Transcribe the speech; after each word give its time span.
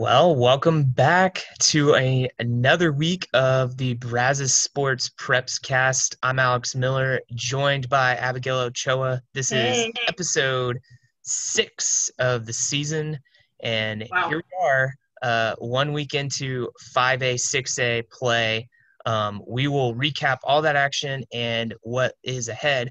Well, 0.00 0.34
welcome 0.34 0.84
back 0.84 1.44
to 1.58 1.94
a 1.94 2.26
another 2.38 2.90
week 2.90 3.28
of 3.34 3.76
the 3.76 3.92
Brazos 3.92 4.54
Sports 4.56 5.10
Preps 5.10 5.60
Cast. 5.60 6.16
I'm 6.22 6.38
Alex 6.38 6.74
Miller, 6.74 7.20
joined 7.34 7.86
by 7.90 8.14
Abigail 8.16 8.60
Ochoa. 8.60 9.20
This 9.34 9.50
Hey. 9.50 9.88
is 9.88 9.92
episode 10.08 10.78
six 11.20 12.10
of 12.18 12.46
the 12.46 12.52
season, 12.54 13.18
and 13.62 14.08
Wow. 14.10 14.28
here 14.30 14.38
we 14.38 14.66
are, 14.66 14.94
uh, 15.20 15.54
one 15.58 15.92
week 15.92 16.14
into 16.14 16.70
5A, 16.94 17.34
6A 17.36 18.00
play. 18.10 18.70
Um, 19.04 19.42
we 19.46 19.68
will 19.68 19.94
recap 19.94 20.38
all 20.44 20.62
that 20.62 20.76
action 20.76 21.24
and 21.30 21.74
what 21.82 22.14
is 22.22 22.48
ahead. 22.48 22.90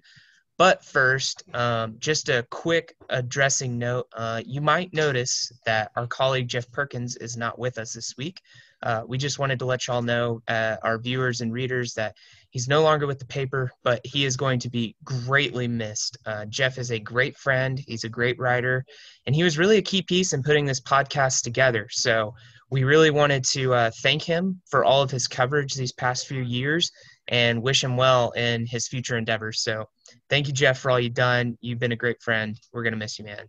But 0.60 0.84
first, 0.84 1.44
um, 1.54 1.96
just 2.00 2.28
a 2.28 2.46
quick 2.52 2.94
addressing 3.09 3.80
note. 3.80 4.08
Uh, 4.14 4.41
you 4.46 4.59
might 4.59 4.94
notice 4.94 5.50
that 5.66 5.90
our 5.95 6.05
colleague 6.05 6.50
Jeff 6.50 6.70
Perkins 6.70 7.16
is 7.16 7.38
not 7.38 7.58
with 7.58 7.77
us 7.77 7.94
this 7.94 8.16
week. 8.17 8.41
Uh, 8.84 9.03
we 9.08 9.17
just 9.17 9.40
wanted 9.40 9.58
to 9.59 9.66
let 9.66 9.88
y'all 9.88 10.02
know, 10.02 10.41
uh, 10.50 10.76
our 10.84 11.00
viewers 11.00 11.40
and 11.40 11.53
readers, 11.53 11.94
that 11.94 12.14
he's 12.50 12.67
no 12.67 12.81
longer 12.81 13.08
with 13.08 13.20
the 13.20 13.26
paper, 13.26 13.72
but 13.86 14.02
he 14.03 14.26
is 14.26 14.36
going 14.36 14.59
to 14.59 14.70
be 14.70 14.98
greatly 15.05 15.66
missed. 15.66 16.17
Uh, 16.26 16.44
Jeff 16.48 16.78
is 16.78 16.91
a 16.91 17.00
great 17.00 17.38
friend, 17.38 17.81
he's 17.88 18.03
a 18.03 18.09
great 18.09 18.38
writer, 18.38 18.84
and 19.26 19.34
he 19.34 19.44
was 19.44 19.58
really 19.58 19.78
a 19.78 19.81
key 19.81 20.02
piece 20.02 20.34
in 20.34 20.44
putting 20.44 20.66
this 20.66 20.81
podcast 20.81 21.44
together. 21.44 21.88
So 21.89 22.34
we 22.70 22.84
really 22.84 23.12
wanted 23.12 23.45
to 23.45 23.73
uh, 23.73 23.91
thank 24.02 24.23
him 24.23 24.62
for 24.70 24.84
all 24.84 25.02
of 25.02 25.09
his 25.09 25.26
coverage 25.26 25.73
these 25.73 25.94
past 25.94 26.28
few 26.28 26.41
years 26.41 26.91
and 27.30 27.62
wish 27.62 27.84
him 27.84 27.95
well 27.95 28.31
in 28.31 28.66
his 28.66 28.88
future 28.88 29.17
endeavors. 29.17 29.62
So 29.62 29.86
thank 30.30 30.48
you, 30.48 30.54
Jeff, 30.54 30.80
for 30.80 30.91
all 30.91 30.99
you've 30.99 31.13
done. 31.13 31.58
You've 31.62 31.80
been 31.80 31.91
a 31.91 31.98
great 31.98 32.22
friend. 32.22 32.59
We're 32.73 32.84
going 32.84 32.94
to 32.94 33.00
miss 33.00 33.20
you, 33.20 33.26
man. 33.26 33.45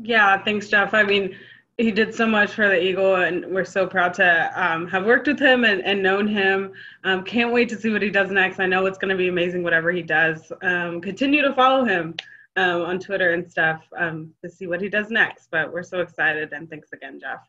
Yeah, 0.00 0.42
thanks, 0.42 0.68
Jeff. 0.68 0.94
I 0.94 1.02
mean, 1.02 1.36
he 1.76 1.92
did 1.92 2.12
so 2.14 2.26
much 2.26 2.52
for 2.52 2.68
the 2.68 2.82
Eagle, 2.82 3.16
and 3.16 3.46
we're 3.46 3.64
so 3.64 3.86
proud 3.86 4.12
to 4.14 4.52
um, 4.54 4.88
have 4.88 5.04
worked 5.04 5.28
with 5.28 5.38
him 5.38 5.64
and, 5.64 5.82
and 5.84 6.02
known 6.02 6.26
him. 6.26 6.72
Um, 7.04 7.22
can't 7.24 7.52
wait 7.52 7.68
to 7.68 7.76
see 7.76 7.90
what 7.90 8.02
he 8.02 8.10
does 8.10 8.30
next. 8.30 8.58
I 8.58 8.66
know 8.66 8.86
it's 8.86 8.98
going 8.98 9.10
to 9.10 9.16
be 9.16 9.28
amazing, 9.28 9.62
whatever 9.62 9.92
he 9.92 10.02
does. 10.02 10.52
Um, 10.62 11.00
continue 11.00 11.42
to 11.42 11.54
follow 11.54 11.84
him 11.84 12.14
um, 12.56 12.82
on 12.82 12.98
Twitter 12.98 13.32
and 13.32 13.48
stuff 13.48 13.82
um, 13.96 14.32
to 14.42 14.50
see 14.50 14.66
what 14.66 14.80
he 14.80 14.88
does 14.88 15.10
next. 15.10 15.48
But 15.52 15.72
we're 15.72 15.84
so 15.84 16.00
excited, 16.00 16.52
and 16.52 16.68
thanks 16.68 16.92
again, 16.92 17.20
Jeff. 17.20 17.46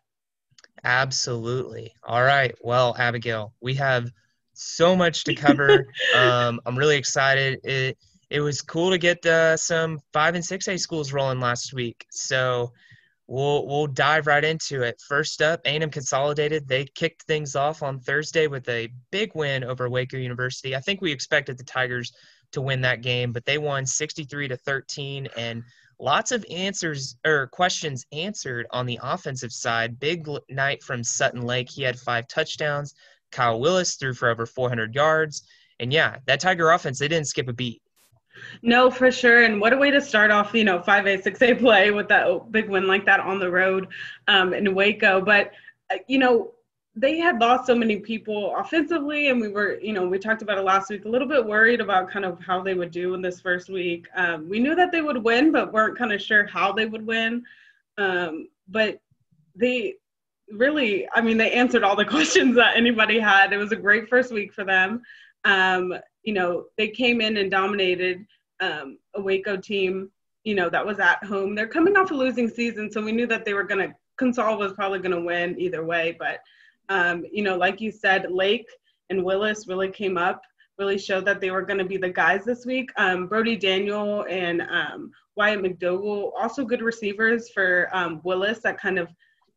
Absolutely. 0.83 1.93
All 2.03 2.23
right. 2.23 2.53
Well, 2.61 2.95
Abigail, 2.99 3.53
we 3.61 3.73
have 3.75 4.11
so 4.53 4.95
much 4.95 5.23
to 5.23 5.33
cover. 5.33 5.87
um, 6.15 6.59
I'm 6.67 6.77
really 6.77 6.97
excited. 6.97 7.59
It, 7.63 7.97
it 8.29 8.41
was 8.41 8.61
cool 8.61 8.91
to 8.91 8.97
get 8.97 9.25
uh, 9.25 9.57
some 9.57 9.99
five 10.13 10.35
and 10.35 10.45
six 10.45 10.67
A 10.67 10.77
schools 10.77 11.11
rolling 11.11 11.39
last 11.39 11.73
week. 11.73 12.05
So 12.11 12.71
we'll 13.27 13.65
we'll 13.67 13.87
dive 13.87 14.27
right 14.27 14.43
into 14.43 14.83
it. 14.83 15.01
First 15.07 15.41
up, 15.41 15.61
A&M 15.65 15.89
Consolidated. 15.89 16.67
They 16.67 16.85
kicked 16.85 17.23
things 17.23 17.55
off 17.55 17.81
on 17.81 17.99
Thursday 17.99 18.47
with 18.47 18.67
a 18.69 18.89
big 19.11 19.31
win 19.35 19.63
over 19.63 19.89
Waco 19.89 20.17
University. 20.17 20.75
I 20.75 20.79
think 20.79 21.01
we 21.01 21.11
expected 21.11 21.57
the 21.57 21.63
Tigers 21.63 22.11
to 22.51 22.61
win 22.61 22.81
that 22.81 23.01
game, 23.01 23.31
but 23.31 23.45
they 23.45 23.57
won 23.57 23.85
63 23.85 24.47
to 24.47 24.57
13 24.57 25.27
and 25.37 25.63
lots 25.99 26.31
of 26.31 26.45
answers 26.49 27.15
or 27.25 27.47
questions 27.47 28.05
answered 28.11 28.65
on 28.71 28.85
the 28.85 28.99
offensive 29.03 29.51
side. 29.51 29.99
Big 29.99 30.27
night 30.49 30.81
from 30.83 31.03
Sutton 31.03 31.41
Lake. 31.41 31.69
He 31.69 31.83
had 31.83 31.99
five 31.99 32.27
touchdowns. 32.27 32.95
Kyle 33.31 33.59
Willis 33.59 33.95
threw 33.95 34.13
for 34.13 34.29
over 34.29 34.45
400 34.45 34.95
yards. 34.95 35.43
And 35.79 35.93
yeah, 35.93 36.17
that 36.25 36.39
Tiger 36.39 36.71
offense, 36.71 36.99
they 36.99 37.07
didn't 37.07 37.27
skip 37.27 37.47
a 37.47 37.53
beat. 37.53 37.81
No, 38.61 38.89
for 38.89 39.11
sure. 39.11 39.43
And 39.43 39.59
what 39.61 39.73
a 39.73 39.77
way 39.77 39.91
to 39.91 40.01
start 40.01 40.31
off, 40.31 40.53
you 40.53 40.63
know, 40.63 40.79
5A, 40.79 41.23
6A 41.23 41.59
play 41.59 41.91
with 41.91 42.07
that 42.09 42.51
big 42.51 42.69
win 42.69 42.87
like 42.87 43.05
that 43.05 43.19
on 43.19 43.39
the 43.39 43.49
road 43.49 43.87
um, 44.27 44.53
in 44.53 44.73
Waco. 44.75 45.21
But, 45.21 45.51
uh, 45.91 45.97
you 46.07 46.17
know, 46.19 46.51
they 46.95 47.17
had 47.17 47.39
lost 47.39 47.67
so 47.67 47.75
many 47.75 47.97
people 47.97 48.55
offensively, 48.57 49.29
and 49.29 49.39
we 49.39 49.47
were, 49.47 49.79
you 49.79 49.93
know, 49.93 50.07
we 50.07 50.19
talked 50.19 50.41
about 50.41 50.57
it 50.57 50.63
last 50.63 50.89
week, 50.89 51.05
a 51.05 51.09
little 51.09 51.27
bit 51.27 51.45
worried 51.45 51.79
about 51.79 52.09
kind 52.09 52.25
of 52.25 52.39
how 52.39 52.61
they 52.61 52.73
would 52.73 52.91
do 52.91 53.13
in 53.13 53.21
this 53.21 53.39
first 53.39 53.69
week. 53.69 54.07
Um, 54.15 54.49
we 54.49 54.59
knew 54.59 54.75
that 54.75 54.91
they 54.91 55.01
would 55.01 55.23
win, 55.23 55.51
but 55.51 55.71
weren't 55.71 55.97
kind 55.97 56.11
of 56.11 56.21
sure 56.21 56.45
how 56.47 56.73
they 56.73 56.85
would 56.85 57.05
win. 57.05 57.43
Um, 57.97 58.47
but 58.67 58.99
they 59.55 59.95
really, 60.51 61.07
I 61.13 61.21
mean, 61.21 61.37
they 61.37 61.51
answered 61.51 61.83
all 61.83 61.95
the 61.95 62.05
questions 62.17 62.55
that 62.55 62.75
anybody 62.75 63.19
had. 63.19 63.53
It 63.53 63.57
was 63.57 63.71
a 63.71 63.77
great 63.77 64.09
first 64.09 64.33
week 64.33 64.53
for 64.53 64.63
them. 64.63 65.01
Um, 65.45 65.93
you 66.23 66.33
know, 66.33 66.65
they 66.77 66.87
came 66.87 67.21
in 67.21 67.37
and 67.37 67.49
dominated 67.49 68.25
um, 68.59 68.97
a 69.15 69.21
Waco 69.21 69.57
team, 69.57 70.11
you 70.43 70.55
know, 70.55 70.69
that 70.69 70.85
was 70.85 70.99
at 70.99 71.23
home. 71.23 71.55
They're 71.55 71.67
coming 71.67 71.95
off 71.95 72.11
a 72.11 72.13
losing 72.13 72.49
season, 72.49 72.91
so 72.91 73.01
we 73.01 73.11
knew 73.11 73.27
that 73.27 73.45
they 73.45 73.53
were 73.53 73.63
going 73.63 73.89
to, 73.89 73.95
Consol 74.19 74.59
was 74.59 74.73
probably 74.73 74.99
going 74.99 75.15
to 75.15 75.21
win 75.21 75.59
either 75.59 75.83
way. 75.85 76.15
But, 76.17 76.41
um, 76.89 77.25
you 77.31 77.43
know, 77.43 77.57
like 77.57 77.79
you 77.81 77.91
said, 77.91 78.31
Lake 78.31 78.67
and 79.09 79.23
Willis 79.23 79.67
really 79.67 79.89
came 79.89 80.17
up, 80.17 80.41
really 80.77 80.97
showed 80.97 81.25
that 81.25 81.39
they 81.41 81.51
were 81.51 81.61
going 81.61 81.79
to 81.79 81.85
be 81.85 81.97
the 81.97 82.09
guys 82.09 82.45
this 82.45 82.65
week. 82.65 82.89
Um, 82.97 83.27
Brody 83.27 83.55
Daniel 83.55 84.25
and 84.29 84.61
um, 84.61 85.11
Wyatt 85.35 85.61
McDougall, 85.61 86.31
also 86.39 86.65
good 86.65 86.81
receivers 86.81 87.49
for 87.49 87.89
um, 87.93 88.21
Willis 88.23 88.59
that 88.59 88.79
kind 88.79 88.99
of, 88.99 89.09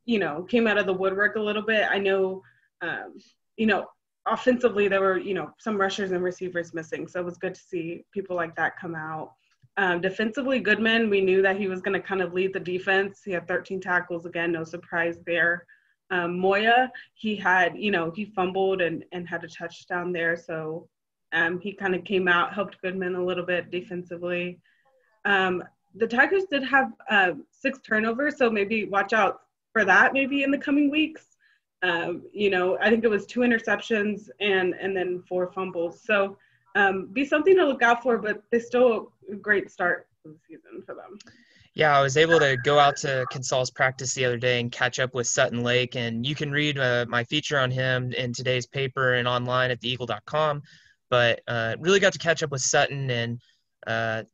you 0.04 0.18
know, 0.18 0.42
came 0.44 0.66
out 0.66 0.78
of 0.78 0.86
the 0.86 0.92
woodwork 0.92 1.36
a 1.36 1.40
little 1.40 1.62
bit. 1.62 1.86
I 1.90 1.98
know, 1.98 2.42
um, 2.82 3.18
you 3.56 3.66
know, 3.66 3.86
offensively 4.26 4.88
there 4.88 5.00
were 5.00 5.18
you 5.18 5.34
know 5.34 5.50
some 5.58 5.80
rushers 5.80 6.12
and 6.12 6.22
receivers 6.22 6.74
missing. 6.74 7.08
So 7.08 7.20
it 7.20 7.24
was 7.24 7.38
good 7.38 7.54
to 7.54 7.60
see 7.60 8.04
people 8.12 8.36
like 8.36 8.54
that 8.56 8.78
come 8.78 8.94
out. 8.94 9.32
Um, 9.76 10.00
defensively 10.00 10.60
goodman 10.60 11.08
we 11.08 11.20
knew 11.22 11.40
that 11.42 11.58
he 11.58 11.68
was 11.68 11.80
going 11.80 12.00
to 12.00 12.06
kind 12.06 12.20
of 12.20 12.34
lead 12.34 12.52
the 12.52 12.60
defense. 12.60 13.22
He 13.24 13.32
had 13.32 13.48
13 13.48 13.80
tackles 13.80 14.26
again 14.26 14.52
no 14.52 14.64
surprise 14.64 15.18
there. 15.26 15.66
Um, 16.10 16.38
moya 16.38 16.90
he 17.14 17.36
had 17.36 17.76
you 17.76 17.90
know 17.90 18.10
he 18.14 18.26
fumbled 18.26 18.82
and, 18.82 19.04
and 19.12 19.28
had 19.28 19.44
a 19.44 19.48
touchdown 19.48 20.12
there. 20.12 20.36
So 20.36 20.88
um, 21.32 21.58
he 21.60 21.72
kind 21.72 21.94
of 21.94 22.04
came 22.04 22.28
out 22.28 22.54
helped 22.54 22.80
goodman 22.82 23.14
a 23.14 23.24
little 23.24 23.46
bit 23.46 23.70
defensively. 23.70 24.60
Um, 25.24 25.62
the 25.94 26.06
tigers 26.06 26.44
did 26.50 26.64
have 26.64 26.92
uh, 27.10 27.32
six 27.50 27.78
turnovers 27.80 28.38
so 28.38 28.50
maybe 28.50 28.84
watch 28.84 29.12
out 29.12 29.40
for 29.72 29.84
that 29.84 30.12
maybe 30.12 30.42
in 30.42 30.50
the 30.50 30.58
coming 30.58 30.90
weeks 30.90 31.26
um, 31.82 32.22
you 32.32 32.50
know, 32.50 32.78
I 32.80 32.90
think 32.90 33.04
it 33.04 33.08
was 33.08 33.26
two 33.26 33.40
interceptions 33.40 34.28
and 34.40 34.74
and 34.80 34.96
then 34.96 35.22
four 35.28 35.50
fumbles. 35.52 36.00
So 36.00 36.36
um, 36.74 37.06
be 37.12 37.24
something 37.24 37.56
to 37.56 37.64
look 37.64 37.82
out 37.82 38.02
for, 38.02 38.18
but 38.18 38.42
they 38.50 38.60
still 38.60 39.12
a 39.30 39.34
great 39.34 39.70
start 39.70 40.06
the 40.24 40.36
season 40.48 40.82
for 40.84 40.94
them. 40.94 41.18
Yeah, 41.74 41.96
I 41.96 42.02
was 42.02 42.16
able 42.16 42.38
to 42.38 42.56
go 42.62 42.78
out 42.78 42.96
to 42.98 43.24
Consol's 43.32 43.70
practice 43.70 44.12
the 44.14 44.26
other 44.26 44.36
day 44.36 44.60
and 44.60 44.70
catch 44.70 44.98
up 44.98 45.14
with 45.14 45.26
Sutton 45.26 45.62
Lake. 45.62 45.96
And 45.96 46.26
you 46.26 46.34
can 46.34 46.50
read 46.50 46.78
uh, 46.78 47.06
my 47.08 47.24
feature 47.24 47.58
on 47.58 47.70
him 47.70 48.12
in 48.12 48.34
today's 48.34 48.66
paper 48.66 49.14
and 49.14 49.26
online 49.26 49.70
at 49.70 49.80
theeagle.com. 49.80 50.62
But 51.08 51.40
uh, 51.48 51.76
really 51.78 51.98
got 51.98 52.12
to 52.12 52.18
catch 52.18 52.42
up 52.42 52.50
with 52.50 52.60
Sutton 52.60 53.10
and 53.10 53.40
uh, 53.86 54.24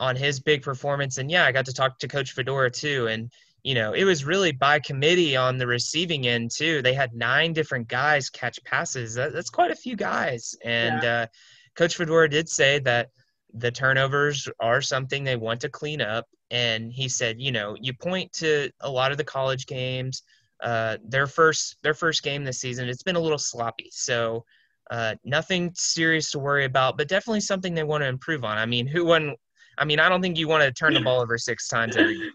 on 0.00 0.16
his 0.16 0.40
big 0.40 0.62
performance. 0.62 1.18
And 1.18 1.30
yeah, 1.30 1.44
I 1.44 1.52
got 1.52 1.66
to 1.66 1.74
talk 1.74 1.98
to 1.98 2.08
Coach 2.08 2.32
Fedora 2.32 2.70
too. 2.70 3.08
And 3.08 3.30
you 3.66 3.74
know, 3.74 3.94
it 3.94 4.04
was 4.04 4.24
really 4.24 4.52
by 4.52 4.78
committee 4.78 5.34
on 5.34 5.58
the 5.58 5.66
receiving 5.66 6.28
end 6.28 6.52
too. 6.52 6.82
They 6.82 6.94
had 6.94 7.12
nine 7.14 7.52
different 7.52 7.88
guys 7.88 8.30
catch 8.30 8.62
passes. 8.62 9.14
That, 9.14 9.32
that's 9.32 9.50
quite 9.50 9.72
a 9.72 9.74
few 9.74 9.96
guys. 9.96 10.54
And 10.64 11.04
uh, 11.04 11.26
Coach 11.74 11.96
Fedora 11.96 12.28
did 12.28 12.48
say 12.48 12.78
that 12.78 13.08
the 13.52 13.72
turnovers 13.72 14.48
are 14.60 14.80
something 14.80 15.24
they 15.24 15.34
want 15.34 15.60
to 15.62 15.68
clean 15.68 16.00
up. 16.00 16.26
And 16.52 16.92
he 16.92 17.08
said, 17.08 17.40
you 17.40 17.50
know, 17.50 17.76
you 17.80 17.92
point 17.92 18.32
to 18.34 18.70
a 18.82 18.88
lot 18.88 19.10
of 19.10 19.18
the 19.18 19.24
college 19.24 19.66
games. 19.66 20.22
Uh, 20.62 20.98
their 21.04 21.26
first 21.26 21.76
their 21.82 21.92
first 21.92 22.22
game 22.22 22.44
this 22.44 22.60
season, 22.60 22.88
it's 22.88 23.02
been 23.02 23.16
a 23.16 23.20
little 23.20 23.36
sloppy. 23.36 23.88
So 23.90 24.44
uh, 24.92 25.16
nothing 25.24 25.72
serious 25.74 26.30
to 26.30 26.38
worry 26.38 26.66
about, 26.66 26.96
but 26.96 27.08
definitely 27.08 27.40
something 27.40 27.74
they 27.74 27.82
want 27.82 28.04
to 28.04 28.08
improve 28.08 28.44
on. 28.44 28.58
I 28.58 28.66
mean, 28.66 28.86
who 28.86 29.06
wouldn't? 29.06 29.36
I 29.76 29.84
mean, 29.84 29.98
I 29.98 30.08
don't 30.08 30.22
think 30.22 30.38
you 30.38 30.46
want 30.46 30.62
to 30.62 30.70
turn 30.70 30.94
the 30.94 31.00
ball 31.04 31.20
over 31.20 31.36
six 31.36 31.66
times 31.66 31.96
every 31.96 32.16
game 32.16 32.30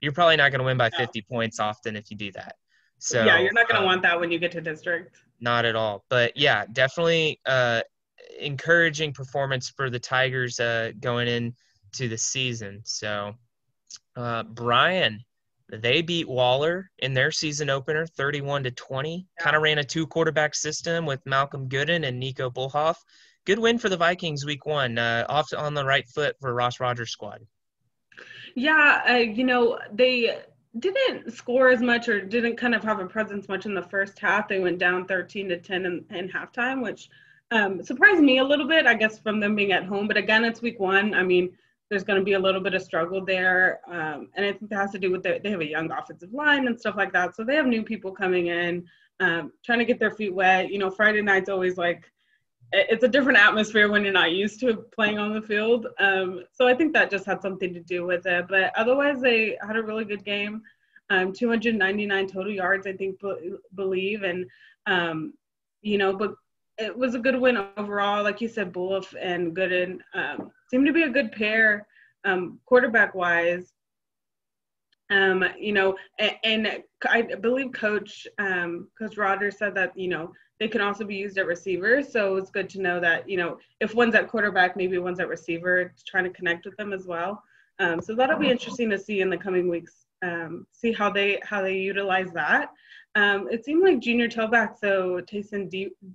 you're 0.00 0.12
probably 0.12 0.36
not 0.36 0.50
going 0.50 0.60
to 0.60 0.64
win 0.64 0.76
by 0.76 0.90
50 0.90 1.22
points 1.22 1.60
often 1.60 1.96
if 1.96 2.10
you 2.10 2.16
do 2.16 2.32
that. 2.32 2.56
So 2.98 3.24
yeah, 3.24 3.38
you're 3.38 3.52
not 3.52 3.68
going 3.68 3.76
to 3.76 3.80
um, 3.80 3.86
want 3.86 4.02
that 4.02 4.18
when 4.18 4.30
you 4.30 4.38
get 4.38 4.52
to 4.52 4.60
district. 4.60 5.16
Not 5.40 5.64
at 5.64 5.76
all. 5.76 6.04
But 6.08 6.36
yeah, 6.36 6.64
definitely 6.72 7.40
uh, 7.46 7.82
encouraging 8.38 9.12
performance 9.12 9.68
for 9.68 9.90
the 9.90 9.98
Tigers 9.98 10.58
uh, 10.60 10.92
going 11.00 11.28
into 11.28 12.08
the 12.08 12.18
season. 12.18 12.80
So 12.84 13.34
uh, 14.16 14.44
Bryan, 14.44 15.24
they 15.68 16.00
beat 16.00 16.28
Waller 16.28 16.90
in 16.98 17.12
their 17.12 17.30
season 17.30 17.70
opener, 17.70 18.06
31 18.06 18.64
to 18.64 18.70
20. 18.70 19.16
Yeah. 19.16 19.44
Kind 19.44 19.56
of 19.56 19.62
ran 19.62 19.78
a 19.78 19.84
two 19.84 20.06
quarterback 20.06 20.54
system 20.54 21.06
with 21.06 21.20
Malcolm 21.26 21.68
Gooden 21.68 22.06
and 22.06 22.18
Nico 22.18 22.48
Bullhoff. 22.50 22.96
Good 23.44 23.58
win 23.58 23.78
for 23.78 23.88
the 23.88 23.96
Vikings 23.96 24.44
week 24.44 24.66
one. 24.66 24.98
Uh, 24.98 25.24
off 25.28 25.48
on 25.56 25.74
the 25.74 25.84
right 25.84 26.08
foot 26.08 26.36
for 26.40 26.52
Ross 26.52 26.80
Rogers' 26.80 27.10
squad. 27.10 27.40
Yeah, 28.56 29.02
uh, 29.06 29.14
you 29.16 29.44
know, 29.44 29.78
they 29.92 30.38
didn't 30.78 31.30
score 31.34 31.68
as 31.68 31.82
much 31.82 32.08
or 32.08 32.22
didn't 32.22 32.56
kind 32.56 32.74
of 32.74 32.82
have 32.82 33.00
a 33.00 33.06
presence 33.06 33.48
much 33.48 33.66
in 33.66 33.74
the 33.74 33.82
first 33.82 34.18
half. 34.18 34.48
They 34.48 34.60
went 34.60 34.78
down 34.78 35.06
13 35.06 35.50
to 35.50 35.58
10 35.58 35.84
in, 35.84 36.04
in 36.08 36.28
halftime, 36.30 36.82
which 36.82 37.10
um, 37.50 37.82
surprised 37.82 38.22
me 38.22 38.38
a 38.38 38.44
little 38.44 38.66
bit, 38.66 38.86
I 38.86 38.94
guess, 38.94 39.18
from 39.18 39.40
them 39.40 39.56
being 39.56 39.72
at 39.72 39.84
home. 39.84 40.08
But 40.08 40.16
again, 40.16 40.42
it's 40.42 40.62
week 40.62 40.80
one. 40.80 41.12
I 41.12 41.22
mean, 41.22 41.50
there's 41.90 42.02
going 42.02 42.18
to 42.18 42.24
be 42.24 42.32
a 42.32 42.38
little 42.38 42.62
bit 42.62 42.72
of 42.72 42.82
struggle 42.82 43.22
there. 43.22 43.80
Um, 43.86 44.30
and 44.34 44.46
I 44.46 44.52
think 44.52 44.70
that 44.70 44.76
has 44.76 44.90
to 44.92 44.98
do 44.98 45.10
with 45.10 45.22
the, 45.22 45.38
they 45.42 45.50
have 45.50 45.60
a 45.60 45.68
young 45.68 45.90
offensive 45.90 46.32
line 46.32 46.66
and 46.66 46.80
stuff 46.80 46.96
like 46.96 47.12
that. 47.12 47.36
So 47.36 47.44
they 47.44 47.56
have 47.56 47.66
new 47.66 47.82
people 47.82 48.10
coming 48.10 48.46
in, 48.46 48.86
um, 49.20 49.52
trying 49.66 49.80
to 49.80 49.84
get 49.84 50.00
their 50.00 50.10
feet 50.12 50.34
wet. 50.34 50.72
You 50.72 50.78
know, 50.78 50.90
Friday 50.90 51.20
night's 51.20 51.50
always 51.50 51.76
like, 51.76 52.10
it's 52.72 53.04
a 53.04 53.08
different 53.08 53.38
atmosphere 53.38 53.90
when 53.90 54.02
you're 54.02 54.12
not 54.12 54.32
used 54.32 54.60
to 54.60 54.74
playing 54.94 55.18
on 55.18 55.32
the 55.32 55.42
field. 55.42 55.86
Um, 55.98 56.44
so 56.52 56.66
I 56.66 56.74
think 56.74 56.92
that 56.92 57.10
just 57.10 57.24
had 57.24 57.40
something 57.40 57.72
to 57.72 57.80
do 57.80 58.04
with 58.04 58.26
it. 58.26 58.46
But 58.48 58.72
otherwise, 58.76 59.20
they 59.20 59.56
had 59.64 59.76
a 59.76 59.82
really 59.82 60.04
good 60.04 60.24
game. 60.24 60.62
Um, 61.08 61.32
299 61.32 62.26
total 62.26 62.52
yards, 62.52 62.86
I 62.86 62.92
think, 62.92 63.20
believe. 63.74 64.22
And, 64.24 64.46
um, 64.86 65.34
you 65.82 65.98
know, 65.98 66.16
but 66.16 66.34
it 66.78 66.96
was 66.96 67.14
a 67.14 67.20
good 67.20 67.40
win 67.40 67.64
overall. 67.76 68.22
Like 68.22 68.40
you 68.40 68.48
said, 68.48 68.72
Bullough 68.72 69.14
and 69.20 69.54
Gooden 69.54 70.00
um, 70.14 70.50
seemed 70.68 70.86
to 70.86 70.92
be 70.92 71.04
a 71.04 71.10
good 71.10 71.32
pair, 71.32 71.86
um, 72.24 72.58
quarterback 72.66 73.14
wise. 73.14 73.72
Um, 75.10 75.44
you 75.58 75.72
know, 75.72 75.96
and, 76.18 76.32
and, 76.44 76.82
I 77.08 77.22
believe 77.22 77.72
Coach 77.72 78.26
um, 78.38 78.88
Coach 78.98 79.16
Rogers 79.16 79.58
said 79.58 79.74
that 79.76 79.96
you 79.96 80.08
know 80.08 80.32
they 80.58 80.66
can 80.66 80.80
also 80.80 81.04
be 81.04 81.14
used 81.14 81.38
at 81.38 81.46
receiver. 81.46 82.02
So 82.02 82.36
it's 82.36 82.50
good 82.50 82.68
to 82.70 82.80
know 82.80 82.98
that 83.00 83.28
you 83.28 83.36
know 83.36 83.58
if 83.80 83.94
one's 83.94 84.14
at 84.14 84.28
quarterback, 84.28 84.76
maybe 84.76 84.98
one's 84.98 85.20
at 85.20 85.28
receiver, 85.28 85.92
trying 86.06 86.24
to 86.24 86.30
connect 86.30 86.64
with 86.64 86.76
them 86.76 86.92
as 86.92 87.06
well. 87.06 87.42
Um, 87.78 88.00
so 88.00 88.14
that'll 88.14 88.38
be 88.38 88.50
interesting 88.50 88.90
to 88.90 88.98
see 88.98 89.20
in 89.20 89.30
the 89.30 89.36
coming 89.36 89.68
weeks. 89.68 90.06
Um, 90.22 90.66
see 90.72 90.92
how 90.92 91.10
they 91.10 91.40
how 91.44 91.62
they 91.62 91.76
utilize 91.76 92.32
that. 92.32 92.70
Um, 93.14 93.48
it 93.50 93.64
seemed 93.64 93.82
like 93.82 94.00
junior 94.00 94.28
tailback, 94.28 94.78
so 94.78 95.20
Tayson 95.22 95.70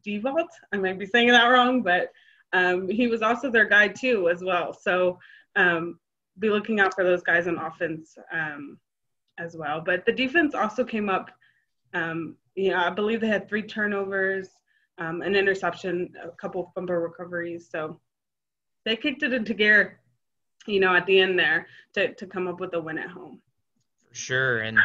Devault, 0.06 0.48
I 0.72 0.78
might 0.78 1.00
be 1.00 1.06
saying 1.06 1.30
that 1.30 1.46
wrong, 1.46 1.82
but 1.82 2.12
um, 2.54 2.88
he 2.90 3.08
was 3.08 3.24
also 3.24 3.50
their 3.50 3.66
guy 3.66 3.88
too 3.88 4.30
as 4.30 4.44
well. 4.44 4.74
So 4.74 5.18
um, 5.56 6.00
be 6.39 6.50
looking 6.50 6.80
out 6.80 6.94
for 6.94 7.04
those 7.04 7.24
guys 7.24 7.48
on 7.48 7.57
offense 7.57 8.18
um, 8.31 8.78
as 9.38 9.56
well. 9.56 9.81
But 9.86 10.06
the 10.06 10.12
defense 10.12 10.56
also 10.56 10.83
came 10.83 11.10
up. 11.10 11.30
Um, 11.94 12.36
yeah, 12.56 12.86
I 12.86 12.89
believe 12.89 13.22
they 13.22 13.28
had 13.28 13.50
three 13.50 13.63
turnovers, 13.63 14.50
um, 14.98 15.22
an 15.22 15.36
interception, 15.36 16.13
a 16.24 16.30
couple 16.30 16.72
fumble 16.74 16.95
recoveries. 16.95 17.69
So 17.69 18.00
they 18.86 18.95
kicked 18.95 19.24
it 19.24 19.33
into 19.33 19.54
gear, 19.54 20.00
you 20.66 20.80
know, 20.80 20.95
at 20.95 21.06
the 21.06 21.19
end 21.19 21.38
there 21.38 21.68
to 21.94 22.13
to 22.16 22.25
come 22.25 22.48
up 22.48 22.60
with 22.60 22.74
a 22.74 22.81
win 22.81 22.98
at 22.98 23.10
home. 23.10 23.42
For 24.10 24.16
sure, 24.16 24.60
and 24.60 24.77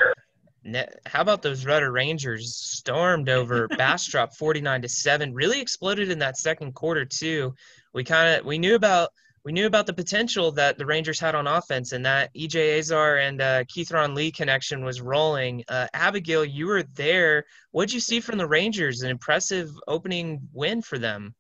how 1.07 1.21
about 1.21 1.43
those 1.43 1.65
Rudder 1.65 1.93
Rangers 1.93 2.57
stormed 2.57 3.29
over 3.29 3.69
Bastrop 3.79 4.35
49 4.35 4.83
to 4.83 4.89
7 4.89 5.33
really 5.33 5.61
exploded 5.61 6.11
in 6.11 6.19
that 6.19 6.37
second 6.37 6.75
quarter 6.75 7.05
too 7.05 7.55
we 7.93 8.03
kind 8.03 8.37
of 8.37 8.45
we 8.45 8.59
knew 8.59 8.75
about 8.75 9.11
we 9.47 9.53
knew 9.53 9.67
about 9.67 9.87
the 9.87 9.93
potential 9.93 10.51
that 10.51 10.77
the 10.77 10.85
Rangers 10.85 11.21
had 11.21 11.37
on 11.37 11.47
offense 11.47 11.93
and 11.93 12.05
that 12.05 12.35
EJ 12.35 12.81
Azar 12.81 13.19
and 13.19 13.41
uh, 13.41 13.63
Keithron 13.67 14.13
Lee 14.13 14.33
connection 14.33 14.85
was 14.85 15.01
rolling. 15.01 15.63
Uh, 15.69 15.87
Abigail, 15.95 16.45
you 16.45 16.67
were 16.67 16.83
there. 16.83 17.45
What'd 17.71 17.95
you 17.95 18.01
see 18.01 18.19
from 18.19 18.39
the 18.39 18.47
Rangers? 18.47 19.03
An 19.03 19.11
impressive 19.11 19.71
opening 19.87 20.41
win 20.53 20.83
for 20.83 20.99
them. 20.99 21.33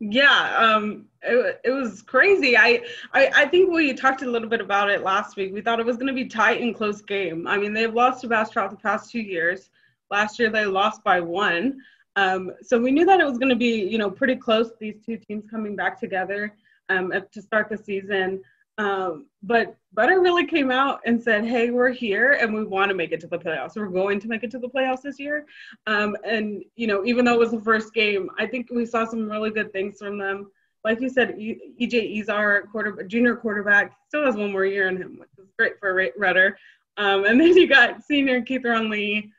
Yeah, 0.00 0.56
um, 0.56 1.04
it, 1.20 1.60
it 1.62 1.70
was 1.72 2.00
crazy. 2.00 2.56
I, 2.56 2.80
I 3.12 3.30
I 3.36 3.46
think 3.46 3.70
we 3.70 3.92
talked 3.92 4.22
a 4.22 4.30
little 4.30 4.48
bit 4.48 4.62
about 4.62 4.88
it 4.88 5.02
last 5.02 5.36
week. 5.36 5.52
We 5.52 5.60
thought 5.60 5.78
it 5.78 5.84
was 5.84 5.98
going 5.98 6.06
to 6.06 6.14
be 6.14 6.24
tight 6.24 6.62
and 6.62 6.74
close 6.74 7.02
game. 7.02 7.46
I 7.46 7.58
mean, 7.58 7.74
they've 7.74 7.92
lost 7.92 8.22
to 8.22 8.28
Bastrop 8.28 8.70
the 8.70 8.76
past 8.78 9.10
two 9.10 9.20
years. 9.20 9.68
Last 10.10 10.38
year 10.38 10.48
they 10.48 10.64
lost 10.64 11.04
by 11.04 11.20
one. 11.20 11.82
Um, 12.16 12.50
so 12.62 12.80
we 12.80 12.92
knew 12.92 13.04
that 13.04 13.20
it 13.20 13.26
was 13.26 13.36
going 13.36 13.50
to 13.50 13.56
be, 13.56 13.86
you 13.86 13.98
know, 13.98 14.10
pretty 14.10 14.36
close. 14.36 14.70
These 14.80 15.04
two 15.04 15.18
teams 15.18 15.44
coming 15.50 15.76
back 15.76 16.00
together 16.00 16.54
um, 16.92 17.12
to 17.32 17.42
start 17.42 17.68
the 17.68 17.76
season. 17.76 18.42
Um, 18.78 19.26
but 19.42 19.76
Rudder 19.94 20.20
really 20.20 20.46
came 20.46 20.70
out 20.70 21.00
and 21.04 21.22
said, 21.22 21.44
"Hey, 21.44 21.70
we're 21.70 21.90
here 21.90 22.32
and 22.40 22.54
we 22.54 22.64
want 22.64 22.88
to 22.88 22.94
make 22.94 23.12
it 23.12 23.20
to 23.20 23.26
the 23.26 23.38
playoffs. 23.38 23.76
We're 23.76 23.88
going 23.88 24.18
to 24.20 24.28
make 24.28 24.42
it 24.42 24.50
to 24.52 24.58
the 24.58 24.68
playoffs 24.68 25.02
this 25.02 25.18
year." 25.18 25.46
Um, 25.86 26.16
and 26.24 26.64
you 26.76 26.86
know, 26.86 27.04
even 27.04 27.24
though 27.24 27.34
it 27.34 27.38
was 27.38 27.50
the 27.50 27.60
first 27.60 27.92
game, 27.92 28.30
I 28.38 28.46
think 28.46 28.68
we 28.70 28.86
saw 28.86 29.04
some 29.04 29.30
really 29.30 29.50
good 29.50 29.72
things 29.72 29.98
from 29.98 30.18
them. 30.18 30.50
Like 30.84 31.00
you 31.00 31.10
said, 31.10 31.36
EJ 31.36 32.24
Izar, 32.24 32.70
quarter, 32.72 33.02
junior 33.04 33.36
quarterback, 33.36 33.92
still 34.08 34.24
has 34.24 34.34
one 34.34 34.50
more 34.50 34.64
year 34.64 34.88
in 34.88 34.96
him, 34.96 35.16
which 35.18 35.30
is 35.38 35.52
great 35.56 35.78
for 35.78 36.10
Rudder. 36.16 36.58
Um, 36.96 37.24
and 37.24 37.40
then 37.40 37.56
you 37.56 37.68
got 37.68 38.02
senior 38.02 38.42
Keith 38.42 38.64
Lee 38.64 39.30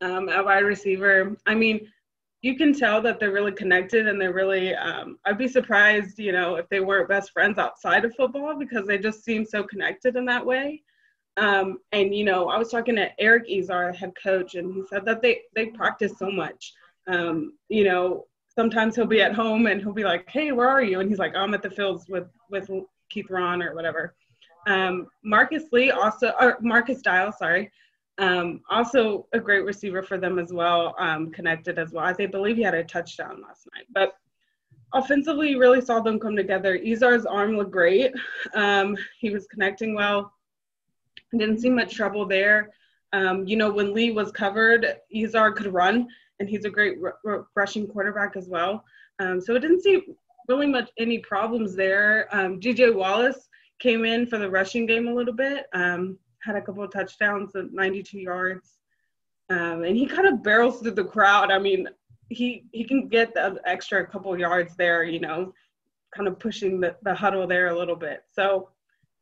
um, 0.00 0.28
at 0.28 0.44
wide 0.44 0.64
receiver. 0.64 1.36
I 1.46 1.54
mean, 1.54 1.88
you 2.42 2.56
can 2.56 2.72
tell 2.72 3.00
that 3.00 3.20
they're 3.20 3.32
really 3.32 3.52
connected 3.52 4.08
and 4.08 4.20
they're 4.20 4.34
really 4.34 4.74
um, 4.74 5.18
i'd 5.24 5.38
be 5.38 5.48
surprised 5.48 6.18
you 6.18 6.32
know 6.32 6.56
if 6.56 6.68
they 6.68 6.80
weren't 6.80 7.08
best 7.08 7.32
friends 7.32 7.58
outside 7.58 8.04
of 8.04 8.14
football 8.14 8.58
because 8.58 8.86
they 8.86 8.98
just 8.98 9.24
seem 9.24 9.44
so 9.44 9.62
connected 9.62 10.16
in 10.16 10.26
that 10.26 10.44
way. 10.44 10.82
Um, 11.38 11.78
and 11.92 12.14
you 12.14 12.24
know 12.24 12.50
i 12.50 12.58
was 12.58 12.68
talking 12.68 12.96
to 12.96 13.08
eric 13.18 13.48
izar 13.48 13.94
head 13.94 14.12
coach 14.22 14.54
and 14.54 14.74
he 14.74 14.82
said 14.90 15.06
that 15.06 15.22
they 15.22 15.40
they 15.54 15.66
practice 15.66 16.12
so 16.18 16.30
much. 16.30 16.74
Um, 17.06 17.54
you 17.68 17.84
know 17.84 18.26
sometimes 18.54 18.94
he'll 18.94 19.06
be 19.06 19.22
at 19.22 19.34
home 19.34 19.66
and 19.66 19.80
he'll 19.80 19.94
be 19.94 20.04
like 20.04 20.28
hey 20.28 20.52
where 20.52 20.68
are 20.68 20.82
you? 20.82 21.00
And 21.00 21.08
he's 21.08 21.18
like 21.18 21.34
i'm 21.34 21.54
at 21.54 21.62
the 21.62 21.70
fields 21.70 22.06
with 22.08 22.28
with 22.50 22.68
keith 23.08 23.30
ron 23.30 23.62
or 23.62 23.74
whatever. 23.74 24.14
Um, 24.66 25.08
marcus 25.24 25.64
lee 25.72 25.90
also 25.90 26.32
or 26.38 26.58
marcus 26.60 27.00
dial 27.02 27.32
sorry 27.32 27.70
um, 28.22 28.60
also 28.70 29.26
a 29.32 29.40
great 29.40 29.64
receiver 29.64 30.00
for 30.00 30.16
them 30.16 30.38
as 30.38 30.52
well, 30.52 30.94
um, 31.00 31.32
connected 31.32 31.76
as 31.76 31.90
well. 31.90 32.04
I 32.04 32.12
think, 32.12 32.30
believe 32.30 32.56
he 32.56 32.62
had 32.62 32.72
a 32.72 32.84
touchdown 32.84 33.42
last 33.42 33.66
night. 33.74 33.86
But 33.92 34.12
offensively, 34.94 35.50
you 35.50 35.58
really 35.58 35.80
saw 35.80 35.98
them 35.98 36.20
come 36.20 36.36
together. 36.36 36.78
Izar's 36.78 37.26
arm 37.26 37.56
looked 37.56 37.72
great. 37.72 38.12
Um, 38.54 38.96
he 39.18 39.30
was 39.30 39.48
connecting 39.48 39.96
well. 39.96 40.32
Didn't 41.36 41.58
see 41.58 41.70
much 41.70 41.96
trouble 41.96 42.24
there. 42.24 42.70
Um, 43.12 43.44
you 43.44 43.56
know, 43.56 43.72
when 43.72 43.92
Lee 43.92 44.12
was 44.12 44.30
covered, 44.30 44.86
Izar 45.12 45.56
could 45.56 45.72
run, 45.72 46.06
and 46.38 46.48
he's 46.48 46.64
a 46.64 46.70
great 46.70 46.98
r- 47.02 47.18
r- 47.26 47.46
rushing 47.56 47.88
quarterback 47.88 48.36
as 48.36 48.48
well. 48.48 48.84
Um, 49.18 49.40
so 49.40 49.56
it 49.56 49.60
didn't 49.60 49.82
see 49.82 50.00
really 50.48 50.68
much 50.68 50.90
any 50.96 51.18
problems 51.18 51.74
there. 51.74 52.28
DJ 52.32 52.90
um, 52.90 52.96
Wallace 52.96 53.48
came 53.80 54.04
in 54.04 54.28
for 54.28 54.38
the 54.38 54.48
rushing 54.48 54.86
game 54.86 55.08
a 55.08 55.14
little 55.14 55.34
bit. 55.34 55.66
Um, 55.72 56.18
had 56.42 56.56
a 56.56 56.62
couple 56.62 56.82
of 56.82 56.90
touchdowns 56.90 57.54
at 57.54 57.72
92 57.72 58.18
yards. 58.18 58.78
Um, 59.50 59.84
and 59.84 59.96
he 59.96 60.06
kind 60.06 60.28
of 60.28 60.42
barrels 60.42 60.80
through 60.80 60.92
the 60.92 61.04
crowd. 61.04 61.50
I 61.50 61.58
mean, 61.58 61.88
he 62.28 62.64
he 62.72 62.84
can 62.84 63.08
get 63.08 63.34
the 63.34 63.60
extra 63.66 64.06
couple 64.06 64.38
yards 64.38 64.74
there, 64.76 65.04
you 65.04 65.20
know, 65.20 65.52
kind 66.14 66.28
of 66.28 66.38
pushing 66.38 66.80
the, 66.80 66.96
the 67.02 67.14
huddle 67.14 67.46
there 67.46 67.68
a 67.68 67.78
little 67.78 67.96
bit. 67.96 68.22
So 68.32 68.70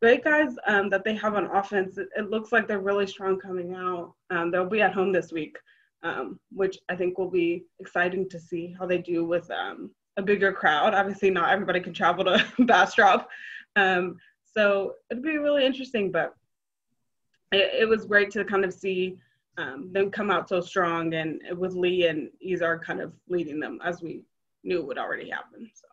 great 0.00 0.24
guys 0.24 0.54
um, 0.66 0.88
that 0.90 1.04
they 1.04 1.14
have 1.16 1.34
on 1.34 1.46
offense. 1.46 1.98
It, 1.98 2.08
it, 2.16 2.30
looks 2.30 2.52
like 2.52 2.66
they're 2.66 2.80
really 2.80 3.06
strong 3.06 3.38
coming 3.38 3.74
out. 3.74 4.14
Um, 4.30 4.50
they'll 4.50 4.68
be 4.68 4.82
at 4.82 4.94
home 4.94 5.12
this 5.12 5.32
week, 5.32 5.56
um, 6.02 6.38
which 6.52 6.78
I 6.88 6.96
think 6.96 7.18
will 7.18 7.30
be 7.30 7.64
exciting 7.80 8.28
to 8.30 8.38
see 8.38 8.74
how 8.78 8.86
they 8.86 8.98
do 8.98 9.24
with 9.24 9.50
um, 9.50 9.90
a 10.16 10.22
bigger 10.22 10.52
crowd. 10.52 10.94
Obviously, 10.94 11.30
not 11.30 11.50
everybody 11.50 11.80
can 11.80 11.92
travel 11.92 12.24
to 12.24 12.44
Bastrop. 12.60 13.28
Um, 13.76 14.16
so 14.44 14.94
it'll 15.10 15.22
be 15.22 15.38
really 15.38 15.64
interesting, 15.64 16.10
but 16.10 16.34
it, 17.52 17.82
it 17.82 17.88
was 17.88 18.04
great 18.04 18.30
to 18.32 18.44
kind 18.44 18.64
of 18.64 18.72
see 18.72 19.16
um, 19.58 19.92
them 19.92 20.10
come 20.10 20.30
out 20.30 20.48
so 20.48 20.60
strong 20.60 21.12
and 21.14 21.40
with 21.56 21.74
Lee 21.74 22.06
and 22.06 22.30
Izar 22.46 22.80
kind 22.80 23.00
of 23.00 23.12
leading 23.28 23.60
them 23.60 23.78
as 23.84 24.02
we 24.02 24.22
knew 24.64 24.84
would 24.84 24.98
already 24.98 25.30
happen. 25.30 25.70
So. 25.74 25.86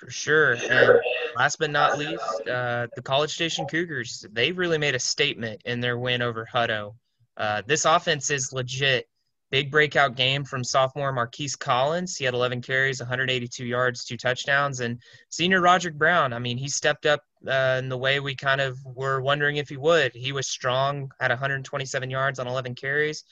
For 0.00 0.10
sure. 0.10 0.52
And 0.54 1.00
last 1.36 1.58
but 1.58 1.70
not 1.70 1.98
least, 1.98 2.48
uh, 2.48 2.88
the 2.94 3.02
College 3.02 3.32
Station 3.32 3.66
Cougars, 3.66 4.24
they 4.32 4.50
really 4.50 4.78
made 4.78 4.94
a 4.94 4.98
statement 4.98 5.60
in 5.64 5.80
their 5.80 5.98
win 5.98 6.22
over 6.22 6.48
Hutto. 6.52 6.94
Uh, 7.36 7.62
this 7.66 7.84
offense 7.84 8.30
is 8.30 8.52
legit. 8.52 9.06
Big 9.50 9.70
breakout 9.70 10.14
game 10.14 10.44
from 10.44 10.62
sophomore 10.62 11.12
Marquise 11.12 11.56
Collins. 11.56 12.16
He 12.16 12.24
had 12.24 12.34
11 12.34 12.62
carries, 12.62 13.00
182 13.00 13.66
yards, 13.66 14.04
two 14.04 14.16
touchdowns. 14.16 14.78
And 14.80 15.00
senior 15.28 15.60
Roderick 15.60 15.98
Brown, 15.98 16.32
I 16.32 16.38
mean, 16.38 16.56
he 16.56 16.68
stepped 16.68 17.04
up 17.04 17.22
uh, 17.46 17.76
in 17.78 17.88
the 17.88 17.96
way 17.96 18.20
we 18.20 18.34
kind 18.34 18.60
of 18.60 18.78
were 18.84 19.20
wondering 19.20 19.56
if 19.56 19.68
he 19.68 19.76
would. 19.76 20.12
He 20.14 20.32
was 20.32 20.48
strong, 20.48 21.10
had 21.20 21.30
127 21.30 22.10
yards 22.10 22.38
on 22.38 22.46
11 22.46 22.74
carries, 22.74 23.24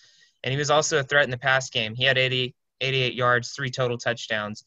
and 0.44 0.52
he 0.52 0.58
was 0.58 0.70
also 0.70 0.98
a 0.98 1.02
threat 1.02 1.24
in 1.24 1.30
the 1.30 1.38
pass 1.38 1.70
game. 1.70 1.94
He 1.94 2.04
had 2.04 2.18
80, 2.18 2.54
88 2.80 3.14
yards, 3.14 3.52
three 3.52 3.70
total 3.70 3.98
touchdowns. 3.98 4.64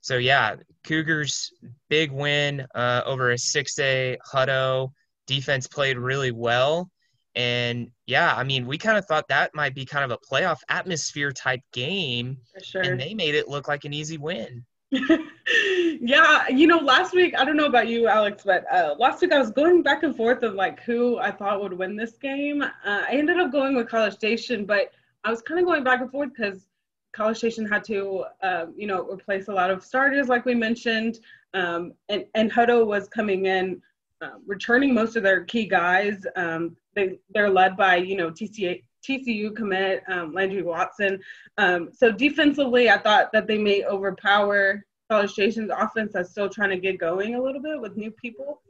So, 0.00 0.18
yeah, 0.18 0.56
Cougars, 0.84 1.52
big 1.88 2.12
win 2.12 2.66
uh, 2.74 3.02
over 3.06 3.30
a 3.30 3.36
6A 3.36 4.18
Hutto. 4.30 4.92
Defense 5.26 5.66
played 5.66 5.96
really 5.96 6.30
well. 6.30 6.90
And 7.34 7.90
yeah, 8.06 8.34
I 8.34 8.44
mean, 8.44 8.66
we 8.66 8.78
kind 8.78 8.98
of 8.98 9.06
thought 9.06 9.28
that 9.28 9.54
might 9.54 9.74
be 9.74 9.84
kind 9.84 10.04
of 10.04 10.10
a 10.10 10.34
playoff 10.34 10.58
atmosphere 10.68 11.32
type 11.32 11.62
game. 11.72 12.38
Sure. 12.62 12.82
And 12.82 13.00
they 13.00 13.14
made 13.14 13.34
it 13.34 13.48
look 13.48 13.66
like 13.66 13.84
an 13.84 13.92
easy 13.92 14.18
win. 14.18 14.64
yeah, 16.00 16.48
you 16.48 16.66
know, 16.66 16.78
last 16.78 17.14
week, 17.14 17.34
I 17.38 17.44
don't 17.44 17.56
know 17.56 17.66
about 17.66 17.88
you, 17.88 18.06
Alex, 18.06 18.42
but 18.44 18.64
uh, 18.72 18.94
last 18.98 19.22
week 19.22 19.32
I 19.32 19.38
was 19.38 19.50
going 19.50 19.82
back 19.82 20.02
and 20.02 20.16
forth 20.16 20.42
of 20.42 20.54
like 20.54 20.80
who 20.82 21.18
I 21.18 21.30
thought 21.30 21.60
would 21.62 21.72
win 21.72 21.96
this 21.96 22.16
game. 22.16 22.62
Uh, 22.62 22.68
I 22.84 23.10
ended 23.12 23.38
up 23.38 23.52
going 23.52 23.74
with 23.74 23.88
College 23.88 24.14
Station, 24.14 24.64
but 24.64 24.90
I 25.24 25.30
was 25.30 25.42
kind 25.42 25.60
of 25.60 25.66
going 25.66 25.84
back 25.84 26.00
and 26.00 26.10
forth 26.10 26.30
because 26.36 26.66
College 27.12 27.38
Station 27.38 27.66
had 27.66 27.84
to, 27.84 28.24
uh, 28.42 28.66
you 28.76 28.86
know, 28.86 29.08
replace 29.08 29.48
a 29.48 29.52
lot 29.52 29.70
of 29.70 29.82
starters, 29.82 30.28
like 30.28 30.44
we 30.44 30.54
mentioned. 30.54 31.18
Um, 31.54 31.92
and, 32.08 32.24
and 32.34 32.50
Hutto 32.50 32.84
was 32.86 33.08
coming 33.08 33.46
in 33.46 33.80
uh, 34.24 34.38
returning 34.46 34.94
most 34.94 35.16
of 35.16 35.22
their 35.22 35.44
key 35.44 35.66
guys. 35.66 36.26
Um, 36.36 36.76
they 36.94 37.18
they're 37.30 37.50
led 37.50 37.76
by 37.76 37.96
you 37.96 38.16
know 38.16 38.30
TCA, 38.30 38.82
TCU 39.06 39.54
commit 39.54 40.02
um, 40.08 40.32
Landry 40.32 40.62
Watson. 40.62 41.20
Um, 41.58 41.90
so 41.92 42.10
defensively, 42.10 42.90
I 42.90 42.98
thought 42.98 43.32
that 43.32 43.46
they 43.46 43.58
may 43.58 43.84
overpower 43.84 44.84
College 45.10 45.30
Station's 45.30 45.70
offense 45.76 46.12
that's 46.12 46.30
still 46.30 46.48
trying 46.48 46.70
to 46.70 46.78
get 46.78 46.98
going 46.98 47.34
a 47.34 47.42
little 47.42 47.60
bit 47.60 47.80
with 47.80 47.96
new 47.96 48.10
people. 48.10 48.62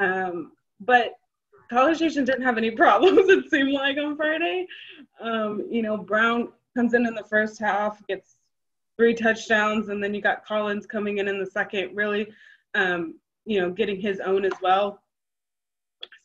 Um, 0.00 0.52
but 0.80 1.12
College 1.70 1.96
Station 1.98 2.24
didn't 2.24 2.42
have 2.42 2.58
any 2.58 2.70
problems, 2.82 3.28
it 3.28 3.50
seemed 3.50 3.72
like 3.72 3.98
on 3.98 4.16
Friday. 4.16 4.66
Um, 5.20 5.66
you 5.70 5.82
know, 5.82 5.96
Brown 5.96 6.48
comes 6.76 6.94
in 6.94 7.06
in 7.06 7.14
the 7.14 7.24
first 7.24 7.60
half, 7.60 8.04
gets 8.06 8.36
three 8.96 9.14
touchdowns, 9.14 9.88
and 9.88 10.02
then 10.02 10.14
you 10.14 10.20
got 10.20 10.44
Collins 10.44 10.86
coming 10.86 11.18
in 11.18 11.28
in 11.28 11.38
the 11.38 11.46
second, 11.46 11.94
really, 11.94 12.28
um, 12.74 13.14
you 13.44 13.60
know, 13.60 13.70
getting 13.70 14.00
his 14.00 14.20
own 14.20 14.44
as 14.44 14.52
well. 14.62 15.02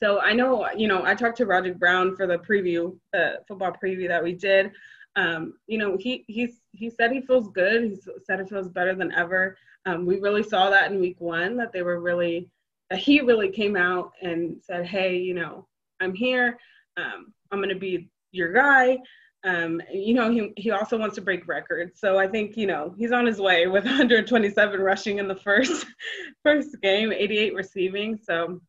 So 0.01 0.19
I 0.19 0.33
know, 0.33 0.69
you 0.75 0.87
know, 0.87 1.03
I 1.03 1.13
talked 1.13 1.37
to 1.37 1.45
Roger 1.45 1.73
Brown 1.73 2.15
for 2.15 2.25
the 2.25 2.37
preview, 2.37 2.97
the 3.11 3.41
football 3.47 3.75
preview 3.83 4.07
that 4.07 4.23
we 4.23 4.33
did. 4.33 4.71
Um, 5.15 5.55
you 5.67 5.77
know, 5.77 5.97
he 5.99 6.23
he's 6.27 6.61
he 6.71 6.89
said 6.89 7.11
he 7.11 7.21
feels 7.21 7.49
good. 7.49 7.83
He 7.83 7.97
said 8.23 8.39
he 8.39 8.45
feels 8.47 8.69
better 8.69 8.95
than 8.95 9.11
ever. 9.11 9.57
Um, 9.85 10.05
we 10.05 10.19
really 10.19 10.43
saw 10.43 10.69
that 10.69 10.91
in 10.91 10.99
week 10.99 11.19
one 11.19 11.57
that 11.57 11.73
they 11.73 11.81
were 11.81 11.99
really 11.99 12.49
he 12.95 13.21
really 13.21 13.49
came 13.49 13.75
out 13.75 14.13
and 14.21 14.57
said, 14.61 14.85
"Hey, 14.85 15.17
you 15.17 15.33
know, 15.33 15.67
I'm 15.99 16.13
here. 16.13 16.57
Um, 16.97 17.33
I'm 17.51 17.59
going 17.59 17.69
to 17.69 17.75
be 17.75 18.09
your 18.31 18.53
guy." 18.53 18.99
Um, 19.43 19.81
you 19.91 20.13
know, 20.13 20.31
he 20.31 20.51
he 20.57 20.71
also 20.71 20.97
wants 20.97 21.15
to 21.15 21.21
break 21.21 21.47
records, 21.47 21.99
so 21.99 22.17
I 22.17 22.27
think 22.27 22.57
you 22.57 22.67
know 22.67 22.93
he's 22.97 23.11
on 23.11 23.25
his 23.25 23.39
way 23.39 23.67
with 23.67 23.83
127 23.85 24.79
rushing 24.81 25.19
in 25.19 25.27
the 25.27 25.35
first 25.35 25.85
first 26.43 26.75
game, 26.81 27.11
88 27.11 27.53
receiving. 27.53 28.17
So, 28.17 28.61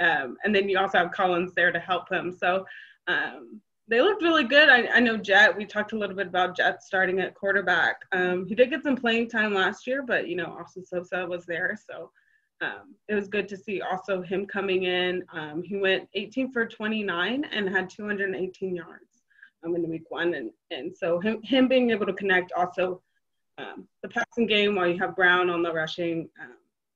um, 0.00 0.36
and 0.44 0.54
then 0.54 0.68
you 0.68 0.78
also 0.78 0.98
have 0.98 1.12
Collins 1.12 1.52
there 1.54 1.72
to 1.72 1.80
help 1.80 2.10
him. 2.10 2.32
So, 2.32 2.64
um, 3.06 3.60
they 3.88 4.00
looked 4.00 4.22
really 4.22 4.44
good. 4.44 4.68
I, 4.68 4.86
I 4.86 5.00
know 5.00 5.16
Jett. 5.16 5.56
We 5.56 5.66
talked 5.66 5.92
a 5.92 5.98
little 5.98 6.16
bit 6.16 6.28
about 6.28 6.56
Jett 6.56 6.82
starting 6.82 7.20
at 7.20 7.34
quarterback. 7.34 7.96
Um, 8.12 8.46
he 8.46 8.54
did 8.54 8.70
get 8.70 8.84
some 8.84 8.96
playing 8.96 9.28
time 9.28 9.52
last 9.52 9.86
year, 9.86 10.02
but 10.02 10.28
you 10.28 10.36
know, 10.36 10.56
Austin 10.58 10.84
Sosa 10.84 11.26
was 11.26 11.44
there, 11.44 11.76
so 11.90 12.10
um, 12.62 12.94
it 13.08 13.14
was 13.14 13.28
good 13.28 13.48
to 13.48 13.56
see 13.56 13.82
also 13.82 14.22
him 14.22 14.46
coming 14.46 14.84
in. 14.84 15.24
Um, 15.32 15.62
he 15.62 15.76
went 15.76 16.08
18 16.14 16.52
for 16.52 16.64
29 16.64 17.44
and 17.44 17.68
had 17.68 17.90
218 17.90 18.76
yards 18.76 19.24
um, 19.64 19.74
in 19.74 19.88
week 19.90 20.10
one. 20.10 20.34
And, 20.34 20.50
and 20.70 20.96
so 20.96 21.18
him, 21.18 21.42
him 21.42 21.66
being 21.66 21.90
able 21.90 22.06
to 22.06 22.12
connect 22.12 22.52
also 22.52 23.02
um, 23.58 23.88
the 24.02 24.08
passing 24.08 24.46
game 24.46 24.76
while 24.76 24.86
you 24.86 24.98
have 25.00 25.16
Brown 25.16 25.50
on 25.50 25.62
the 25.62 25.72
rushing, 25.72 26.28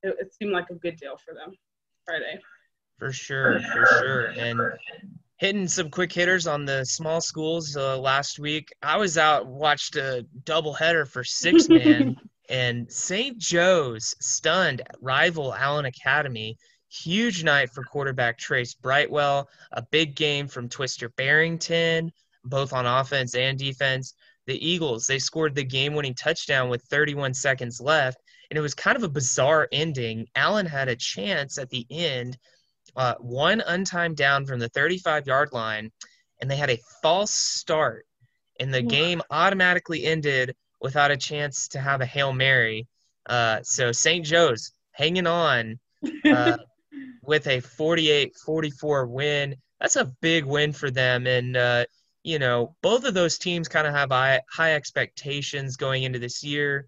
it, 0.03 0.17
it, 0.21 0.35
seemed 0.35 0.53
like 0.53 0.71
a 0.71 0.75
good 0.75 0.97
deal 0.97 1.17
for 1.17 1.35
them 1.35 1.53
Friday. 2.05 2.41
For 2.99 3.13
sure, 3.13 3.61
for 3.61 3.87
sure. 3.99 4.25
And 4.39 4.61
hitting 5.37 5.69
some 5.69 5.91
quick 5.91 6.13
hitters 6.13 6.47
on 6.47 6.65
the 6.65 6.85
small 6.85 7.21
schools 7.21 7.77
uh, 7.77 7.99
last 7.99 8.39
week. 8.39 8.73
I 8.83 8.97
was 8.97 9.19
out, 9.19 9.47
watched 9.47 9.97
a 9.97 10.27
doubleheader 10.45 11.07
for 11.09 11.25
six 11.25 11.69
man. 11.69 12.17
And 12.49 12.91
St. 12.93 13.37
Joe's 13.39 14.15
stunned 14.21 14.83
rival 15.01 15.53
Allen 15.53 15.85
Academy. 15.85 16.57
Huge 16.89 17.43
night 17.43 17.71
for 17.71 17.83
quarterback 17.83 18.39
Trace 18.39 18.73
Brightwell. 18.73 19.49
A 19.73 19.83
big 19.83 20.15
game 20.15 20.47
from 20.47 20.69
Twister 20.69 21.09
Barrington, 21.09 22.13
both 22.45 22.73
on 22.73 22.87
offense 22.87 23.35
and 23.35 23.59
defense. 23.59 24.15
The 24.47 24.65
Eagles, 24.65 25.09
they 25.09 25.19
scored 25.19 25.57
the 25.57 25.65
game 25.65 25.95
winning 25.95 26.15
touchdown 26.15 26.69
with 26.69 26.85
31 26.85 27.35
seconds 27.35 27.81
left. 27.81 28.23
And 28.49 28.57
it 28.57 28.63
was 28.63 28.75
kind 28.75 28.97
of 28.97 29.03
a 29.03 29.09
bizarre 29.09 29.69
ending. 29.73 30.29
Allen 30.37 30.67
had 30.67 30.89
a 30.89 30.95
chance 30.95 31.59
at 31.59 31.71
the 31.71 31.85
end, 31.91 32.39
uh, 32.97 33.15
one 33.19 33.61
untimed 33.61 34.17
down 34.17 34.47
from 34.47 34.59
the 34.59 34.69
35 34.71 35.27
yard 35.27 35.51
line, 35.53 35.93
and 36.41 36.51
they 36.51 36.57
had 36.57 36.71
a 36.71 36.81
false 37.03 37.33
start. 37.33 38.07
And 38.59 38.73
the 38.73 38.81
game 38.83 39.21
automatically 39.31 40.05
ended 40.05 40.57
without 40.81 41.11
a 41.11 41.17
chance 41.17 41.69
to 41.69 41.79
have 41.79 42.01
a 42.01 42.07
Hail 42.07 42.33
Mary. 42.33 42.87
Uh, 43.29 43.61
so 43.63 43.93
St. 43.93 44.25
Joe's 44.25 44.73
hanging 44.93 45.27
on 45.27 45.79
uh, 46.25 46.57
with 47.23 47.47
a 47.49 47.61
48 47.61 48.35
44 48.35 49.07
win. 49.07 49.57
That's 49.81 49.97
a 49.97 50.13
big 50.23 50.47
win 50.47 50.73
for 50.73 50.91
them. 50.91 51.27
And, 51.27 51.55
uh, 51.55 51.85
you 52.23 52.39
know, 52.39 52.75
both 52.83 53.05
of 53.05 53.13
those 53.13 53.37
teams 53.37 53.69
kind 53.69 53.87
of 53.87 53.95
have 53.95 54.11
high, 54.11 54.41
high 54.51 54.75
expectations 54.75 55.77
going 55.77 56.05
into 56.05 56.19
this 56.19 56.43
year. 56.43 56.87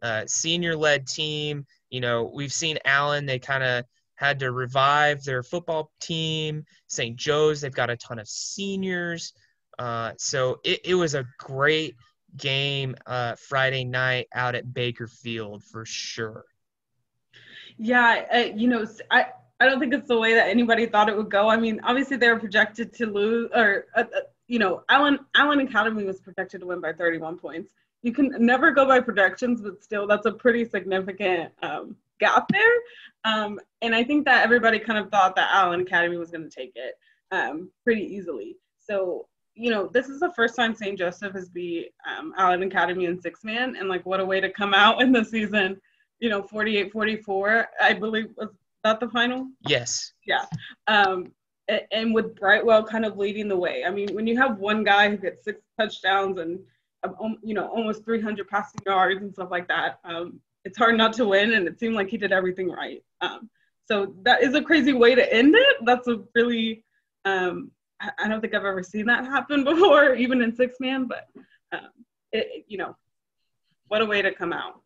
Uh, 0.00 0.24
senior 0.26 0.74
led 0.74 1.06
team, 1.06 1.66
you 1.90 2.00
know, 2.00 2.30
we've 2.32 2.52
seen 2.52 2.78
Allen, 2.86 3.26
they 3.26 3.38
kind 3.38 3.62
of 3.62 3.84
had 4.20 4.38
to 4.40 4.52
revive 4.52 5.24
their 5.24 5.42
football 5.42 5.90
team. 5.98 6.62
St. 6.88 7.16
Joe's, 7.16 7.62
they've 7.62 7.72
got 7.72 7.88
a 7.88 7.96
ton 7.96 8.18
of 8.18 8.28
seniors. 8.28 9.32
Uh, 9.78 10.12
so 10.18 10.60
it, 10.62 10.80
it 10.84 10.94
was 10.94 11.14
a 11.14 11.24
great 11.38 11.96
game 12.36 12.94
uh, 13.06 13.34
Friday 13.36 13.82
night 13.82 14.26
out 14.34 14.54
at 14.54 14.74
Baker 14.74 15.06
Field 15.06 15.64
for 15.64 15.86
sure. 15.86 16.44
Yeah, 17.78 18.26
uh, 18.30 18.54
you 18.54 18.68
know, 18.68 18.86
I 19.10 19.28
I 19.58 19.64
don't 19.66 19.80
think 19.80 19.94
it's 19.94 20.08
the 20.08 20.18
way 20.18 20.34
that 20.34 20.48
anybody 20.48 20.84
thought 20.84 21.08
it 21.08 21.16
would 21.16 21.30
go. 21.30 21.48
I 21.48 21.56
mean, 21.56 21.80
obviously 21.82 22.18
they 22.18 22.28
were 22.28 22.38
projected 22.38 22.92
to 22.96 23.06
lose, 23.06 23.50
or 23.54 23.86
uh, 23.96 24.00
uh 24.14 24.20
you 24.48 24.58
know, 24.58 24.82
Allen 24.90 25.20
Allen 25.34 25.60
Academy 25.60 26.04
was 26.04 26.20
projected 26.20 26.60
to 26.60 26.66
win 26.66 26.82
by 26.82 26.92
31 26.92 27.38
points. 27.38 27.72
You 28.02 28.12
can 28.12 28.34
never 28.38 28.70
go 28.70 28.84
by 28.84 29.00
projections, 29.00 29.62
but 29.62 29.82
still, 29.82 30.06
that's 30.06 30.26
a 30.26 30.32
pretty 30.32 30.66
significant 30.66 31.52
um, 31.62 31.96
gap 32.20 32.46
there. 32.50 32.74
Um, 33.24 33.58
and 33.82 33.94
I 33.94 34.04
think 34.04 34.24
that 34.26 34.44
everybody 34.44 34.78
kind 34.78 34.98
of 34.98 35.10
thought 35.10 35.36
that 35.36 35.50
Allen 35.52 35.80
Academy 35.80 36.16
was 36.16 36.30
going 36.30 36.48
to 36.48 36.50
take 36.50 36.72
it 36.74 36.94
um, 37.32 37.70
pretty 37.84 38.02
easily. 38.02 38.56
So 38.78 39.26
you 39.54 39.70
know, 39.70 39.90
this 39.92 40.08
is 40.08 40.20
the 40.20 40.32
first 40.34 40.56
time 40.56 40.74
St. 40.74 40.98
Joseph 40.98 41.34
has 41.34 41.50
beat 41.50 41.92
um, 42.08 42.32
Allen 42.38 42.62
Academy 42.62 43.04
in 43.04 43.20
six 43.20 43.44
man, 43.44 43.76
and 43.76 43.88
like 43.88 44.06
what 44.06 44.20
a 44.20 44.24
way 44.24 44.40
to 44.40 44.50
come 44.50 44.72
out 44.72 45.02
in 45.02 45.12
the 45.12 45.24
season. 45.24 45.80
You 46.18 46.28
know, 46.28 46.42
48 46.42 46.92
44, 46.92 47.68
I 47.80 47.92
believe, 47.94 48.28
was 48.36 48.48
that 48.84 49.00
the 49.00 49.08
final? 49.08 49.48
Yes. 49.66 50.12
Yeah. 50.26 50.44
Um, 50.86 51.32
and 51.92 52.14
with 52.14 52.34
Brightwell 52.36 52.84
kind 52.84 53.04
of 53.04 53.16
leading 53.16 53.48
the 53.48 53.56
way. 53.56 53.84
I 53.84 53.90
mean, 53.90 54.08
when 54.14 54.26
you 54.26 54.36
have 54.38 54.58
one 54.58 54.82
guy 54.82 55.10
who 55.10 55.16
gets 55.16 55.44
six 55.44 55.60
touchdowns 55.78 56.38
and 56.38 56.58
um, 57.04 57.36
you 57.42 57.54
know 57.54 57.68
almost 57.68 58.04
300 58.04 58.48
passing 58.48 58.80
yards 58.86 59.22
and 59.22 59.32
stuff 59.32 59.50
like 59.50 59.68
that, 59.68 59.98
um, 60.04 60.40
it's 60.64 60.78
hard 60.78 60.96
not 60.96 61.12
to 61.14 61.26
win. 61.26 61.52
And 61.52 61.66
it 61.66 61.78
seemed 61.78 61.94
like 61.94 62.08
he 62.08 62.16
did 62.16 62.32
everything 62.32 62.70
right. 62.70 63.02
Um, 63.20 63.50
so 63.86 64.14
that 64.22 64.42
is 64.42 64.54
a 64.54 64.62
crazy 64.62 64.92
way 64.92 65.14
to 65.14 65.32
end 65.32 65.54
it. 65.56 65.76
That's 65.84 66.06
a 66.08 66.22
really 66.34 66.84
um, 67.24 67.70
I 68.18 68.28
don't 68.28 68.40
think 68.40 68.54
I've 68.54 68.64
ever 68.64 68.82
seen 68.82 69.06
that 69.06 69.24
happen 69.24 69.64
before, 69.64 70.14
even 70.14 70.42
in 70.42 70.54
six 70.54 70.76
man. 70.80 71.06
But 71.06 71.26
um, 71.72 71.88
it, 72.32 72.64
you 72.68 72.78
know, 72.78 72.96
what 73.88 74.02
a 74.02 74.06
way 74.06 74.22
to 74.22 74.32
come 74.32 74.52
out. 74.52 74.80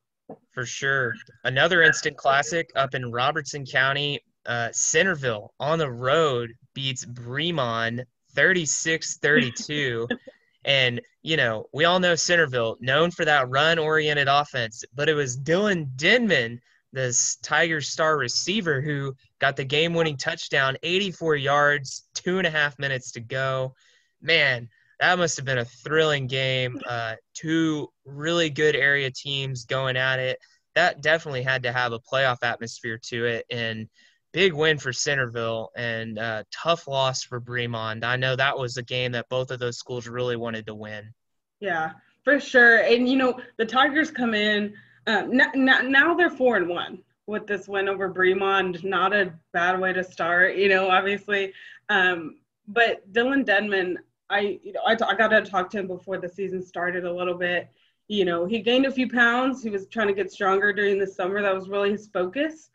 For 0.53 0.65
sure. 0.65 1.15
Another 1.45 1.83
instant 1.83 2.17
classic 2.17 2.71
up 2.75 2.95
in 2.95 3.11
Robertson 3.11 3.65
County. 3.67 4.21
Uh, 4.47 4.69
Centerville 4.73 5.55
on 5.59 5.79
the 5.79 5.91
road 5.91 6.53
beats 6.75 7.05
Bremond 7.05 8.05
36 8.35 9.17
32. 9.19 10.07
and, 10.65 11.01
you 11.23 11.37
know, 11.37 11.67
we 11.73 11.85
all 11.85 12.01
know 12.01 12.15
Centerville, 12.15 12.77
known 12.81 13.11
for 13.11 13.25
that 13.25 13.49
run 13.51 13.79
oriented 13.79 14.29
offense, 14.29 14.85
but 14.95 15.09
it 15.09 15.15
was 15.15 15.39
Dylan 15.39 15.89
Denman 15.97 16.61
this 16.95 17.37
Tiger 17.43 17.81
star 17.81 18.17
receiver 18.17 18.81
who 18.81 19.15
got 19.41 19.57
the 19.57 19.65
game 19.65 19.93
winning 19.93 20.17
touchdown, 20.17 20.77
84 20.83 21.37
yards, 21.37 22.09
two 22.15 22.39
and 22.39 22.47
a 22.47 22.51
half 22.51 22.79
minutes 22.79 23.11
to 23.13 23.21
go. 23.21 23.75
Man, 24.23 24.69
that 25.01 25.19
must 25.19 25.37
have 25.37 25.45
been 25.45 25.59
a 25.59 25.65
thrilling 25.65 26.29
game. 26.29 26.81
Uh, 26.89 27.17
two 27.35 27.89
really 28.07 28.49
good 28.49 28.77
area 28.77 29.11
teams 29.11 29.65
going 29.65 29.97
at 29.97 30.21
it. 30.21 30.39
That 30.77 31.03
definitely 31.03 31.43
had 31.43 31.65
to 31.65 31.73
have 31.73 31.93
a 31.93 32.01
playoff 32.01 32.39
atmosphere 32.43 32.99
to 33.07 33.27
it. 33.27 33.47
And 33.51 33.89
big 34.35 34.53
win 34.53 34.77
for 34.77 34.93
Centerville 34.93 35.71
and 35.77 36.19
uh, 36.19 36.43
tough 36.53 36.89
loss 36.89 37.23
for 37.23 37.41
Bremond. 37.41 38.05
I 38.05 38.17
know 38.17 38.35
that 38.35 38.59
was 38.59 38.77
a 38.77 38.83
game 38.83 39.13
that 39.13 39.29
both 39.31 39.53
of 39.53 39.61
those 39.61 39.79
schools 39.79 40.09
really 40.09 40.37
wanted 40.37 40.67
to 40.67 40.75
win. 40.75 41.15
Yeah, 41.61 41.93
for 42.25 42.41
sure. 42.41 42.79
And, 42.79 43.09
you 43.09 43.17
know, 43.17 43.41
the 43.59 43.65
Tigers 43.65 44.11
come 44.11 44.35
in 44.35 44.75
um, 45.07 45.37
now, 45.37 45.81
now 45.83 46.15
they're 46.15 46.31
four 46.31 46.57
and 46.57 46.69
one 46.69 46.99
with 47.27 47.47
this 47.47 47.69
win 47.69 47.89
over 47.89 48.13
Bremond. 48.13 48.83
Not 48.83 49.15
a 49.15 49.33
bad 49.53 49.81
way 49.81 49.93
to 49.93 50.03
start, 50.03 50.57
you 50.57 50.69
know, 50.69 50.91
obviously. 50.91 51.53
Um, 51.89 52.37
but 52.67 53.11
Dylan 53.13 53.45
Denman, 53.45 53.99
I, 54.31 54.59
you 54.65 54.73
know, 54.73 54.81
I, 54.85 54.93
I 54.93 55.15
got 55.15 55.29
to 55.29 55.43
talk 55.43 55.71
to 55.71 55.79
him 55.79 55.87
before 55.87 56.19
the 56.19 56.29
season 56.29 56.61
started 56.61 57.05
a 57.05 57.13
little 57.13 57.35
bit. 57.35 57.69
You 58.09 58.25
know, 58.25 58.47
he 58.47 58.61
gained 58.61 58.87
a 58.87 58.91
few 58.91 59.09
pounds. 59.09 59.63
He 59.63 59.71
was 59.71 59.87
trying 59.87 60.09
to 60.09 60.15
get 60.15 60.33
stronger 60.33 60.73
during 60.73 60.99
the 60.99 61.07
summer. 61.07 61.41
That 61.41 61.55
was 61.55 61.69
really 61.69 61.93
his 61.93 62.09
focus. 62.09 62.71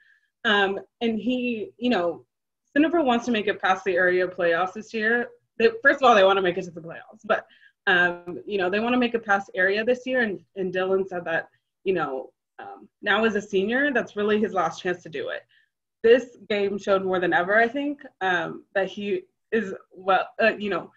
Um, 0.46 0.80
and 1.02 1.20
he, 1.20 1.72
you 1.78 1.90
know, 1.90 2.26
Centerville 2.74 3.06
wants 3.06 3.26
to 3.26 3.32
make 3.32 3.48
it 3.48 3.62
past 3.62 3.84
the 3.84 3.96
area 3.96 4.28
playoffs 4.28 4.74
this 4.74 4.94
year. 4.94 5.30
They, 5.58 5.70
first 5.82 6.02
of 6.02 6.08
all, 6.08 6.16
they 6.16 6.24
want 6.24 6.38
to 6.38 6.42
make 6.42 6.58
it 6.58 6.64
to 6.64 6.72
the 6.72 6.82
playoffs, 6.82 7.22
but 7.26 7.46
um, 7.88 8.42
you 8.46 8.58
know, 8.58 8.70
they 8.70 8.80
want 8.80 8.94
to 8.94 9.00
make 9.00 9.16
it 9.16 9.26
past 9.26 9.50
area 9.56 9.84
this 9.84 10.06
year. 10.06 10.22
And, 10.22 10.40
and 10.56 10.74
Dylan 10.74 11.08
said 11.08 11.26
that 11.26 11.50
you 11.84 11.94
know, 11.94 12.32
um, 12.60 12.88
now 13.02 13.24
as 13.26 13.36
a 13.36 13.42
senior, 13.42 13.92
that's 13.94 14.16
really 14.16 14.40
his 14.40 14.54
last 14.54 14.82
chance 14.82 15.02
to 15.04 15.10
do 15.10 15.30
it. 15.30 15.42
this 16.04 16.38
game 16.48 16.78
showed 16.78 17.04
more 17.04 17.20
than 17.20 17.34
ever, 17.34 17.56
I 17.56 17.68
think, 17.68 18.02
um, 18.22 18.64
that 18.74 18.88
he 18.88 19.24
is 19.52 19.74
well, 19.92 20.28
uh, 20.42 20.54
you 20.58 20.70
know, 20.70 20.92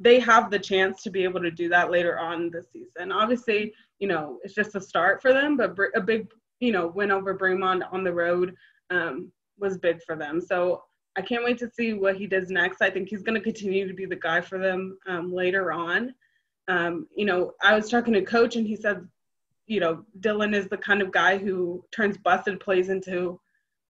they 0.00 0.18
have 0.20 0.50
the 0.50 0.58
chance 0.58 1.02
to 1.02 1.10
be 1.10 1.24
able 1.24 1.40
to 1.40 1.50
do 1.50 1.68
that 1.68 1.90
later 1.90 2.18
on 2.18 2.50
this 2.50 2.66
season. 2.72 3.12
Obviously, 3.12 3.74
you 3.98 4.08
know, 4.08 4.38
it's 4.42 4.54
just 4.54 4.74
a 4.74 4.80
start 4.80 5.20
for 5.20 5.32
them, 5.32 5.56
but 5.56 5.76
a 5.94 6.00
big, 6.00 6.28
you 6.60 6.72
know, 6.72 6.86
win 6.86 7.10
over 7.10 7.36
Bremond 7.36 7.82
on 7.92 8.04
the 8.04 8.12
road 8.12 8.54
um, 8.90 9.32
was 9.58 9.78
big 9.78 10.02
for 10.02 10.16
them. 10.16 10.40
So 10.40 10.82
I 11.16 11.22
can't 11.22 11.44
wait 11.44 11.58
to 11.58 11.70
see 11.70 11.94
what 11.94 12.16
he 12.16 12.26
does 12.26 12.48
next. 12.48 12.80
I 12.80 12.90
think 12.90 13.08
he's 13.08 13.22
going 13.22 13.34
to 13.34 13.40
continue 13.40 13.88
to 13.88 13.94
be 13.94 14.06
the 14.06 14.16
guy 14.16 14.40
for 14.40 14.58
them 14.58 14.98
um, 15.06 15.32
later 15.32 15.72
on. 15.72 16.14
Um, 16.68 17.08
you 17.16 17.24
know, 17.24 17.54
I 17.62 17.74
was 17.74 17.88
talking 17.88 18.12
to 18.14 18.22
coach 18.22 18.56
and 18.56 18.66
he 18.66 18.76
said, 18.76 19.06
you 19.66 19.80
know, 19.80 20.04
Dylan 20.20 20.54
is 20.54 20.68
the 20.68 20.76
kind 20.76 21.02
of 21.02 21.10
guy 21.10 21.38
who 21.38 21.84
turns 21.92 22.16
busted 22.18 22.60
plays 22.60 22.88
into 22.88 23.40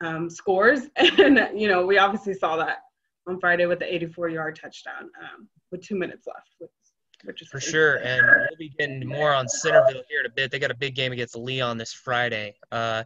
um, 0.00 0.30
scores. 0.30 0.88
And, 0.96 1.60
you 1.60 1.68
know, 1.68 1.84
we 1.84 1.98
obviously 1.98 2.34
saw 2.34 2.56
that 2.56 2.78
on 3.26 3.40
Friday 3.40 3.66
with 3.66 3.80
the 3.80 3.94
84 3.94 4.30
yard 4.30 4.58
touchdown 4.60 5.10
um, 5.20 5.48
with 5.70 5.82
two 5.82 5.96
minutes 5.96 6.26
left. 6.26 6.48
Which, 6.58 6.70
which 7.24 7.42
is 7.42 7.48
for 7.48 7.60
sure. 7.60 7.96
And 7.96 8.24
we'll 8.26 8.58
be 8.58 8.70
getting 8.78 9.06
more 9.06 9.34
on 9.34 9.48
Centerville 9.48 10.02
here 10.08 10.20
in 10.20 10.26
a 10.26 10.34
bit. 10.34 10.50
They 10.50 10.58
got 10.58 10.70
a 10.70 10.76
big 10.76 10.94
game 10.94 11.12
against 11.12 11.36
Leon 11.36 11.78
this 11.78 11.92
Friday. 11.92 12.54
Uh, 12.72 13.04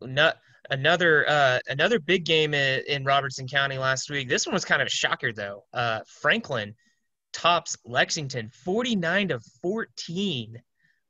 not, 0.00 0.36
another 0.70 1.28
uh, 1.28 1.58
another 1.68 1.98
big 1.98 2.24
game 2.24 2.54
in, 2.54 3.04
Robertson 3.04 3.46
County 3.46 3.78
last 3.78 4.10
week. 4.10 4.28
This 4.28 4.46
one 4.46 4.54
was 4.54 4.64
kind 4.64 4.82
of 4.82 4.86
a 4.86 4.90
shocker 4.90 5.32
though. 5.32 5.64
Uh, 5.72 6.00
Franklin 6.06 6.74
tops 7.32 7.76
Lexington 7.84 8.50
49 8.64 9.28
to 9.28 9.40
14. 9.62 10.62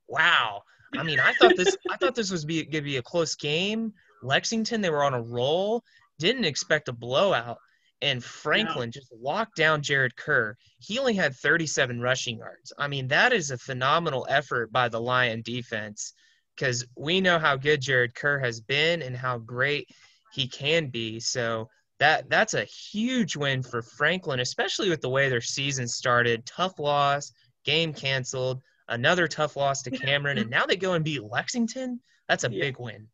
Wow. 0.09 0.63
I 0.97 1.03
mean, 1.03 1.21
I 1.21 1.33
thought 1.35 1.57
this 1.57 1.77
I 1.91 1.97
thought 1.97 2.15
this 2.15 2.31
was 2.31 2.45
be, 2.45 2.65
to 2.65 2.81
be 2.81 2.97
a 2.97 3.03
close 3.03 3.35
game. 3.35 3.93
Lexington, 4.23 4.81
they 4.81 4.91
were 4.91 5.05
on 5.05 5.15
a 5.15 5.23
roll. 5.23 5.83
Didn't 6.19 6.45
expect 6.45 6.89
a 6.89 6.93
blowout. 6.93 7.59
And 8.03 8.23
Franklin 8.23 8.93
just 8.93 9.11
locked 9.11 9.57
down 9.57 9.83
Jared 9.83 10.17
Kerr. 10.17 10.57
He 10.79 10.99
only 10.99 11.15
had 11.15 11.35
37 11.35 12.01
rushing 12.01 12.39
yards. 12.39 12.73
I 12.79 12.89
mean, 12.89 13.09
that 13.09 13.33
is 13.33 13.51
a 13.51 13.59
phenomenal 13.59 14.27
effort 14.29 14.71
by 14.71 14.89
the 14.89 15.01
Lion 15.01 15.41
defense 15.43 16.13
because 16.57 16.85
we 16.97 17.21
know 17.21 17.39
how 17.39 17.57
good 17.57 17.81
Jared 17.81 18.15
Kerr 18.15 18.39
has 18.39 18.61
been 18.61 19.03
and 19.03 19.17
how 19.17 19.39
great 19.39 19.89
he 20.33 20.49
can 20.49 20.89
be. 20.89 21.21
So 21.21 21.69
that 21.99 22.29
that's 22.29 22.55
a 22.55 22.65
huge 22.65 23.37
win 23.37 23.63
for 23.63 23.83
Franklin, 23.83 24.41
especially 24.41 24.91
with 24.91 25.01
the 25.01 25.09
way 25.09 25.29
their 25.29 25.41
season 25.41 25.89
started. 25.89 26.45
Tough 26.47 26.79
loss, 26.79 27.33
game 27.65 27.93
canceled, 27.93 28.63
another 28.89 29.29
tough 29.29 29.57
loss 29.57 29.83
to 29.83 29.91
Cameron, 29.91 30.39
and 30.39 30.51
now 30.51 30.67
they 30.67 30.77
go 30.77 30.93
and 30.93 31.05
beat 31.05 31.23
Lexington. 31.23 32.01
That's 32.29 32.45
a 32.45 32.51
yeah. 32.51 32.61
big 32.61 32.79
win. 32.79 33.09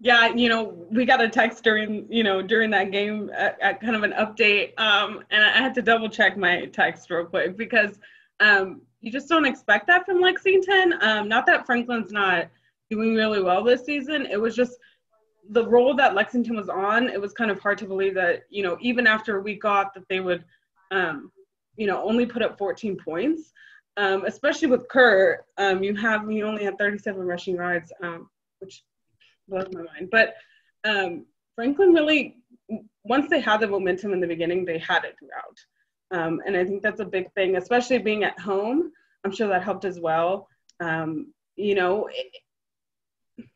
Yeah, 0.00 0.34
you 0.34 0.48
know, 0.48 0.86
we 0.90 1.04
got 1.04 1.22
a 1.22 1.28
text 1.28 1.62
during, 1.62 2.06
you 2.10 2.24
know, 2.24 2.42
during 2.42 2.70
that 2.70 2.90
game 2.90 3.30
at, 3.32 3.58
at 3.60 3.80
kind 3.80 3.94
of 3.94 4.02
an 4.02 4.12
update, 4.12 4.78
um, 4.78 5.22
and 5.30 5.42
I 5.44 5.58
had 5.58 5.74
to 5.74 5.82
double 5.82 6.08
check 6.08 6.36
my 6.36 6.66
text 6.66 7.10
real 7.10 7.24
quick 7.24 7.56
because 7.56 7.98
um, 8.40 8.82
you 9.04 9.12
just 9.12 9.28
don't 9.28 9.44
expect 9.44 9.86
that 9.88 10.06
from 10.06 10.22
Lexington. 10.22 10.94
Um, 11.02 11.28
not 11.28 11.44
that 11.44 11.66
Franklin's 11.66 12.10
not 12.10 12.48
doing 12.88 13.14
really 13.14 13.42
well 13.42 13.62
this 13.62 13.84
season. 13.84 14.24
It 14.24 14.40
was 14.40 14.56
just 14.56 14.78
the 15.50 15.66
role 15.66 15.94
that 15.96 16.14
Lexington 16.14 16.56
was 16.56 16.70
on. 16.70 17.10
It 17.10 17.20
was 17.20 17.34
kind 17.34 17.50
of 17.50 17.60
hard 17.60 17.76
to 17.78 17.84
believe 17.84 18.14
that 18.14 18.44
you 18.48 18.62
know 18.62 18.78
even 18.80 19.06
after 19.06 19.42
week 19.42 19.66
off 19.66 19.92
that 19.92 20.08
they 20.08 20.20
would, 20.20 20.42
um, 20.90 21.30
you 21.76 21.86
know, 21.86 22.02
only 22.02 22.24
put 22.24 22.42
up 22.42 22.56
14 22.56 22.96
points. 22.96 23.52
Um, 23.98 24.24
especially 24.24 24.68
with 24.68 24.88
Kerr, 24.88 25.44
um, 25.58 25.82
you 25.84 25.94
have 25.96 26.28
you 26.30 26.46
only 26.46 26.64
had 26.64 26.78
37 26.78 27.20
rushing 27.22 27.56
yards, 27.56 27.92
um, 28.02 28.30
which 28.60 28.82
blows 29.48 29.68
my 29.70 29.82
mind. 29.82 30.08
But 30.10 30.34
um, 30.84 31.26
Franklin 31.56 31.92
really, 31.92 32.38
once 33.04 33.28
they 33.28 33.40
had 33.40 33.60
the 33.60 33.68
momentum 33.68 34.14
in 34.14 34.20
the 34.20 34.26
beginning, 34.26 34.64
they 34.64 34.78
had 34.78 35.04
it 35.04 35.14
throughout. 35.18 35.58
Um, 36.14 36.40
and 36.46 36.56
I 36.56 36.64
think 36.64 36.80
that's 36.80 37.00
a 37.00 37.04
big 37.04 37.32
thing, 37.32 37.56
especially 37.56 37.98
being 37.98 38.22
at 38.22 38.38
home. 38.38 38.92
I'm 39.24 39.32
sure 39.32 39.48
that 39.48 39.64
helped 39.64 39.84
as 39.84 39.98
well. 39.98 40.46
Um, 40.78 41.32
you 41.56 41.74
know, 41.74 42.08
it, 43.36 43.46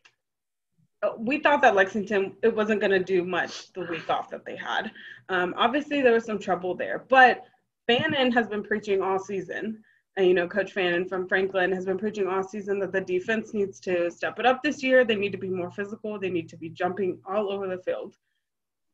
we 1.16 1.38
thought 1.38 1.62
that 1.62 1.76
Lexington 1.76 2.34
it 2.42 2.54
wasn't 2.54 2.80
going 2.80 2.90
to 2.90 2.98
do 2.98 3.24
much 3.24 3.72
the 3.74 3.82
week 3.82 4.10
off 4.10 4.28
that 4.30 4.44
they 4.44 4.56
had. 4.56 4.90
Um, 5.28 5.54
obviously, 5.56 6.02
there 6.02 6.14
was 6.14 6.24
some 6.24 6.40
trouble 6.40 6.74
there, 6.74 7.04
but 7.08 7.44
Fannin 7.86 8.32
has 8.32 8.48
been 8.48 8.64
preaching 8.64 9.02
all 9.02 9.20
season. 9.20 9.80
And, 10.16 10.26
you 10.26 10.34
know, 10.34 10.48
Coach 10.48 10.72
Fannin 10.72 11.08
from 11.08 11.28
Franklin 11.28 11.70
has 11.70 11.84
been 11.84 11.96
preaching 11.96 12.26
all 12.26 12.42
season 12.42 12.80
that 12.80 12.90
the 12.90 13.00
defense 13.00 13.54
needs 13.54 13.78
to 13.80 14.10
step 14.10 14.40
it 14.40 14.46
up 14.46 14.64
this 14.64 14.82
year. 14.82 15.04
They 15.04 15.14
need 15.14 15.30
to 15.30 15.38
be 15.38 15.48
more 15.48 15.70
physical. 15.70 16.18
They 16.18 16.30
need 16.30 16.48
to 16.48 16.56
be 16.56 16.70
jumping 16.70 17.20
all 17.24 17.52
over 17.52 17.68
the 17.68 17.80
field 17.84 18.16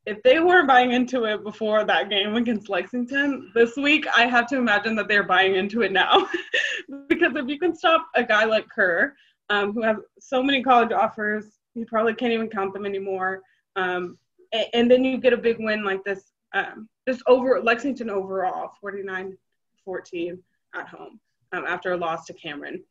if 0.06 0.22
they 0.22 0.38
weren't 0.38 0.68
buying 0.68 0.92
into 0.92 1.24
it 1.24 1.42
before 1.42 1.84
that 1.84 2.10
game 2.10 2.34
against 2.36 2.68
Lexington 2.68 3.50
this 3.54 3.76
week, 3.76 4.06
I 4.14 4.26
have 4.26 4.46
to 4.48 4.56
imagine 4.56 4.94
that 4.96 5.08
they're 5.08 5.24
buying 5.24 5.54
into 5.54 5.82
it 5.82 5.92
now. 5.92 6.28
because 7.08 7.34
if 7.36 7.48
you 7.48 7.58
can 7.58 7.74
stop 7.74 8.06
a 8.14 8.22
guy 8.22 8.44
like 8.44 8.68
Kerr, 8.68 9.14
um, 9.48 9.72
who 9.72 9.82
has 9.82 9.96
so 10.18 10.42
many 10.42 10.62
college 10.62 10.92
offers, 10.92 11.58
you 11.74 11.86
probably 11.86 12.14
can't 12.14 12.32
even 12.32 12.48
count 12.48 12.74
them 12.74 12.84
anymore. 12.86 13.40
Um, 13.76 14.18
and, 14.52 14.66
and, 14.74 14.90
then 14.90 15.04
you 15.04 15.18
get 15.18 15.32
a 15.32 15.38
big 15.38 15.56
win 15.58 15.84
like 15.84 16.04
this, 16.04 16.32
um, 16.52 16.88
just 17.08 17.22
over 17.26 17.60
Lexington 17.60 18.10
overall, 18.10 18.72
49 18.80 19.36
14 19.84 20.38
at 20.74 20.88
home 20.88 21.20
um, 21.52 21.64
after 21.66 21.92
a 21.92 21.96
loss 21.96 22.26
to 22.26 22.32
Cameron. 22.34 22.82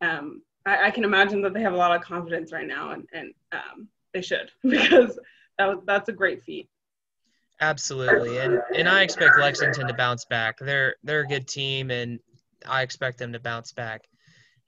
Um, 0.00 0.42
I, 0.66 0.86
I, 0.86 0.90
can 0.90 1.04
imagine 1.04 1.42
that 1.42 1.52
they 1.52 1.62
have 1.62 1.74
a 1.74 1.76
lot 1.76 1.94
of 1.94 2.02
confidence 2.02 2.52
right 2.52 2.66
now, 2.66 2.92
and, 2.92 3.06
and 3.12 3.34
um, 3.52 3.88
they 4.12 4.22
should 4.22 4.50
because 4.62 5.18
that 5.58 5.68
was, 5.68 5.78
that's 5.86 6.08
a 6.08 6.12
great 6.12 6.42
feat. 6.44 6.68
Absolutely, 7.60 8.38
and 8.38 8.60
and 8.74 8.88
I 8.88 9.02
expect 9.02 9.38
Lexington 9.38 9.86
to 9.86 9.94
bounce 9.94 10.24
back. 10.24 10.56
They're 10.58 10.94
they're 11.02 11.20
a 11.20 11.26
good 11.26 11.46
team, 11.46 11.90
and 11.90 12.18
I 12.66 12.82
expect 12.82 13.18
them 13.18 13.32
to 13.32 13.40
bounce 13.40 13.72
back. 13.72 14.08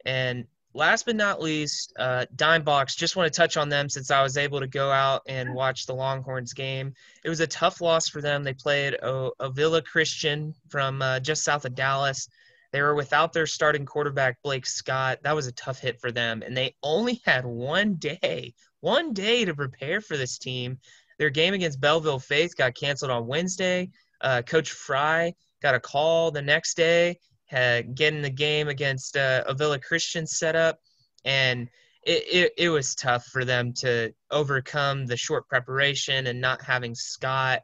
And 0.05 0.47
last 0.75 1.07
but 1.07 1.17
not 1.17 1.41
least, 1.41 1.93
uh, 1.99 2.27
Dime 2.37 2.63
Box. 2.63 2.95
Just 2.95 3.17
want 3.17 3.33
to 3.33 3.37
touch 3.37 3.57
on 3.57 3.69
them 3.69 3.89
since 3.89 4.11
I 4.11 4.23
was 4.23 4.37
able 4.37 4.61
to 4.61 4.67
go 4.67 4.91
out 4.91 5.23
and 5.27 5.55
watch 5.55 5.87
the 5.87 5.95
Longhorns 5.95 6.53
game. 6.53 6.95
It 7.25 7.29
was 7.29 7.41
a 7.41 7.47
tough 7.47 7.81
loss 7.81 8.09
for 8.09 8.21
them. 8.21 8.43
They 8.43 8.55
played 8.55 8.97
Ovilla 9.03 9.83
Christian 9.83 10.55
from 10.69 11.03
uh, 11.03 11.21
just 11.21 11.45
south 11.45 11.65
of 11.65 11.75
Dallas. 11.75 12.29
They 12.73 12.81
were 12.81 12.95
without 12.95 13.33
their 13.33 13.47
starting 13.47 13.85
quarterback 13.85 14.39
Blake 14.43 14.67
Scott. 14.67 15.19
That 15.23 15.37
was 15.37 15.47
a 15.47 15.53
tough 15.53 15.79
hit 15.79 16.01
for 16.01 16.11
them, 16.11 16.43
and 16.43 16.57
they 16.57 16.75
only 16.83 17.21
had 17.25 17.45
one 17.45 17.97
day, 17.97 18.55
one 18.83 19.15
day 19.15 19.45
to 19.47 19.55
prepare 19.55 20.01
for 20.01 20.19
this 20.19 20.37
team. 20.37 20.79
Their 21.19 21.31
game 21.31 21.55
against 21.55 21.81
Bellville 21.81 22.19
Faith 22.19 22.57
got 22.57 22.75
canceled 22.75 23.11
on 23.11 23.27
Wednesday. 23.27 23.91
Uh, 24.21 24.43
Coach 24.43 24.73
Fry 24.73 25.35
got 25.63 25.75
a 25.75 25.81
call 25.81 26.31
the 26.31 26.43
next 26.43 26.77
day, 26.77 27.19
getting 27.51 28.23
the 28.23 28.31
game 28.31 28.69
against 28.69 29.17
uh, 29.17 29.45
Ovilla 29.49 29.81
Christian 29.81 30.27
set 30.27 30.57
up, 30.57 30.81
and 31.25 31.69
it, 32.03 32.25
it, 32.33 32.53
it 32.59 32.69
was 32.69 32.95
tough 32.95 33.25
for 33.27 33.45
them 33.45 33.73
to 33.75 34.13
overcome 34.31 35.07
the 35.07 35.17
short 35.17 35.49
preparation 35.49 36.27
and 36.27 36.41
not 36.41 36.61
having 36.63 36.95
Scott. 36.95 37.63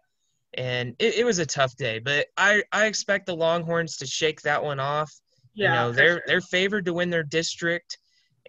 And 0.55 0.95
it, 0.99 1.17
it 1.17 1.25
was 1.25 1.41
a 1.41 1.47
tough 1.47 1.77
day, 1.77 1.99
but 1.99 2.29
I, 2.37 2.63
I 2.73 2.87
expect 2.87 3.27
the 3.27 3.37
Longhorns 3.37 3.97
to 3.99 4.07
shake 4.07 4.43
that 4.43 4.63
one 4.63 4.81
off. 4.81 5.13
Yeah, 5.55 5.67
you 5.67 5.75
know, 5.75 5.93
they're 5.93 6.15
sure. 6.15 6.23
they're 6.27 6.41
favored 6.41 6.85
to 6.85 6.95
win 6.95 7.11
their 7.11 7.25
district 7.25 7.99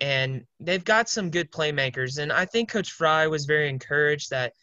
and 0.01 0.45
they've 0.59 0.83
got 0.83 1.09
some 1.09 1.29
good 1.29 1.51
playmakers. 1.51 2.19
And 2.19 2.31
I 2.31 2.45
think 2.45 2.69
Coach 2.69 2.91
Fry 2.91 3.27
was 3.27 3.45
very 3.45 3.69
encouraged 3.69 4.29
that, 4.29 4.53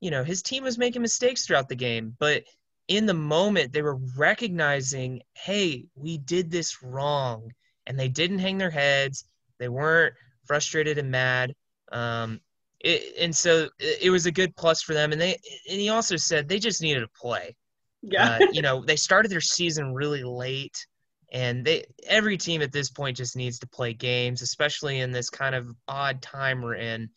you 0.00 0.10
know, 0.10 0.24
his 0.24 0.42
team 0.42 0.62
was 0.62 0.78
making 0.78 1.02
mistakes 1.02 1.46
throughout 1.46 1.68
the 1.68 1.76
game, 1.76 2.14
but 2.18 2.44
in 2.88 3.06
the 3.06 3.14
moment 3.14 3.72
they 3.72 3.82
were 3.82 3.98
recognizing, 4.16 5.22
hey, 5.34 5.86
we 5.94 6.18
did 6.18 6.50
this 6.50 6.82
wrong, 6.82 7.50
and 7.86 7.98
they 7.98 8.08
didn't 8.08 8.38
hang 8.38 8.58
their 8.58 8.70
heads. 8.70 9.24
They 9.58 9.68
weren't 9.68 10.14
frustrated 10.46 10.98
and 10.98 11.10
mad. 11.10 11.54
Um, 11.92 12.40
it, 12.80 13.14
and 13.18 13.34
so 13.34 13.68
it, 13.78 14.10
was 14.10 14.26
a 14.26 14.30
good 14.30 14.54
plus 14.56 14.82
for 14.82 14.92
them. 14.92 15.12
And 15.12 15.20
they 15.20 15.38
and 15.70 15.80
he 15.80 15.88
also 15.88 16.16
said 16.16 16.48
they 16.48 16.58
just 16.58 16.82
needed 16.82 17.00
to 17.00 17.08
play. 17.08 17.56
Yeah. 18.02 18.38
Uh, 18.40 18.46
you 18.52 18.60
know, 18.60 18.84
they 18.84 18.96
started 18.96 19.30
their 19.30 19.40
season 19.40 19.94
really 19.94 20.22
late 20.22 20.86
and 21.32 21.64
they 21.64 21.84
every 22.06 22.36
team 22.36 22.62
at 22.62 22.72
this 22.72 22.90
point 22.90 23.16
just 23.16 23.36
needs 23.36 23.58
to 23.60 23.66
play 23.66 23.92
games, 23.92 24.42
especially 24.42 25.00
in 25.00 25.12
this 25.12 25.30
kind 25.30 25.54
of 25.54 25.74
odd 25.88 26.22
time 26.22 26.62
we're 26.62 26.74
in. 26.74 27.10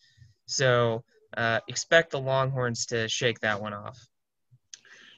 So 0.45 1.03
uh, 1.35 1.59
expect 1.67 2.11
the 2.11 2.19
Longhorns 2.19 2.85
to 2.87 3.07
shake 3.07 3.39
that 3.41 3.61
one 3.61 3.73
off. 3.73 4.07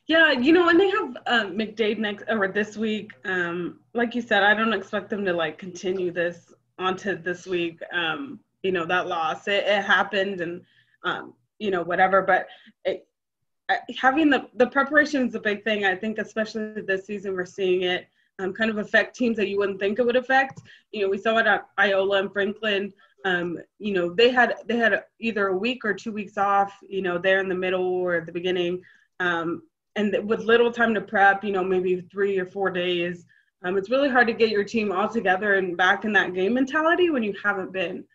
Yeah, 0.07 0.31
you 0.31 0.53
know, 0.53 0.69
and 0.69 0.79
they 0.79 0.89
have 0.89 1.17
um, 1.27 1.55
McDade 1.55 1.99
next 1.99 2.23
or 2.29 2.47
this 2.47 2.75
week. 2.75 3.11
Um, 3.25 3.79
like 3.93 4.15
you 4.15 4.23
said, 4.23 4.41
I 4.41 4.55
don't 4.55 4.73
expect 4.73 5.11
them 5.11 5.23
to 5.25 5.33
like 5.33 5.59
continue 5.59 6.11
this 6.11 6.51
onto 6.79 7.15
this 7.15 7.45
week. 7.45 7.79
Um, 7.93 8.39
you 8.63 8.71
know, 8.71 8.85
that 8.85 9.07
loss 9.07 9.47
it, 9.47 9.65
it 9.65 9.83
happened, 9.83 10.41
and 10.41 10.61
um, 11.03 11.35
you 11.59 11.69
know 11.69 11.83
whatever. 11.83 12.23
But 12.23 12.47
it, 12.85 13.07
having 13.99 14.31
the 14.31 14.47
the 14.55 14.65
preparation 14.65 15.27
is 15.27 15.35
a 15.35 15.39
big 15.39 15.63
thing. 15.63 15.85
I 15.85 15.95
think, 15.95 16.17
especially 16.17 16.81
this 16.81 17.05
season, 17.05 17.33
we're 17.33 17.45
seeing 17.45 17.83
it 17.83 18.07
um, 18.39 18.53
kind 18.53 18.71
of 18.71 18.77
affect 18.77 19.15
teams 19.15 19.37
that 19.37 19.49
you 19.49 19.57
wouldn't 19.59 19.79
think 19.79 19.99
it 19.99 20.05
would 20.05 20.15
affect. 20.15 20.61
You 20.91 21.03
know, 21.03 21.09
we 21.09 21.17
saw 21.17 21.37
it 21.37 21.47
at 21.47 21.67
Iola 21.77 22.19
and 22.19 22.33
Franklin 22.33 22.91
Um, 23.25 23.59
you 23.79 23.93
know, 23.93 24.13
they 24.13 24.29
had 24.31 24.55
they 24.65 24.77
had 24.77 25.03
either 25.19 25.47
a 25.47 25.57
week 25.57 25.83
or 25.83 25.93
two 25.93 26.11
weeks 26.11 26.37
off. 26.37 26.73
You 26.87 27.01
know, 27.01 27.17
there 27.17 27.39
in 27.39 27.49
the 27.49 27.55
middle 27.55 27.85
or 27.85 28.15
at 28.15 28.25
the 28.25 28.31
beginning, 28.31 28.81
um, 29.19 29.63
and 29.95 30.15
with 30.27 30.41
little 30.41 30.71
time 30.71 30.93
to 30.93 31.01
prep. 31.01 31.43
You 31.43 31.51
know, 31.51 31.63
maybe 31.63 32.01
three 32.11 32.39
or 32.39 32.45
four 32.45 32.69
days. 32.69 33.25
Um, 33.61 33.77
it's 33.77 33.89
really 33.89 34.09
hard 34.09 34.27
to 34.27 34.33
get 34.33 34.51
your 34.51 34.63
team 34.63 34.89
all 34.89 35.09
together 35.09 35.55
and 35.55 35.75
back 35.75 36.05
in 36.05 36.13
that 36.13 36.33
game 36.33 36.53
mentality 36.53 37.09
when 37.09 37.23
you 37.23 37.33
haven't 37.43 37.73
been, 37.73 38.05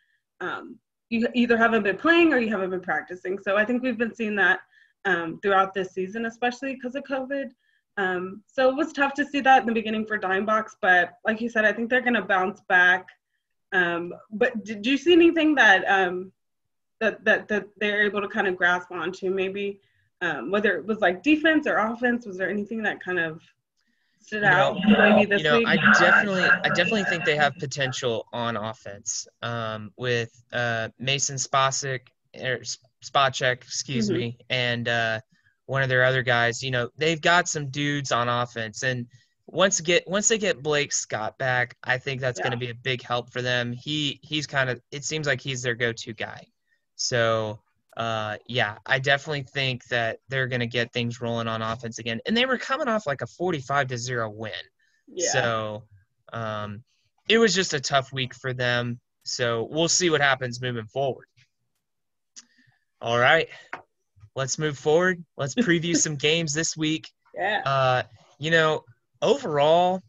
um, 0.41 0.79
you 1.11 1.29
either 1.35 1.59
haven't 1.59 1.83
been 1.83 1.99
playing 1.99 2.33
or 2.33 2.39
you 2.39 2.49
haven't 2.49 2.71
been 2.71 2.81
practicing. 2.81 3.39
So 3.39 3.55
I 3.55 3.65
think 3.67 3.83
we've 3.83 3.99
been 3.99 4.15
seeing 4.15 4.37
that 4.37 4.61
um, 5.05 5.39
throughout 5.43 5.75
this 5.75 5.93
season, 5.93 6.25
especially 6.25 6.73
because 6.75 6.95
of 6.95 7.05
COVID. 7.05 7.51
Um, 7.97 8.43
so 8.47 8.69
it 8.69 8.77
was 8.77 8.93
tough 8.93 9.15
to 9.15 9.25
see 9.25 9.41
that 9.41 9.61
in 9.63 9.67
the 9.67 9.73
beginning 9.73 10.05
for 10.07 10.17
Dime 10.17 10.45
Box, 10.45 10.77
but 10.81 11.19
like 11.25 11.41
you 11.41 11.49
said, 11.49 11.65
I 11.65 11.73
think 11.73 11.91
they're 11.91 12.01
going 12.01 12.15
to 12.15 12.23
bounce 12.23 12.61
back. 12.69 13.07
Um, 13.73 14.13
but 14.31 14.65
did 14.65 14.85
you 14.85 14.97
see 14.97 15.13
anything 15.13 15.55
that 15.57 15.85
um, 15.89 16.33
that 17.01 17.25
that 17.25 17.49
that 17.49 17.67
they're 17.79 18.03
able 18.03 18.21
to 18.21 18.29
kind 18.29 18.47
of 18.47 18.57
grasp 18.57 18.91
onto? 18.91 19.31
Maybe 19.31 19.81
um, 20.21 20.51
whether 20.51 20.77
it 20.77 20.87
was 20.87 21.01
like 21.01 21.23
defense 21.23 21.67
or 21.67 21.77
offense. 21.77 22.27
Was 22.27 22.37
there 22.37 22.51
anything 22.51 22.83
that 22.83 23.01
kind 23.01 23.19
of 23.19 23.43
stood 24.21 24.45
out 24.45 24.77
maybe 24.87 25.25
this 25.25 25.43
you 25.43 25.45
know, 25.45 25.59
week? 25.59 25.69
I 25.69 25.77
definitely, 25.99 26.45
I 26.65 26.69
definitely 26.69 27.05
think 27.05 27.25
they 27.25 27.37
have 27.37 27.57
potential 27.59 28.27
on 28.33 28.57
offense 28.57 29.27
um, 29.43 29.93
with 29.97 30.31
uh, 30.53 30.89
Mason 30.99 31.37
Spasic, 31.37 32.01
or 32.41 32.61
Spacek, 33.05 33.57
excuse 33.57 34.09
Mhm. 34.09 34.15
me, 34.15 34.39
and 34.51 34.89
uh, 34.89 35.21
one 35.67 35.83
of 35.83 35.89
their 35.89 36.05
other 36.05 36.23
guys. 36.23 36.63
You 36.63 36.71
know, 36.71 36.91
they've 36.97 37.21
got 37.21 37.49
some 37.49 37.71
dudes 37.71 38.13
on 38.13 38.29
offense, 38.29 38.83
and 38.83 39.07
once 39.47 39.81
get 39.81 40.09
once 40.09 40.29
they 40.29 40.39
get 40.39 40.63
Blake 40.63 40.93
Scott 40.93 41.39
back, 41.39 41.77
I 41.83 41.99
think 41.99 42.21
that's 42.21 42.41
going 42.41 42.53
to 42.53 42.57
be 42.57 42.71
a 42.71 42.75
big 42.75 43.03
help 43.03 43.33
for 43.33 43.43
them. 43.43 43.73
He 43.73 44.21
he's 44.23 44.47
kind 44.47 44.71
of 44.71 44.81
it 44.91 45.05
seems 45.05 45.27
like 45.27 45.41
he's 45.41 45.63
their 45.63 45.75
go-to 45.75 46.13
guy. 46.13 46.47
So 46.97 47.61
uh, 47.97 48.37
yeah, 48.47 48.79
I 48.87 48.99
definitely 48.99 49.43
think 49.43 49.85
that 49.87 50.19
they're 50.29 50.49
going 50.49 50.61
to 50.61 50.67
get 50.67 50.93
things 50.93 51.21
rolling 51.21 51.47
on 51.47 51.63
offense 51.63 51.99
again. 51.99 52.21
And 52.27 52.37
they 52.37 52.47
were 52.47 52.59
coming 52.59 52.89
off 52.89 53.07
like 53.07 53.23
a 53.23 53.27
45 53.27 53.89
to 53.89 53.99
0 53.99 54.31
win. 54.31 54.53
yeah. 55.07 55.31
So 55.31 55.85
um, 56.33 56.83
it 57.29 57.39
was 57.39 57.55
just 57.55 57.75
a 57.75 57.81
tough 57.81 58.13
week 58.13 58.35
for 58.35 58.53
them. 58.53 58.99
So 59.23 59.69
we'll 59.71 59.89
see 59.89 60.11
what 60.11 60.21
happens 60.21 60.61
moving 60.61 60.87
forward. 60.87 61.27
All 63.01 63.19
right. 63.19 63.49
Let's 64.37 64.59
move 64.59 64.79
forward. 64.79 65.25
Let's 65.37 65.55
preview 65.55 65.97
some 65.97 66.17
games 66.17 66.53
this 66.53 66.77
week. 66.77 67.11
yeah. 67.35 67.63
Uh, 67.65 68.03
you 68.39 68.51
know, 68.51 68.85
overall, 69.23 70.03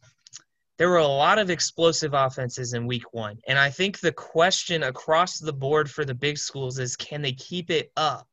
there 0.78 0.90
were 0.90 0.98
a 0.98 1.08
lot 1.08 1.40
of 1.40 1.50
explosive 1.50 2.14
offenses 2.14 2.74
in 2.74 2.86
week 2.86 3.14
one. 3.14 3.38
And 3.48 3.58
I 3.58 3.70
think 3.70 4.00
the 4.00 4.12
question 4.12 4.84
across 4.84 5.40
the 5.40 5.54
board 5.54 5.90
for 5.90 6.04
the 6.04 6.16
big 6.16 6.38
schools 6.38 6.80
is 6.80 6.96
can 6.96 7.22
they 7.22 7.32
keep 7.32 7.70
it 7.70 7.92
up? 7.96 8.28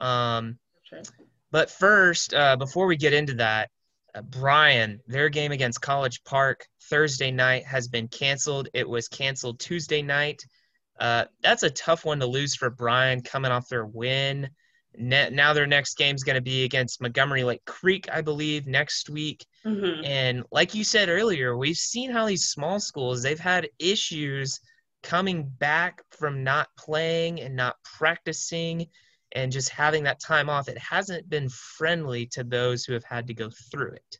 Um, 0.00 0.58
Sure. 0.84 1.02
but 1.50 1.70
first, 1.70 2.34
uh, 2.34 2.56
before 2.56 2.86
we 2.86 2.96
get 2.96 3.14
into 3.14 3.34
that, 3.34 3.70
uh, 4.14 4.22
Bryan, 4.22 5.00
their 5.06 5.28
game 5.28 5.52
against 5.52 5.80
College 5.80 6.22
Park 6.24 6.66
Thursday 6.90 7.30
night 7.30 7.64
has 7.64 7.88
been 7.88 8.08
canceled. 8.08 8.68
It 8.74 8.88
was 8.88 9.08
canceled 9.08 9.58
Tuesday 9.58 10.02
night. 10.02 10.44
Uh, 11.00 11.24
that's 11.42 11.62
a 11.62 11.70
tough 11.70 12.04
one 12.04 12.20
to 12.20 12.26
lose 12.26 12.54
for 12.54 12.68
Bryan 12.70 13.22
coming 13.22 13.50
off 13.50 13.68
their 13.68 13.86
win. 13.86 14.50
Now 14.96 15.52
their 15.52 15.66
next 15.66 15.96
game 15.96 16.14
is 16.14 16.24
going 16.24 16.36
to 16.36 16.42
be 16.42 16.64
against 16.64 17.00
Montgomery 17.00 17.44
Lake 17.44 17.64
Creek, 17.64 18.08
I 18.12 18.20
believe, 18.20 18.66
next 18.66 19.08
week. 19.08 19.46
Mhm. 19.64 20.04
And 20.04 20.44
like 20.50 20.74
you 20.74 20.84
said 20.84 21.08
earlier, 21.08 21.56
we've 21.56 21.76
seen 21.76 22.10
how 22.10 22.26
these 22.26 22.48
small 22.48 22.78
schools 22.78 23.22
they've 23.22 23.38
had 23.38 23.68
issues 23.78 24.60
coming 25.02 25.44
back 25.58 26.02
from 26.10 26.44
not 26.44 26.68
playing 26.76 27.40
and 27.40 27.56
not 27.56 27.76
practicing 27.82 28.86
and 29.34 29.50
just 29.50 29.70
having 29.70 30.04
that 30.04 30.20
time 30.20 30.50
off. 30.50 30.68
It 30.68 30.78
hasn't 30.78 31.28
been 31.28 31.48
friendly 31.48 32.26
to 32.26 32.44
those 32.44 32.84
who 32.84 32.92
have 32.92 33.04
had 33.04 33.26
to 33.28 33.34
go 33.34 33.50
through 33.70 33.92
it. 33.92 34.18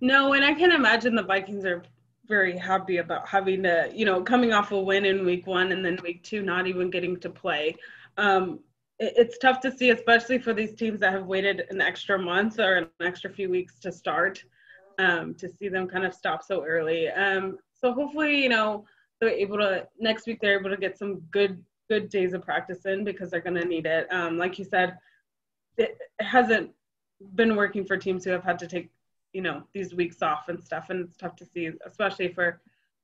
No, 0.00 0.32
and 0.32 0.44
I 0.44 0.54
can 0.54 0.72
imagine 0.72 1.14
the 1.14 1.22
Vikings 1.22 1.64
are 1.64 1.82
very 2.26 2.56
happy 2.56 2.98
about 2.98 3.28
having 3.28 3.64
to, 3.64 3.90
you 3.92 4.04
know, 4.04 4.22
coming 4.22 4.52
off 4.52 4.70
a 4.70 4.80
win 4.80 5.04
in 5.04 5.26
week 5.26 5.46
one 5.46 5.72
and 5.72 5.84
then 5.84 5.98
week 6.02 6.22
two 6.22 6.42
not 6.42 6.66
even 6.66 6.88
getting 6.88 7.18
to 7.20 7.28
play. 7.28 7.74
Um, 8.16 8.60
it's 9.00 9.38
tough 9.38 9.60
to 9.60 9.74
see, 9.74 9.90
especially 9.90 10.38
for 10.38 10.52
these 10.52 10.74
teams 10.74 11.00
that 11.00 11.12
have 11.12 11.26
waited 11.26 11.64
an 11.70 11.80
extra 11.80 12.18
month 12.18 12.60
or 12.60 12.76
an 12.76 12.88
extra 13.00 13.30
few 13.30 13.48
weeks 13.48 13.78
to 13.80 13.90
start, 13.90 14.44
um, 14.98 15.34
to 15.34 15.48
see 15.48 15.68
them 15.68 15.88
kind 15.88 16.04
of 16.04 16.12
stop 16.12 16.42
so 16.42 16.64
early. 16.64 17.08
Um, 17.08 17.58
so 17.72 17.94
hopefully, 17.94 18.42
you 18.42 18.50
know, 18.50 18.84
they're 19.18 19.30
able 19.30 19.56
to 19.58 19.86
next 19.98 20.26
week 20.26 20.38
they're 20.40 20.58
able 20.58 20.70
to 20.70 20.76
get 20.76 20.98
some 20.98 21.20
good 21.30 21.64
good 21.88 22.08
days 22.08 22.34
of 22.34 22.42
practice 22.42 22.84
in 22.84 23.02
because 23.02 23.30
they're 23.30 23.40
going 23.40 23.60
to 23.60 23.64
need 23.64 23.86
it. 23.86 24.06
Um, 24.12 24.38
like 24.38 24.58
you 24.58 24.64
said, 24.64 24.96
it 25.76 25.98
hasn't 26.20 26.70
been 27.34 27.56
working 27.56 27.84
for 27.84 27.96
teams 27.96 28.24
who 28.24 28.30
have 28.30 28.44
had 28.44 28.58
to 28.58 28.66
take 28.66 28.90
you 29.32 29.40
know 29.40 29.62
these 29.72 29.94
weeks 29.94 30.22
off 30.22 30.48
and 30.48 30.62
stuff 30.62 30.86
and 30.90 31.06
it's 31.06 31.16
tough 31.16 31.36
to 31.36 31.46
see 31.46 31.70
especially 31.86 32.28
for 32.28 32.60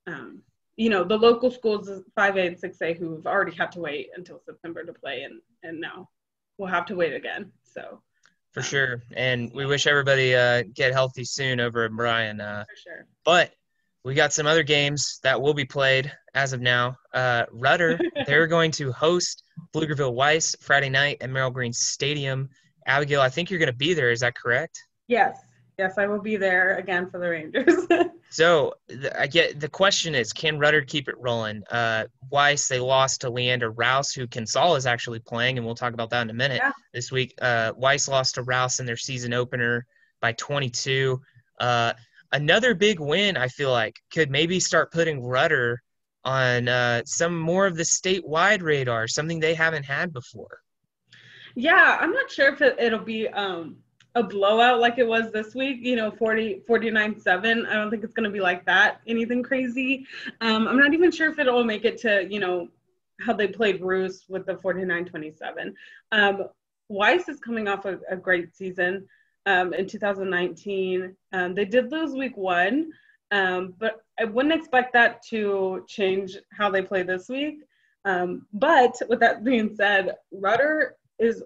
um, 0.07 0.43
you 0.77 0.91
know 0.91 1.05
the 1.05 1.17
local 1.17 1.51
schools 1.51 1.89
5a 2.19 2.47
and 2.47 2.57
6a 2.57 2.99
who've 2.99 3.27
already 3.27 3.55
had 3.57 3.73
to 3.73 3.81
wait 3.81 4.11
until 4.17 4.41
september 4.45 4.85
to 4.85 4.93
play 4.93 5.23
and 5.23 5.41
and 5.63 5.81
now 5.81 6.09
we'll 6.59 6.69
have 6.69 6.87
to 6.87 6.95
wait 6.95 7.15
again 7.15 7.51
so 7.65 8.01
For 8.53 8.63
sure. 8.63 9.03
And 9.15 9.51
we 9.53 9.67
wish 9.67 9.87
everybody 9.87 10.35
uh, 10.35 10.63
get 10.73 10.95
healthy 10.95 11.25
soon 11.25 11.61
over 11.61 11.85
at 11.85 11.93
Bryan. 11.93 12.41
Uh, 12.41 12.65
for 12.65 12.77
sure 12.77 13.07
But 13.23 13.53
we 14.03 14.15
got 14.15 14.33
some 14.33 14.47
other 14.47 14.63
games 14.63 15.21
that 15.23 15.39
will 15.39 15.53
be 15.53 15.67
played 15.67 16.11
as 16.35 16.55
of 16.55 16.61
now. 16.63 16.97
Uh, 17.13 17.45
Rudder, 17.53 17.99
they're 18.27 18.47
going 18.47 18.71
to 18.73 18.93
host 18.93 19.43
Pflugerville 19.75 20.15
Weiss 20.15 20.57
Friday 20.61 20.89
night 20.89 21.19
at 21.21 21.29
Merrill 21.29 21.51
Green 21.51 21.73
Stadium. 21.73 22.49
Abigail, 22.87 23.21
I 23.21 23.29
think 23.29 23.51
you're 23.51 23.59
going 23.59 23.73
to 23.73 23.77
be 23.77 23.93
there. 23.93 24.11
Is 24.11 24.21
that 24.21 24.35
correct? 24.35 24.81
yes 25.09 25.39
yes 25.79 25.99
i 25.99 26.07
will 26.07 26.21
be 26.21 26.37
there 26.37 26.77
again 26.77 27.09
for 27.11 27.19
the 27.19 27.29
rangers 27.29 27.87
So 28.37 28.75
the, 28.89 29.19
I 29.19 29.27
get 29.27 29.61
the 29.61 29.69
question 29.69 30.15
is, 30.15 30.33
can 30.33 30.59
Rudder 30.59 30.83
keep 30.83 31.09
it 31.09 31.15
rolling? 31.19 31.63
Uh, 31.71 32.05
Weiss 32.31 32.69
they 32.69 32.81
lost 32.81 33.21
to 33.21 33.31
Leander 33.31 33.71
Rouse, 33.71 34.13
who 34.13 34.27
Consol 34.27 34.77
is 34.77 34.87
actually 34.87 35.21
playing, 35.21 35.57
and 35.57 35.65
we'll 35.67 35.75
talk 35.75 35.95
about 35.95 36.11
that 36.11 36.23
in 36.23 36.31
a 36.31 36.35
minute. 36.35 36.61
Yeah. 36.63 36.73
This 36.93 37.13
week, 37.13 37.35
uh, 37.41 37.73
Weiss 37.77 38.09
lost 38.09 38.35
to 38.35 38.43
Rouse 38.43 38.81
in 38.81 38.87
their 38.87 38.97
season 38.97 39.33
opener 39.33 39.87
by 40.21 40.33
22. 40.33 41.21
Uh, 41.61 41.93
another 42.33 42.75
big 42.75 42.99
win, 43.01 43.37
I 43.37 43.49
feel 43.49 43.71
like, 43.71 43.97
could 44.11 44.31
maybe 44.31 44.59
start 44.61 44.93
putting 44.93 45.23
Rudder 45.23 45.83
on 46.25 46.69
uh, 46.69 47.03
some 47.07 47.39
more 47.39 47.67
of 47.67 47.77
the 47.77 47.85
statewide 47.85 48.61
radar, 48.61 49.07
something 49.07 49.39
they 49.39 49.55
haven't 49.55 49.85
had 49.85 50.13
before. 50.13 50.61
Yeah, 51.55 51.97
I'm 52.01 52.13
not 52.13 52.31
sure 52.31 52.53
if 52.53 52.61
it, 52.61 52.77
it'll 52.79 52.99
be 52.99 53.29
um, 53.29 53.77
a 54.17 54.23
blowout 54.23 54.81
like 54.81 54.97
it 54.97 55.07
was 55.07 55.31
this 55.31 55.55
week, 55.55 55.79
you 55.83 55.95
know, 55.95 56.11
40, 56.11 56.63
49 56.67 57.21
7. 57.21 57.67
I 57.67 57.75
don't 57.75 57.91
think 57.91 58.03
it's 58.03 58.15
going 58.15 58.25
to 58.25 58.33
be 58.33 58.41
like 58.41 58.65
that, 58.65 59.03
anything 59.07 59.43
crazy. 59.43 60.07
Um, 60.41 60.67
I'm 60.67 60.79
not 60.79 60.95
even 60.95 61.11
sure 61.11 61.31
if 61.31 61.39
it'll 61.39 61.65
make 61.65 61.85
it 61.85 61.99
to, 61.99 62.27
you 62.29 62.41
know, 62.41 62.69
how 63.21 63.35
they 63.35 63.47
played 63.47 63.83
Rouse 63.83 64.25
with 64.29 64.47
the 64.47 64.57
49 64.57 65.05
27. 65.05 65.75
Um, 66.13 66.49
Weiss 66.89 67.29
is 67.29 67.41
coming 67.41 67.69
off 67.69 67.85
a, 67.85 67.99
a 68.11 68.17
great 68.17 68.57
season 68.57 69.07
um, 69.45 69.75
in 69.75 69.87
2019. 69.87 71.15
Um, 71.35 71.55
they 71.55 71.67
did 71.67 71.93
lose 71.93 72.15
week 72.15 72.39
one, 72.39 72.93
um, 73.33 73.75
but 73.79 74.01
I 74.19 74.25
wouldn't 74.25 74.55
expect 74.55 74.95
that 74.95 75.23
to 75.27 75.85
change 75.87 76.39
how 76.57 76.71
they 76.71 76.81
play 76.81 77.03
this 77.03 77.29
week. 77.29 77.59
Um, 78.07 78.47
but 78.55 78.97
with 79.11 79.21
that 79.21 79.45
being 79.45 79.75
said, 79.77 80.17
Rudder 80.33 80.97
is 81.19 81.43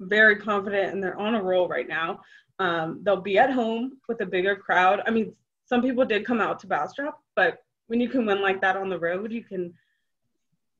very 0.00 0.36
confident 0.36 0.92
and 0.92 1.02
they're 1.02 1.18
on 1.18 1.34
a 1.34 1.42
roll 1.42 1.68
right 1.68 1.88
now. 1.88 2.20
Um, 2.58 3.00
they'll 3.02 3.20
be 3.20 3.38
at 3.38 3.52
home 3.52 3.98
with 4.08 4.20
a 4.20 4.26
bigger 4.26 4.56
crowd. 4.56 5.02
I 5.06 5.10
mean, 5.10 5.34
some 5.66 5.82
people 5.82 6.04
did 6.04 6.24
come 6.24 6.40
out 6.40 6.58
to 6.60 6.66
Bastrop, 6.66 7.20
but 7.34 7.62
when 7.88 8.00
you 8.00 8.08
can 8.08 8.26
win 8.26 8.40
like 8.40 8.60
that 8.60 8.76
on 8.76 8.88
the 8.88 8.98
road, 8.98 9.32
you 9.32 9.44
can. 9.44 9.74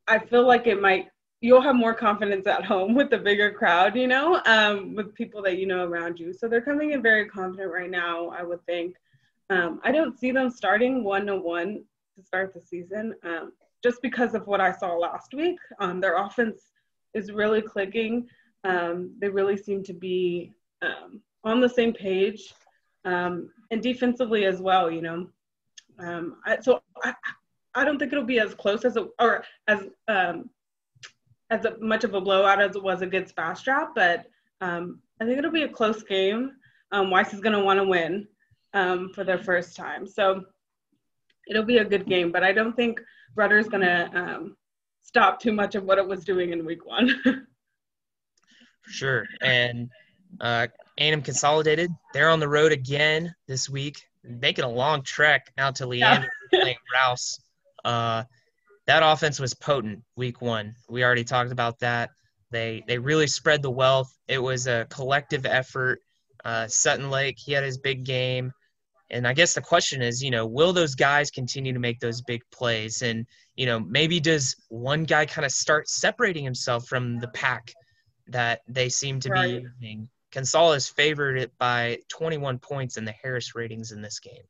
I 0.08 0.18
feel 0.18 0.46
like 0.46 0.66
it 0.66 0.80
might. 0.80 1.08
You'll 1.40 1.60
have 1.60 1.76
more 1.76 1.94
confidence 1.94 2.46
at 2.46 2.64
home 2.64 2.94
with 2.94 3.10
the 3.10 3.18
bigger 3.18 3.50
crowd, 3.52 3.94
you 3.94 4.06
know, 4.06 4.40
um, 4.46 4.94
with 4.94 5.14
people 5.14 5.42
that 5.42 5.58
you 5.58 5.66
know 5.66 5.84
around 5.84 6.18
you. 6.18 6.32
So 6.32 6.48
they're 6.48 6.62
coming 6.62 6.92
in 6.92 7.02
very 7.02 7.26
confident 7.26 7.70
right 7.70 7.90
now. 7.90 8.28
I 8.28 8.42
would 8.42 8.64
think. 8.66 8.96
Um, 9.50 9.80
I 9.84 9.92
don't 9.92 10.18
see 10.18 10.32
them 10.32 10.50
starting 10.50 11.04
one 11.04 11.26
to 11.26 11.36
one 11.36 11.84
to 12.16 12.24
start 12.24 12.54
the 12.54 12.60
season, 12.60 13.14
um, 13.22 13.52
just 13.82 14.00
because 14.02 14.34
of 14.34 14.46
what 14.46 14.60
I 14.60 14.72
saw 14.72 14.96
last 14.96 15.34
week. 15.34 15.58
Um, 15.78 16.00
their 16.00 16.16
offense 16.16 16.72
is 17.14 17.30
really 17.30 17.62
clicking. 17.62 18.26
Um, 18.66 19.12
they 19.20 19.28
really 19.28 19.56
seem 19.56 19.84
to 19.84 19.92
be 19.92 20.52
um, 20.82 21.20
on 21.44 21.60
the 21.60 21.68
same 21.68 21.92
page, 21.92 22.52
um, 23.04 23.48
and 23.70 23.80
defensively 23.80 24.44
as 24.44 24.60
well. 24.60 24.90
You 24.90 25.02
know, 25.02 25.28
um, 26.00 26.36
I, 26.44 26.58
so 26.60 26.82
I, 27.04 27.14
I 27.76 27.84
don't 27.84 27.98
think 27.98 28.12
it'll 28.12 28.24
be 28.24 28.40
as 28.40 28.54
close 28.54 28.84
as 28.84 28.96
a, 28.96 29.06
or 29.20 29.44
as 29.68 29.84
um, 30.08 30.50
as 31.50 31.64
a, 31.64 31.76
much 31.78 32.02
of 32.02 32.14
a 32.14 32.20
blowout 32.20 32.60
as 32.60 32.74
it 32.74 32.82
was 32.82 33.02
against 33.02 33.36
Bastrop, 33.36 33.94
but 33.94 34.26
um, 34.60 35.00
I 35.20 35.24
think 35.24 35.38
it'll 35.38 35.52
be 35.52 35.62
a 35.62 35.68
close 35.68 36.02
game. 36.02 36.52
Weiss 36.92 37.34
is 37.34 37.40
going 37.40 37.52
to 37.52 37.62
want 37.62 37.78
to 37.78 37.84
win 37.84 38.26
for 39.14 39.22
their 39.22 39.38
first 39.38 39.76
time, 39.76 40.06
so 40.08 40.42
it'll 41.48 41.62
be 41.62 41.78
a 41.78 41.84
good 41.84 42.06
game. 42.06 42.32
But 42.32 42.42
I 42.42 42.52
don't 42.52 42.74
think 42.74 43.00
Rudder's 43.36 43.68
going 43.68 43.82
to 43.82 44.48
stop 45.02 45.38
too 45.38 45.52
much 45.52 45.76
of 45.76 45.84
what 45.84 45.98
it 45.98 46.08
was 46.08 46.24
doing 46.24 46.50
in 46.50 46.66
week 46.66 46.84
one. 46.84 47.46
For 48.86 48.92
sure. 48.92 49.26
And 49.42 49.90
uh, 50.40 50.68
A&M 50.98 51.22
Consolidated, 51.22 51.90
they're 52.12 52.30
on 52.30 52.40
the 52.40 52.48
road 52.48 52.72
again 52.72 53.34
this 53.46 53.68
week, 53.68 54.08
making 54.24 54.64
a 54.64 54.70
long 54.70 55.02
trek 55.02 55.52
out 55.58 55.76
to 55.76 55.86
Leander 55.86 56.30
yeah. 56.52 56.60
playing 56.60 56.76
Rouse. 56.94 57.40
Uh, 57.84 58.24
that 58.86 59.02
offense 59.02 59.40
was 59.40 59.54
potent 59.54 60.02
week 60.16 60.40
one. 60.40 60.74
We 60.88 61.04
already 61.04 61.24
talked 61.24 61.52
about 61.52 61.78
that. 61.80 62.10
They 62.50 62.84
they 62.86 62.98
really 62.98 63.26
spread 63.26 63.62
the 63.62 63.70
wealth. 63.70 64.12
It 64.28 64.38
was 64.38 64.68
a 64.68 64.86
collective 64.88 65.44
effort. 65.44 66.00
Uh, 66.44 66.68
Sutton 66.68 67.10
Lake, 67.10 67.36
he 67.38 67.52
had 67.52 67.64
his 67.64 67.78
big 67.78 68.04
game. 68.04 68.52
And 69.10 69.26
I 69.26 69.34
guess 69.34 69.54
the 69.54 69.60
question 69.60 70.02
is, 70.02 70.22
you 70.22 70.30
know, 70.30 70.46
will 70.46 70.72
those 70.72 70.94
guys 70.94 71.30
continue 71.30 71.72
to 71.72 71.78
make 71.78 72.00
those 72.00 72.22
big 72.22 72.42
plays? 72.52 73.02
And, 73.02 73.26
you 73.54 73.66
know, 73.66 73.80
maybe 73.80 74.18
does 74.20 74.54
one 74.68 75.04
guy 75.04 75.26
kind 75.26 75.44
of 75.44 75.52
start 75.52 75.88
separating 75.88 76.44
himself 76.44 76.86
from 76.88 77.18
the 77.18 77.28
pack 77.28 77.72
that 78.28 78.62
they 78.68 78.88
seem 78.88 79.20
to 79.20 79.30
right. 79.30 79.62
be 79.62 79.68
using? 79.80 80.08
Consol's 80.32 80.88
favored 80.88 81.38
it 81.38 81.56
by 81.58 81.98
21 82.08 82.58
points 82.58 82.96
in 82.96 83.04
the 83.04 83.14
Harris 83.22 83.54
ratings 83.54 83.92
in 83.92 84.02
this 84.02 84.18
game. 84.18 84.42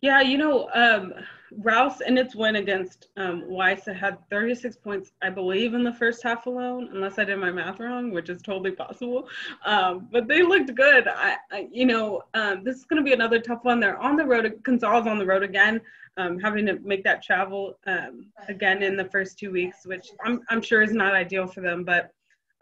Yeah, 0.00 0.22
you 0.22 0.38
know, 0.38 0.70
um, 0.74 1.12
Rouse 1.58 2.00
in 2.00 2.16
its 2.16 2.34
win 2.34 2.56
against 2.56 3.08
um, 3.18 3.44
Weiss 3.46 3.84
had 3.84 4.16
36 4.30 4.76
points, 4.76 5.12
I 5.20 5.28
believe, 5.28 5.74
in 5.74 5.84
the 5.84 5.92
first 5.92 6.22
half 6.22 6.46
alone, 6.46 6.88
unless 6.92 7.18
I 7.18 7.24
did 7.24 7.36
my 7.38 7.50
math 7.50 7.80
wrong, 7.80 8.10
which 8.10 8.30
is 8.30 8.40
totally 8.40 8.70
possible. 8.70 9.28
Um, 9.66 10.08
but 10.10 10.26
they 10.26 10.42
looked 10.42 10.74
good. 10.74 11.06
I, 11.06 11.36
I 11.52 11.68
you 11.70 11.84
know, 11.84 12.22
um, 12.32 12.64
this 12.64 12.76
is 12.76 12.84
going 12.84 13.02
to 13.02 13.06
be 13.06 13.12
another 13.12 13.40
tough 13.40 13.64
one. 13.64 13.78
They're 13.78 13.98
on 13.98 14.16
the 14.16 14.24
road. 14.24 14.60
Consol's 14.64 15.06
on 15.06 15.18
the 15.18 15.26
road 15.26 15.42
again, 15.42 15.80
um, 16.16 16.38
having 16.38 16.64
to 16.66 16.78
make 16.78 17.04
that 17.04 17.22
travel 17.22 17.78
um, 17.86 18.26
again 18.48 18.82
in 18.82 18.96
the 18.96 19.06
first 19.06 19.38
two 19.38 19.50
weeks, 19.50 19.84
which 19.84 20.08
I'm, 20.24 20.40
I'm 20.48 20.62
sure 20.62 20.82
is 20.82 20.92
not 20.92 21.14
ideal 21.14 21.46
for 21.46 21.60
them. 21.60 21.84
But 21.84 22.12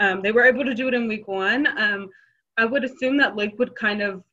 um, 0.01 0.23
they 0.23 0.33
were 0.33 0.45
able 0.45 0.65
to 0.65 0.75
do 0.75 0.89
it 0.89 0.95
in 0.95 1.09
week 1.09 1.29
one. 1.29 1.67
I 2.57 2.65
would 2.65 2.83
assume 2.83 3.17
that 3.19 3.37
Lake 3.37 3.57
would 3.59 3.75
kind 3.77 4.03
of 4.03 4.25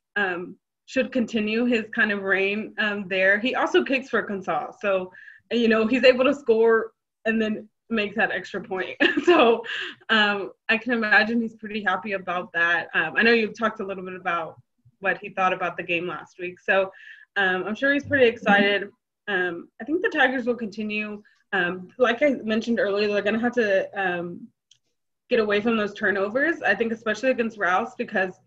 should 0.86 1.12
continue 1.12 1.64
his 1.64 1.84
kind 1.94 2.12
of 2.12 2.22
reign 2.22 2.72
um, 2.78 3.06
there. 3.08 3.38
He 3.38 3.54
also 3.54 3.84
kicks 3.84 4.08
for 4.08 4.26
Consol, 4.26 4.72
so 4.80 5.12
you 5.52 5.68
know 5.68 5.86
he's 5.86 6.04
able 6.04 6.24
to 6.24 6.34
score 6.34 6.92
and 7.24 7.42
then 7.42 7.68
make 7.90 8.14
that 8.14 8.30
extra 8.30 8.62
point. 8.62 8.96
so 9.24 9.62
um, 10.08 10.52
I 10.68 10.78
can 10.78 10.92
imagine 10.92 11.40
he's 11.40 11.54
pretty 11.56 11.82
happy 11.82 12.12
about 12.12 12.52
that. 12.52 12.88
Um, 12.94 13.14
I 13.16 13.22
know 13.22 13.32
you've 13.32 13.58
talked 13.58 13.80
a 13.80 13.84
little 13.84 14.04
bit 14.04 14.14
about 14.14 14.60
what 15.00 15.18
he 15.18 15.28
thought 15.30 15.52
about 15.52 15.76
the 15.76 15.82
game 15.82 16.06
last 16.06 16.38
week, 16.38 16.58
so 16.60 16.90
um, 17.36 17.64
I'm 17.64 17.74
sure 17.74 17.92
he's 17.92 18.06
pretty 18.06 18.26
excited. 18.26 18.88
Um, 19.28 19.68
I 19.80 19.84
think 19.84 20.02
the 20.02 20.08
Tigers 20.08 20.46
will 20.46 20.54
continue. 20.54 21.22
Um, 21.52 21.88
like 21.98 22.22
I 22.22 22.36
mentioned 22.44 22.78
earlier, 22.78 23.08
they're 23.08 23.22
going 23.22 23.34
to 23.34 23.40
have 23.40 23.54
to 23.54 23.88
get 25.28 25.40
away 25.40 25.60
from 25.60 25.76
those 25.76 25.94
turnovers. 25.94 26.62
I 26.62 26.74
think 26.74 26.92
especially 26.92 27.30
against 27.30 27.58
Rouse 27.58 27.94
because 27.96 28.40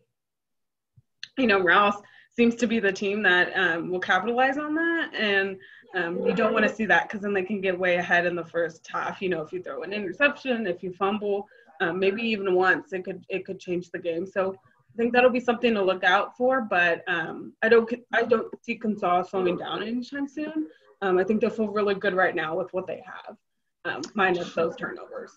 you 1.37 1.47
know 1.47 1.59
Rouse 1.59 1.95
seems 2.35 2.55
to 2.55 2.67
be 2.67 2.79
the 2.79 2.91
team 2.91 3.21
that 3.23 3.51
um, 3.57 3.89
will 3.89 3.99
capitalize 3.99 4.57
on 4.57 4.73
that. 4.75 5.11
And 5.13 5.57
um, 5.95 6.25
you 6.25 6.33
don't 6.33 6.53
want 6.53 6.67
to 6.67 6.73
see 6.73 6.85
that 6.85 7.07
because 7.07 7.21
then 7.21 7.33
they 7.33 7.43
can 7.43 7.61
get 7.61 7.77
way 7.77 7.95
ahead 7.95 8.25
in 8.25 8.35
the 8.35 8.45
first 8.45 8.87
half. 8.91 9.21
You 9.21 9.29
know, 9.29 9.41
if 9.41 9.51
you 9.51 9.61
throw 9.61 9.83
an 9.83 9.91
interception, 9.91 10.67
if 10.67 10.81
you 10.83 10.93
fumble, 10.93 11.47
um, 11.81 11.99
maybe 11.99 12.21
even 12.21 12.53
once, 12.53 12.93
it 12.93 13.03
could 13.03 13.25
it 13.29 13.45
could 13.45 13.59
change 13.59 13.89
the 13.89 13.99
game. 13.99 14.25
So 14.25 14.53
I 14.53 14.97
think 14.97 15.13
that'll 15.13 15.29
be 15.29 15.39
something 15.39 15.73
to 15.73 15.83
look 15.83 16.03
out 16.03 16.37
for. 16.37 16.61
But 16.61 17.03
um, 17.07 17.53
I 17.61 17.69
don't 17.69 17.91
I 18.13 18.23
don't 18.23 18.47
see 18.63 18.77
Consol 18.79 19.27
slowing 19.27 19.57
down 19.57 19.83
anytime 19.83 20.27
soon. 20.27 20.67
Um, 21.01 21.17
I 21.17 21.23
think 21.23 21.41
they 21.41 21.49
feel 21.49 21.67
really 21.67 21.95
good 21.95 22.13
right 22.13 22.35
now 22.35 22.57
with 22.57 22.71
what 22.73 22.85
they 22.85 23.03
have, 23.05 23.37
um, 23.85 24.01
minus 24.15 24.53
those 24.53 24.75
turnovers. 24.75 25.31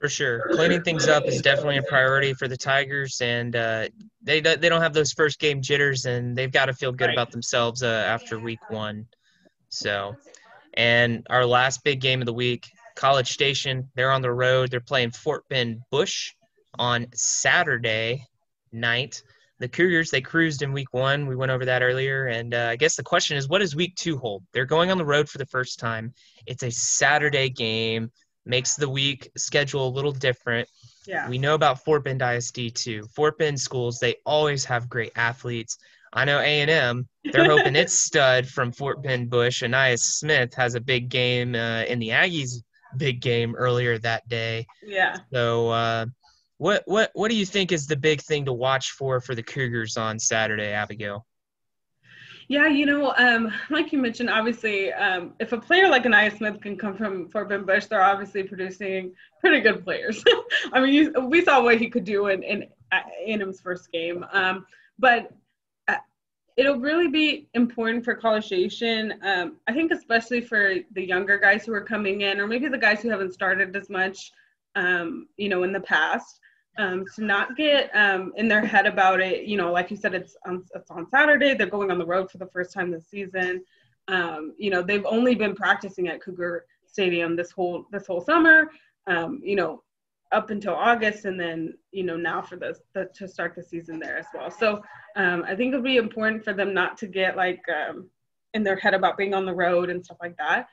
For 0.00 0.08
sure, 0.08 0.50
cleaning 0.52 0.82
things 0.82 1.08
up 1.08 1.24
is 1.24 1.40
definitely 1.40 1.78
a 1.78 1.82
priority 1.82 2.34
for 2.34 2.46
the 2.46 2.56
Tigers, 2.56 3.20
and 3.22 3.56
uh, 3.56 3.88
they 4.22 4.40
they 4.40 4.68
don't 4.68 4.82
have 4.82 4.92
those 4.92 5.12
first 5.12 5.38
game 5.38 5.62
jitters, 5.62 6.04
and 6.04 6.36
they've 6.36 6.52
got 6.52 6.66
to 6.66 6.74
feel 6.74 6.92
good 6.92 7.10
about 7.10 7.30
themselves 7.30 7.82
uh, 7.82 8.04
after 8.06 8.38
week 8.38 8.58
one. 8.68 9.06
So, 9.70 10.14
and 10.74 11.26
our 11.30 11.46
last 11.46 11.84
big 11.84 12.00
game 12.00 12.20
of 12.20 12.26
the 12.26 12.34
week, 12.34 12.68
College 12.96 13.32
Station, 13.32 13.88
they're 13.94 14.12
on 14.12 14.20
the 14.20 14.32
road. 14.32 14.70
They're 14.70 14.80
playing 14.80 15.12
Fort 15.12 15.44
Bend 15.48 15.80
Bush 15.90 16.32
on 16.78 17.06
Saturday 17.14 18.26
night. 18.72 19.22
The 19.60 19.68
Cougars 19.68 20.10
they 20.10 20.20
cruised 20.20 20.62
in 20.62 20.72
week 20.72 20.92
one. 20.92 21.26
We 21.26 21.36
went 21.36 21.52
over 21.52 21.64
that 21.64 21.82
earlier, 21.82 22.26
and 22.26 22.52
uh, 22.52 22.68
I 22.70 22.76
guess 22.76 22.96
the 22.96 23.04
question 23.04 23.36
is, 23.36 23.48
what 23.48 23.60
does 23.60 23.76
week 23.76 23.94
two 23.94 24.18
hold? 24.18 24.42
They're 24.52 24.66
going 24.66 24.90
on 24.90 24.98
the 24.98 25.04
road 25.04 25.28
for 25.28 25.38
the 25.38 25.46
first 25.46 25.78
time. 25.78 26.12
It's 26.46 26.64
a 26.64 26.70
Saturday 26.70 27.48
game 27.48 28.10
makes 28.46 28.76
the 28.76 28.88
week 28.88 29.30
schedule 29.36 29.88
a 29.88 29.90
little 29.90 30.12
different. 30.12 30.68
Yeah. 31.06 31.28
We 31.28 31.38
know 31.38 31.54
about 31.54 31.84
Fort 31.84 32.04
Bend 32.04 32.22
ISD 32.22 32.74
too. 32.74 33.06
Fort 33.14 33.38
Bend 33.38 33.60
schools, 33.60 33.98
they 33.98 34.16
always 34.24 34.64
have 34.64 34.88
great 34.88 35.12
athletes. 35.16 35.78
I 36.12 36.24
know 36.24 36.38
A&M, 36.38 37.08
they're 37.24 37.44
hoping 37.44 37.74
its 37.74 37.92
stud 38.06 38.46
from 38.46 38.70
Fort 38.72 39.02
Bend 39.02 39.30
Bush, 39.30 39.62
Ainias 39.62 40.00
Smith, 40.00 40.54
has 40.54 40.76
a 40.76 40.80
big 40.80 41.08
game 41.08 41.54
uh, 41.54 41.82
in 41.82 41.98
the 41.98 42.10
Aggies' 42.10 42.62
big 42.96 43.20
game 43.20 43.54
earlier 43.56 43.98
that 43.98 44.26
day. 44.28 44.66
Yeah. 44.82 45.16
So, 45.32 45.70
uh, 45.70 46.06
what 46.58 46.84
what 46.86 47.10
what 47.14 47.30
do 47.30 47.36
you 47.36 47.44
think 47.44 47.72
is 47.72 47.88
the 47.88 47.96
big 47.96 48.20
thing 48.22 48.44
to 48.44 48.52
watch 48.52 48.92
for 48.92 49.20
for 49.20 49.34
the 49.34 49.42
Cougars 49.42 49.96
on 49.96 50.20
Saturday, 50.20 50.70
Abigail? 50.70 51.26
Yeah, 52.48 52.68
you 52.68 52.84
know, 52.84 53.14
um, 53.16 53.52
like 53.70 53.92
you 53.92 53.98
mentioned, 53.98 54.28
obviously, 54.28 54.92
um, 54.92 55.32
if 55.40 55.52
a 55.52 55.58
player 55.58 55.88
like 55.88 56.04
Ainias 56.04 56.36
Smith 56.36 56.60
can 56.60 56.76
come 56.76 56.94
from 56.96 57.28
Fort 57.30 57.48
Bend 57.48 57.66
Bush, 57.66 57.86
they're 57.86 58.02
obviously 58.02 58.42
producing 58.42 59.12
pretty 59.40 59.60
good 59.60 59.82
players. 59.82 60.22
I 60.72 60.80
mean, 60.80 60.92
you, 60.92 61.12
we 61.20 61.42
saw 61.42 61.62
what 61.62 61.78
he 61.78 61.88
could 61.88 62.04
do 62.04 62.26
in 62.26 62.42
in 62.42 62.66
A&M's 62.92 63.60
first 63.60 63.90
game, 63.92 64.26
um, 64.32 64.66
but 64.98 65.32
uh, 65.88 65.96
it'll 66.56 66.78
really 66.78 67.08
be 67.08 67.48
important 67.54 68.04
for 68.04 68.14
College 68.14 68.44
Station. 68.44 69.14
Um, 69.22 69.56
I 69.66 69.72
think, 69.72 69.90
especially 69.90 70.42
for 70.42 70.74
the 70.92 71.02
younger 71.04 71.38
guys 71.38 71.64
who 71.64 71.72
are 71.72 71.84
coming 71.84 72.20
in, 72.22 72.40
or 72.40 72.46
maybe 72.46 72.68
the 72.68 72.78
guys 72.78 73.00
who 73.00 73.08
haven't 73.08 73.32
started 73.32 73.74
as 73.74 73.88
much, 73.88 74.32
um, 74.74 75.28
you 75.38 75.48
know, 75.48 75.62
in 75.62 75.72
the 75.72 75.80
past 75.80 76.40
um, 76.78 77.04
to 77.14 77.24
not 77.24 77.56
get 77.56 77.90
um, 77.94 78.32
in 78.36 78.48
their 78.48 78.64
head 78.64 78.86
about 78.86 79.20
it. 79.20 79.44
You 79.44 79.56
know, 79.56 79.72
like 79.72 79.90
you 79.90 79.96
said, 79.96 80.14
it's 80.14 80.36
on, 80.46 80.64
it's 80.74 80.90
on 80.90 81.08
Saturday. 81.10 81.54
They're 81.54 81.66
going 81.66 81.90
on 81.90 81.98
the 81.98 82.06
road 82.06 82.30
for 82.30 82.38
the 82.38 82.46
first 82.46 82.72
time 82.72 82.90
this 82.90 83.06
season. 83.06 83.64
Um, 84.08 84.54
you 84.58 84.70
know, 84.70 84.82
they've 84.82 85.06
only 85.06 85.34
been 85.34 85.54
practicing 85.54 86.08
at 86.08 86.22
Cougar 86.22 86.66
Stadium 86.86 87.36
this 87.36 87.50
whole 87.50 87.86
this 87.90 88.06
whole 88.06 88.20
summer. 88.20 88.70
Um, 89.06 89.40
you 89.42 89.56
know, 89.56 89.82
up 90.32 90.50
until 90.50 90.74
August, 90.74 91.24
and 91.24 91.38
then 91.38 91.74
you 91.92 92.02
know 92.04 92.16
now 92.16 92.42
for 92.42 92.56
the, 92.56 92.76
to 93.14 93.28
start 93.28 93.54
the 93.54 93.62
season 93.62 93.98
there 93.98 94.18
as 94.18 94.26
well. 94.34 94.50
So 94.50 94.82
um, 95.16 95.44
I 95.46 95.54
think 95.54 95.72
it'll 95.72 95.82
be 95.82 95.96
important 95.96 96.44
for 96.44 96.52
them 96.52 96.74
not 96.74 96.98
to 96.98 97.06
get 97.06 97.36
like 97.36 97.62
um, 97.68 98.08
in 98.52 98.62
their 98.62 98.76
head 98.76 98.94
about 98.94 99.16
being 99.16 99.34
on 99.34 99.46
the 99.46 99.54
road 99.54 99.90
and 99.90 100.04
stuff 100.04 100.18
like 100.20 100.36
that. 100.36 100.68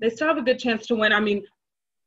they 0.00 0.10
still 0.10 0.28
have 0.28 0.38
a 0.38 0.42
good 0.42 0.58
chance 0.58 0.86
to 0.88 0.96
win. 0.96 1.12
I 1.12 1.20
mean, 1.20 1.44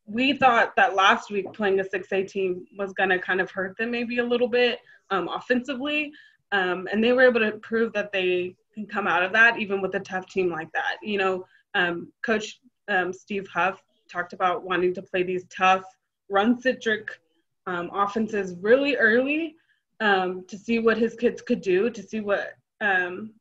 we 0.05 0.33
thought 0.33 0.75
that 0.75 0.95
last 0.95 1.31
week 1.31 1.51
playing 1.53 1.79
a 1.79 1.83
6A 1.83 2.27
team 2.27 2.65
was 2.77 2.93
going 2.93 3.09
to 3.09 3.19
kind 3.19 3.39
of 3.39 3.49
hurt 3.49 3.77
them 3.77 3.91
maybe 3.91 4.17
a 4.17 4.23
little 4.23 4.47
bit 4.47 4.79
um, 5.09 5.29
offensively. 5.29 6.11
Um, 6.51 6.87
and 6.91 7.03
they 7.03 7.13
were 7.13 7.23
able 7.23 7.39
to 7.39 7.53
prove 7.59 7.93
that 7.93 8.11
they 8.11 8.55
can 8.73 8.85
come 8.85 9.07
out 9.07 9.23
of 9.23 9.31
that 9.33 9.59
even 9.59 9.81
with 9.81 9.95
a 9.95 9.99
tough 9.99 10.27
team 10.27 10.49
like 10.49 10.71
that. 10.73 10.97
You 11.01 11.17
know, 11.17 11.45
um, 11.73 12.11
Coach 12.23 12.59
um, 12.89 13.13
Steve 13.13 13.47
Huff 13.47 13.81
talked 14.11 14.33
about 14.33 14.63
wanting 14.63 14.93
to 14.95 15.01
play 15.01 15.23
these 15.23 15.45
tough, 15.45 15.83
run 16.29 16.59
centric 16.59 17.19
um, 17.65 17.89
offenses 17.93 18.55
really 18.61 18.95
early 18.97 19.55
um, 20.01 20.43
to 20.47 20.57
see 20.57 20.79
what 20.79 20.97
his 20.97 21.15
kids 21.15 21.41
could 21.41 21.61
do, 21.61 21.89
to 21.89 22.03
see 22.03 22.19
what, 22.19 22.53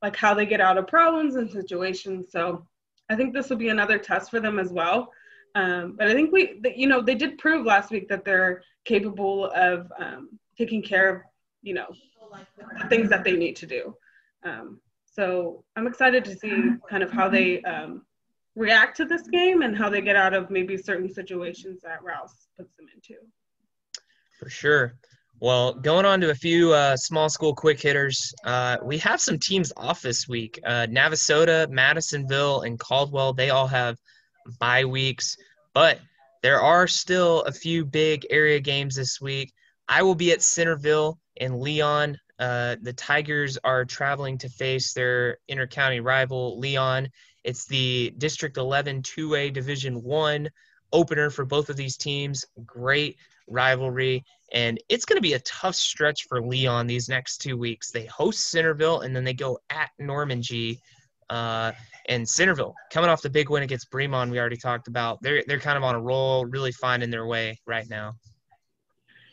like 0.01 0.15
how 0.15 0.33
they 0.33 0.47
get 0.47 0.61
out 0.61 0.79
of 0.79 0.87
problems 0.87 1.35
and 1.35 1.51
situations. 1.51 2.27
So 2.31 2.65
I 3.11 3.17
think 3.17 3.35
this 3.35 3.51
will 3.51 3.57
be 3.57 3.71
another 3.71 3.99
test 3.99 4.31
for 4.31 4.39
them 4.39 4.61
as 4.61 4.71
well. 4.71 5.11
Um, 5.55 5.97
but 5.99 6.09
I 6.09 6.15
think 6.15 6.33
we, 6.33 6.61
you 6.75 6.87
know, 6.87 7.03
they 7.03 7.15
did 7.15 7.37
prove 7.37 7.67
last 7.67 7.91
week 7.91 8.09
that 8.09 8.25
they're 8.25 8.63
capable 8.85 9.51
of 9.51 9.93
um, 9.99 10.39
taking 10.57 10.83
care 10.83 11.09
of, 11.15 11.23
you 11.63 11.75
know, 11.75 11.89
the 12.81 12.89
things 12.89 13.11
that 13.11 13.23
they 13.23 13.37
need 13.37 13.57
to 13.57 13.67
do. 13.67 13.95
Um, 14.45 14.81
so 15.05 15.63
I'm 15.77 15.87
excited 15.87 16.25
to 16.25 16.35
see 16.35 16.71
kind 16.89 17.03
of 17.03 17.11
how 17.11 17.29
they 17.29 17.61
um, 17.63 18.07
react 18.57 18.97
to 18.97 19.05
this 19.05 19.29
game 19.29 19.61
and 19.61 19.77
how 19.77 19.91
they 19.91 20.01
get 20.01 20.17
out 20.17 20.33
of 20.33 20.49
maybe 20.49 20.79
certain 20.79 21.13
situations 21.13 21.83
that 21.83 22.03
Rouse 22.03 22.49
puts 22.57 22.75
them 22.77 22.87
into. 22.95 23.21
For 24.39 24.49
sure. 24.49 24.95
Well, 25.39 25.75
going 25.75 26.07
on 26.07 26.21
to 26.23 26.31
a 26.31 26.35
few 26.35 26.73
uh, 26.73 26.97
small 26.97 27.29
school 27.29 27.55
quick 27.55 27.79
hitters, 27.79 28.33
uh, 28.47 28.79
we 28.83 28.97
have 28.99 29.21
some 29.21 29.39
teams 29.39 29.71
off 29.77 30.01
this 30.01 30.27
week. 30.27 30.59
Uh, 30.65 30.87
Navasota, 30.89 31.69
Madisonville, 31.69 32.63
and 32.63 32.79
Caldwell, 32.79 33.35
they 33.35 33.51
all 33.51 33.67
have– 33.67 33.99
bye 34.59 34.85
weeks, 34.85 35.37
but 35.75 36.01
there 36.43 36.61
are 36.61 36.89
still 36.89 37.43
a 37.43 37.53
few 37.53 37.85
big 37.85 38.27
area 38.31 38.61
games 38.61 38.97
this 38.97 39.21
week. 39.21 39.53
I 39.89 40.03
will 40.03 40.15
be 40.15 40.33
at 40.33 40.43
Centerville 40.43 41.19
in 41.37 41.61
Leon. 41.61 42.19
Uh, 42.39 42.77
the 42.83 42.93
Tigers 42.93 43.59
are 43.63 43.85
traveling 43.85 44.39
to 44.39 44.49
face 44.49 44.93
their 44.93 45.39
intercounty 45.51 46.03
rival, 46.03 46.59
Leon. 46.59 47.09
It's 47.45 47.67
the 47.67 48.13
District 48.19 48.57
11 48.57 49.03
2A 49.03 49.53
Division 49.53 50.03
1 50.03 50.49
opener 50.93 51.31
for 51.31 51.45
both 51.45 51.71
of 51.71 51.77
these 51.77 51.97
teams. 51.97 52.45
Great 52.65 53.17
rivalry. 53.49 54.25
And 54.53 54.79
it's 54.89 55.05
going 55.05 55.17
to 55.17 55.23
be 55.23 55.35
a 55.35 55.41
tough 55.41 55.75
stretch 55.75 56.27
for 56.29 56.43
Leon 56.43 56.87
these 56.87 57.09
next 57.09 57.39
two 57.39 57.57
weeks. 57.57 57.91
They 57.91 58.07
host 58.07 58.51
Centerville 58.51 59.01
and 59.01 59.15
then 59.15 59.25
they 59.25 59.35
go 59.35 59.59
at 59.71 59.91
Normangee 60.01 60.79
Uh, 61.31 61.73
and 62.09 62.29
Centerville 62.29 62.75
coming 62.91 63.11
off 63.11 63.23
the 63.23 63.31
big 63.31 63.51
win 63.51 63.63
against 63.63 63.91
Bremond, 63.91 64.31
we 64.31 64.39
already 64.39 64.57
talked 64.57 64.89
about. 64.89 65.23
They're 65.23 65.43
they're 65.47 65.61
kind 65.61 65.77
of 65.77 65.85
on 65.85 65.95
a 65.95 66.01
roll, 66.01 66.47
really 66.47 66.73
finding 66.73 67.11
their 67.11 67.27
way 67.27 67.61
right 67.67 67.89
now. 67.89 68.15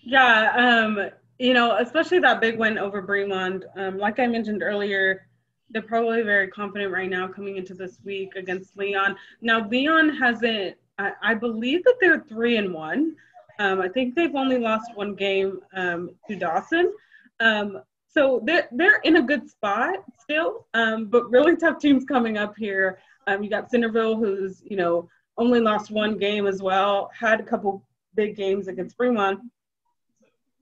Yeah, 0.03 0.51
um, 0.55 1.09
you 1.39 1.53
know, 1.53 1.77
especially 1.77 2.19
that 2.19 2.41
big 2.41 2.57
win 2.57 2.77
over 2.77 3.01
Bremond. 3.01 3.63
Um, 3.75 3.97
like 3.97 4.19
I 4.19 4.27
mentioned 4.27 4.61
earlier, 4.61 5.27
they're 5.69 5.81
probably 5.81 6.21
very 6.21 6.47
confident 6.47 6.91
right 6.91 7.09
now 7.09 7.27
coming 7.27 7.57
into 7.57 7.73
this 7.73 7.99
week 8.03 8.35
against 8.35 8.77
Leon. 8.77 9.15
Now 9.41 9.67
Leon 9.67 10.09
hasn't. 10.17 10.75
I, 10.97 11.13
I 11.21 11.33
believe 11.33 11.83
that 11.85 11.95
they're 12.01 12.19
three 12.21 12.57
and 12.57 12.73
one. 12.73 13.15
Um, 13.59 13.81
I 13.81 13.89
think 13.89 14.15
they've 14.15 14.35
only 14.35 14.57
lost 14.57 14.95
one 14.95 15.15
game 15.15 15.59
um, 15.73 16.11
to 16.27 16.35
Dawson. 16.35 16.93
Um, 17.39 17.81
so 18.19 18.41
they're 18.43 18.67
they're 18.73 18.99
in 19.05 19.15
a 19.15 19.21
good 19.21 19.49
spot 19.49 19.99
still, 20.19 20.67
um, 20.73 21.05
but 21.05 21.29
really 21.31 21.55
tough 21.55 21.79
teams 21.79 22.03
coming 22.03 22.37
up 22.37 22.53
here. 22.57 22.99
Um, 23.27 23.41
you 23.43 23.49
got 23.49 23.71
Centerville, 23.71 24.17
who's 24.17 24.61
you 24.65 24.75
know 24.75 25.09
only 25.37 25.61
lost 25.61 25.89
one 25.89 26.17
game 26.17 26.45
as 26.45 26.61
well, 26.61 27.09
had 27.17 27.39
a 27.39 27.43
couple 27.43 27.85
big 28.15 28.35
games 28.35 28.67
against 28.67 28.97
Bremond, 28.97 29.37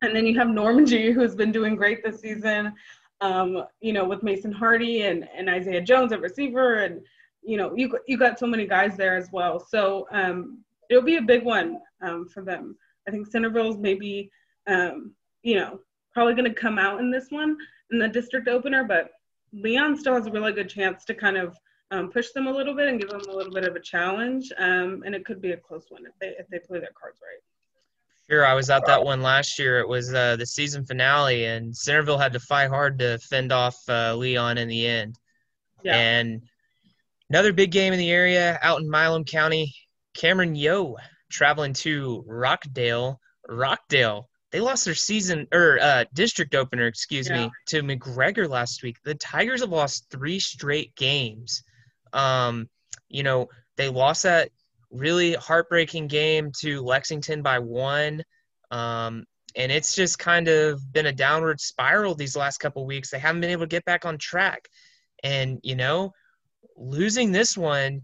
and 0.03 0.15
then 0.15 0.27
you 0.27 0.37
have 0.37 0.49
Normangee, 0.49 1.11
who's 1.11 1.33
been 1.33 1.51
doing 1.51 1.75
great 1.75 2.03
this 2.03 2.21
season. 2.21 2.73
Um, 3.21 3.63
you 3.81 3.93
know, 3.93 4.05
with 4.05 4.21
Mason 4.21 4.51
Hardy 4.51 5.01
and, 5.01 5.27
and 5.35 5.49
Isaiah 5.49 5.81
Jones 5.81 6.11
at 6.11 6.21
receiver, 6.21 6.83
and 6.83 7.01
you 7.41 7.57
know, 7.57 7.75
you 7.75 7.97
you 8.07 8.17
got 8.19 8.37
so 8.37 8.45
many 8.45 8.67
guys 8.67 8.95
there 8.95 9.17
as 9.17 9.31
well. 9.31 9.59
So 9.59 10.07
um, 10.11 10.59
it'll 10.91 11.01
be 11.01 11.17
a 11.17 11.23
big 11.23 11.43
one 11.43 11.79
um, 12.03 12.27
for 12.27 12.43
them. 12.43 12.77
I 13.07 13.11
think 13.11 13.25
Centerville's 13.25 13.79
maybe, 13.79 14.29
um, 14.67 15.15
you 15.41 15.55
know, 15.55 15.79
probably 16.17 16.33
going 16.33 16.51
to 16.51 16.59
come 16.59 16.79
out 16.79 16.99
in 16.99 17.11
this 17.11 17.27
one 17.29 17.55
in 17.91 17.99
the 17.99 18.07
district 18.07 18.47
opener, 18.47 18.83
but 18.83 19.11
Leon 19.53 19.95
still 19.95 20.15
has 20.15 20.25
a 20.25 20.31
really 20.31 20.51
good 20.51 20.67
chance 20.67 21.05
to 21.05 21.13
kind 21.13 21.37
of 21.37 21.55
um, 21.91 22.09
push 22.09 22.31
them 22.31 22.47
a 22.47 22.51
little 22.51 22.73
bit 22.73 22.87
and 22.87 22.99
give 22.99 23.11
them 23.11 23.21
a 23.29 23.31
little 23.31 23.53
bit 23.53 23.65
of 23.65 23.75
a 23.75 23.79
challenge. 23.79 24.51
Um, 24.57 25.03
and 25.05 25.13
it 25.13 25.23
could 25.25 25.39
be 25.43 25.51
a 25.51 25.57
close 25.57 25.85
one 25.89 26.07
if 26.07 26.13
they 26.19 26.29
if 26.39 26.47
they 26.47 26.57
play 26.57 26.79
their 26.79 26.89
cards 26.99 27.19
right. 27.21 27.39
Sure, 28.27 28.43
I 28.43 28.55
was 28.55 28.71
at 28.71 28.87
that 28.87 29.05
one 29.05 29.21
last 29.21 29.59
year. 29.59 29.79
It 29.79 29.87
was 29.87 30.11
uh, 30.11 30.37
the 30.37 30.47
season 30.47 30.85
finale, 30.85 31.45
and 31.45 31.77
Centerville 31.77 32.17
had 32.17 32.33
to 32.33 32.39
fight 32.39 32.69
hard 32.69 32.97
to 32.97 33.19
fend 33.19 33.51
off 33.51 33.77
uh, 33.87 34.15
Leon 34.15 34.57
in 34.57 34.67
the 34.67 34.87
end. 34.87 35.19
Yeah. 35.83 35.97
And 35.97 36.41
another 37.29 37.53
big 37.53 37.69
game 37.69 37.93
in 37.93 37.99
the 37.99 38.09
area 38.09 38.57
out 38.63 38.81
in 38.81 38.89
Milam 38.89 39.23
County, 39.23 39.75
Cameron 40.15 40.55
Yoe 40.55 40.95
traveling 41.29 41.73
to 41.73 42.23
Rockdale. 42.25 43.21
Rockdale 43.47 44.27
they 44.51 44.61
lost 44.61 44.85
their 44.85 44.95
season 44.95 45.47
or 45.51 45.79
uh, 45.81 46.05
district 46.13 46.55
opener, 46.55 46.87
excuse 46.87 47.29
yeah. 47.29 47.45
me, 47.45 47.51
to 47.67 47.83
McGregor 47.83 48.49
last 48.49 48.81
week. 48.81 48.97
The 49.03 49.15
Tigers 49.15 49.61
have 49.61 49.69
lost 49.69 50.07
three 50.09 50.39
straight 50.39 50.95
games. 50.95 51.63
Um, 52.13 52.69
you 53.09 53.23
know, 53.23 53.49
they 53.75 53.89
lost 53.89 54.23
that 54.23 54.49
really 54.89 55.33
heartbreaking 55.33 56.07
game 56.07 56.51
to 56.59 56.81
Lexington 56.81 57.41
by 57.41 57.59
one. 57.59 58.23
Um, 58.71 59.25
and 59.55 59.71
it's 59.71 59.95
just 59.95 60.17
kind 60.19 60.47
of 60.47 60.93
been 60.93 61.07
a 61.07 61.11
downward 61.11 61.59
spiral 61.59 62.15
these 62.15 62.37
last 62.37 62.59
couple 62.59 62.85
weeks. 62.85 63.09
They 63.09 63.19
haven't 63.19 63.41
been 63.41 63.49
able 63.49 63.63
to 63.63 63.67
get 63.67 63.85
back 63.85 64.05
on 64.05 64.17
track. 64.17 64.69
And, 65.23 65.59
you 65.63 65.75
know, 65.75 66.13
losing 66.77 67.31
this 67.31 67.57
one, 67.57 68.01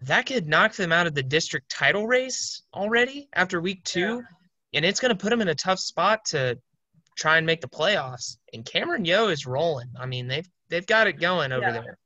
that 0.00 0.26
could 0.26 0.48
knock 0.48 0.74
them 0.74 0.92
out 0.92 1.06
of 1.06 1.14
the 1.14 1.22
district 1.22 1.70
title 1.70 2.06
race 2.06 2.62
already 2.72 3.28
after 3.34 3.60
week 3.60 3.84
two. 3.84 4.00
Yeah 4.00 4.36
and 4.74 4.84
it's 4.84 5.00
going 5.00 5.10
to 5.10 5.20
put 5.20 5.30
them 5.30 5.40
in 5.40 5.48
a 5.48 5.54
tough 5.54 5.78
spot 5.78 6.24
to 6.26 6.58
try 7.16 7.36
and 7.36 7.46
make 7.46 7.60
the 7.60 7.68
playoffs. 7.68 8.36
And 8.52 8.64
Cameron 8.64 9.04
Yoe 9.04 9.30
is 9.30 9.46
rolling. 9.46 9.88
I 9.98 10.06
mean, 10.06 10.28
they've 10.28 10.48
they've 10.68 10.86
got 10.86 11.06
it 11.06 11.20
going 11.20 11.52
over 11.52 11.66
yeah. 11.66 11.72
there. 11.72 11.98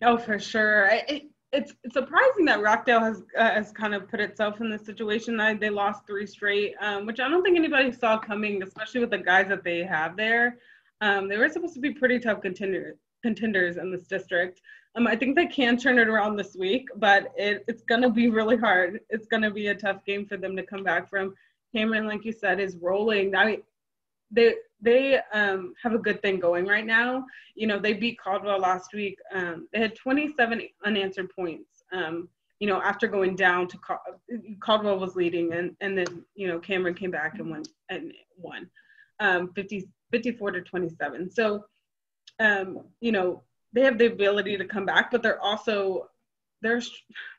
No, 0.00 0.16
for 0.18 0.38
sure. 0.38 0.86
It, 1.08 1.24
it's 1.50 1.72
it's 1.82 1.94
surprising 1.94 2.44
that 2.44 2.60
Rockdale 2.60 3.00
has 3.00 3.22
uh, 3.36 3.50
has 3.50 3.72
kind 3.72 3.94
of 3.94 4.08
put 4.08 4.20
itself 4.20 4.60
in 4.60 4.70
this 4.70 4.84
situation. 4.84 5.36
That 5.36 5.60
they 5.60 5.70
lost 5.70 6.06
three 6.06 6.26
straight, 6.26 6.74
um, 6.80 7.06
which 7.06 7.20
I 7.20 7.28
don't 7.28 7.42
think 7.42 7.56
anybody 7.56 7.90
saw 7.90 8.18
coming, 8.18 8.62
especially 8.62 9.00
with 9.00 9.10
the 9.10 9.18
guys 9.18 9.48
that 9.48 9.64
they 9.64 9.82
have 9.84 10.16
there. 10.16 10.58
Um, 11.00 11.28
they 11.28 11.38
were 11.38 11.48
supposed 11.48 11.74
to 11.74 11.80
be 11.80 11.92
pretty 11.92 12.18
tough 12.18 12.42
contender, 12.42 12.96
contenders 13.22 13.76
in 13.76 13.90
this 13.90 14.06
district. 14.06 14.60
Um, 14.98 15.06
I 15.06 15.14
think 15.14 15.36
they 15.36 15.46
can 15.46 15.76
turn 15.76 15.98
it 15.98 16.08
around 16.08 16.36
this 16.36 16.56
week, 16.56 16.88
but 16.96 17.32
it, 17.36 17.64
it's 17.68 17.82
going 17.84 18.02
to 18.02 18.10
be 18.10 18.28
really 18.28 18.56
hard. 18.56 19.00
It's 19.10 19.28
going 19.28 19.44
to 19.44 19.50
be 19.50 19.68
a 19.68 19.74
tough 19.74 20.04
game 20.04 20.26
for 20.26 20.36
them 20.36 20.56
to 20.56 20.64
come 20.64 20.82
back 20.82 21.08
from. 21.08 21.34
Cameron, 21.72 22.08
like 22.08 22.24
you 22.24 22.32
said, 22.32 22.58
is 22.58 22.76
rolling. 22.78 23.36
I, 23.36 23.58
they 24.32 24.54
they 24.80 25.20
um, 25.32 25.74
have 25.82 25.92
a 25.92 25.98
good 25.98 26.20
thing 26.20 26.40
going 26.40 26.66
right 26.66 26.84
now. 26.84 27.24
You 27.54 27.68
know, 27.68 27.78
they 27.78 27.92
beat 27.92 28.18
Caldwell 28.18 28.58
last 28.58 28.92
week. 28.92 29.18
Um, 29.32 29.68
they 29.72 29.78
had 29.78 29.94
27 29.94 30.62
unanswered 30.84 31.30
points. 31.30 31.84
Um, 31.92 32.28
you 32.58 32.66
know, 32.66 32.82
after 32.82 33.06
going 33.06 33.36
down 33.36 33.68
to 33.68 33.78
Caldwell 34.60 34.98
was 34.98 35.14
leading, 35.14 35.52
and 35.52 35.76
and 35.80 35.96
then 35.96 36.24
you 36.34 36.48
know 36.48 36.58
Cameron 36.58 36.94
came 36.94 37.12
back 37.12 37.38
and 37.38 37.50
won 37.50 37.62
and 37.88 38.12
won, 38.36 38.68
um, 39.20 39.52
50 39.54 39.88
54 40.10 40.52
to 40.52 40.60
27. 40.62 41.30
So, 41.30 41.64
um, 42.40 42.80
you 43.00 43.12
know, 43.12 43.42
they 43.72 43.82
have 43.82 43.98
the 43.98 44.06
ability 44.06 44.56
to 44.56 44.64
come 44.64 44.86
back, 44.86 45.10
but 45.10 45.22
they're 45.22 45.40
also 45.40 46.08
they're 46.62 46.82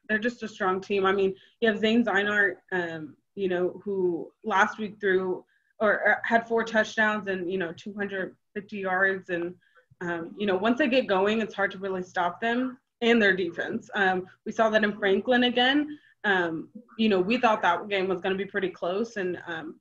they're 0.07 0.19
just 0.19 0.43
a 0.43 0.47
strong 0.47 0.81
team. 0.81 1.05
I 1.05 1.11
mean, 1.11 1.35
you 1.59 1.69
have 1.69 1.79
Zane 1.79 2.03
Zeinart, 2.03 2.55
um, 2.71 3.15
you 3.35 3.49
know, 3.49 3.81
who 3.83 4.31
last 4.43 4.77
week 4.77 4.97
threw 4.99 5.43
or 5.79 6.17
had 6.23 6.47
four 6.47 6.63
touchdowns 6.63 7.27
and 7.27 7.51
you 7.51 7.57
know 7.57 7.73
250 7.73 8.77
yards, 8.77 9.29
and 9.29 9.55
um, 10.01 10.35
you 10.37 10.45
know 10.45 10.55
once 10.55 10.77
they 10.77 10.87
get 10.87 11.07
going, 11.07 11.41
it's 11.41 11.55
hard 11.55 11.71
to 11.71 11.77
really 11.77 12.03
stop 12.03 12.41
them 12.41 12.77
and 13.01 13.21
their 13.21 13.35
defense. 13.35 13.89
Um, 13.95 14.25
we 14.45 14.51
saw 14.51 14.69
that 14.69 14.83
in 14.83 14.97
Franklin 14.97 15.43
again. 15.45 15.97
Um, 16.25 16.69
you 16.97 17.07
know, 17.07 17.21
we 17.21 17.37
thought 17.37 17.61
that 17.61 17.87
game 17.87 18.09
was 18.09 18.19
going 18.19 18.37
to 18.37 18.43
be 18.43 18.49
pretty 18.49 18.69
close, 18.69 19.15
and 19.15 19.39
um, 19.47 19.79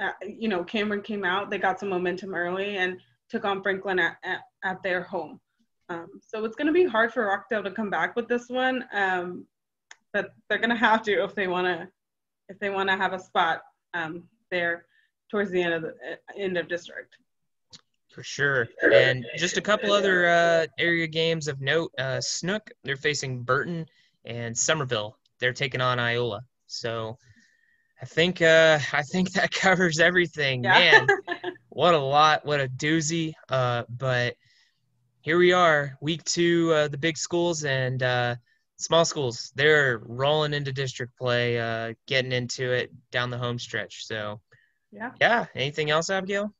uh, 0.00 0.10
you 0.26 0.48
know, 0.48 0.64
Cameron 0.64 1.02
came 1.02 1.24
out. 1.24 1.50
They 1.50 1.58
got 1.58 1.80
some 1.80 1.88
momentum 1.88 2.34
early 2.34 2.76
and 2.76 3.00
took 3.28 3.44
on 3.44 3.62
Franklin 3.62 3.98
at, 3.98 4.16
at, 4.22 4.40
at 4.64 4.82
their 4.82 5.02
home. 5.02 5.40
Um, 5.94 6.20
so 6.26 6.44
it's 6.44 6.56
going 6.56 6.66
to 6.66 6.72
be 6.72 6.84
hard 6.84 7.12
for 7.12 7.26
Rockdale 7.26 7.62
to 7.62 7.70
come 7.70 7.90
back 7.90 8.16
with 8.16 8.28
this 8.28 8.48
one, 8.48 8.84
um, 8.92 9.46
but 10.12 10.34
they're 10.48 10.58
going 10.58 10.70
to 10.70 10.76
have 10.76 11.02
to 11.04 11.24
if 11.24 11.34
they 11.34 11.46
want 11.46 11.66
to 11.66 11.88
if 12.48 12.58
they 12.58 12.70
want 12.70 12.88
to 12.90 12.96
have 12.96 13.12
a 13.12 13.18
spot 13.18 13.62
um, 13.94 14.24
there 14.50 14.86
towards 15.30 15.50
the 15.50 15.62
end 15.62 15.74
of 15.74 15.82
the 15.82 15.88
uh, 15.88 16.16
end 16.36 16.56
of 16.56 16.68
district. 16.68 17.16
For 18.10 18.22
sure. 18.22 18.68
And 18.92 19.26
just 19.36 19.56
a 19.56 19.60
couple 19.60 19.92
other 19.92 20.28
uh, 20.28 20.66
area 20.78 21.08
games 21.08 21.48
of 21.48 21.60
note. 21.60 21.90
Uh, 21.98 22.20
Snook, 22.20 22.70
they're 22.84 22.96
facing 22.96 23.42
Burton, 23.42 23.86
and 24.24 24.56
Somerville, 24.56 25.18
they're 25.40 25.52
taking 25.52 25.80
on 25.80 25.98
Iola. 25.98 26.42
So 26.68 27.18
I 28.00 28.06
think 28.06 28.40
uh, 28.40 28.78
I 28.92 29.02
think 29.02 29.32
that 29.32 29.50
covers 29.52 29.98
everything. 29.98 30.64
Yeah. 30.64 31.04
Man, 31.06 31.08
what 31.70 31.94
a 31.94 31.98
lot, 31.98 32.46
what 32.46 32.60
a 32.60 32.68
doozy. 32.68 33.32
Uh, 33.48 33.82
but 33.88 34.36
here 35.24 35.38
we 35.38 35.54
are, 35.54 35.96
week 36.02 36.22
two, 36.24 36.70
uh, 36.74 36.86
the 36.86 36.98
big 36.98 37.16
schools 37.16 37.64
and 37.64 38.02
uh, 38.02 38.36
small 38.76 39.06
schools. 39.06 39.52
They're 39.54 39.98
rolling 40.04 40.52
into 40.52 40.70
district 40.70 41.16
play, 41.16 41.58
uh, 41.58 41.94
getting 42.06 42.30
into 42.30 42.70
it 42.70 42.92
down 43.10 43.30
the 43.30 43.38
home 43.38 43.58
stretch. 43.58 44.06
So, 44.06 44.42
yeah. 44.92 45.12
Yeah. 45.22 45.46
Anything 45.54 45.88
else, 45.88 46.10
Abigail? 46.10 46.54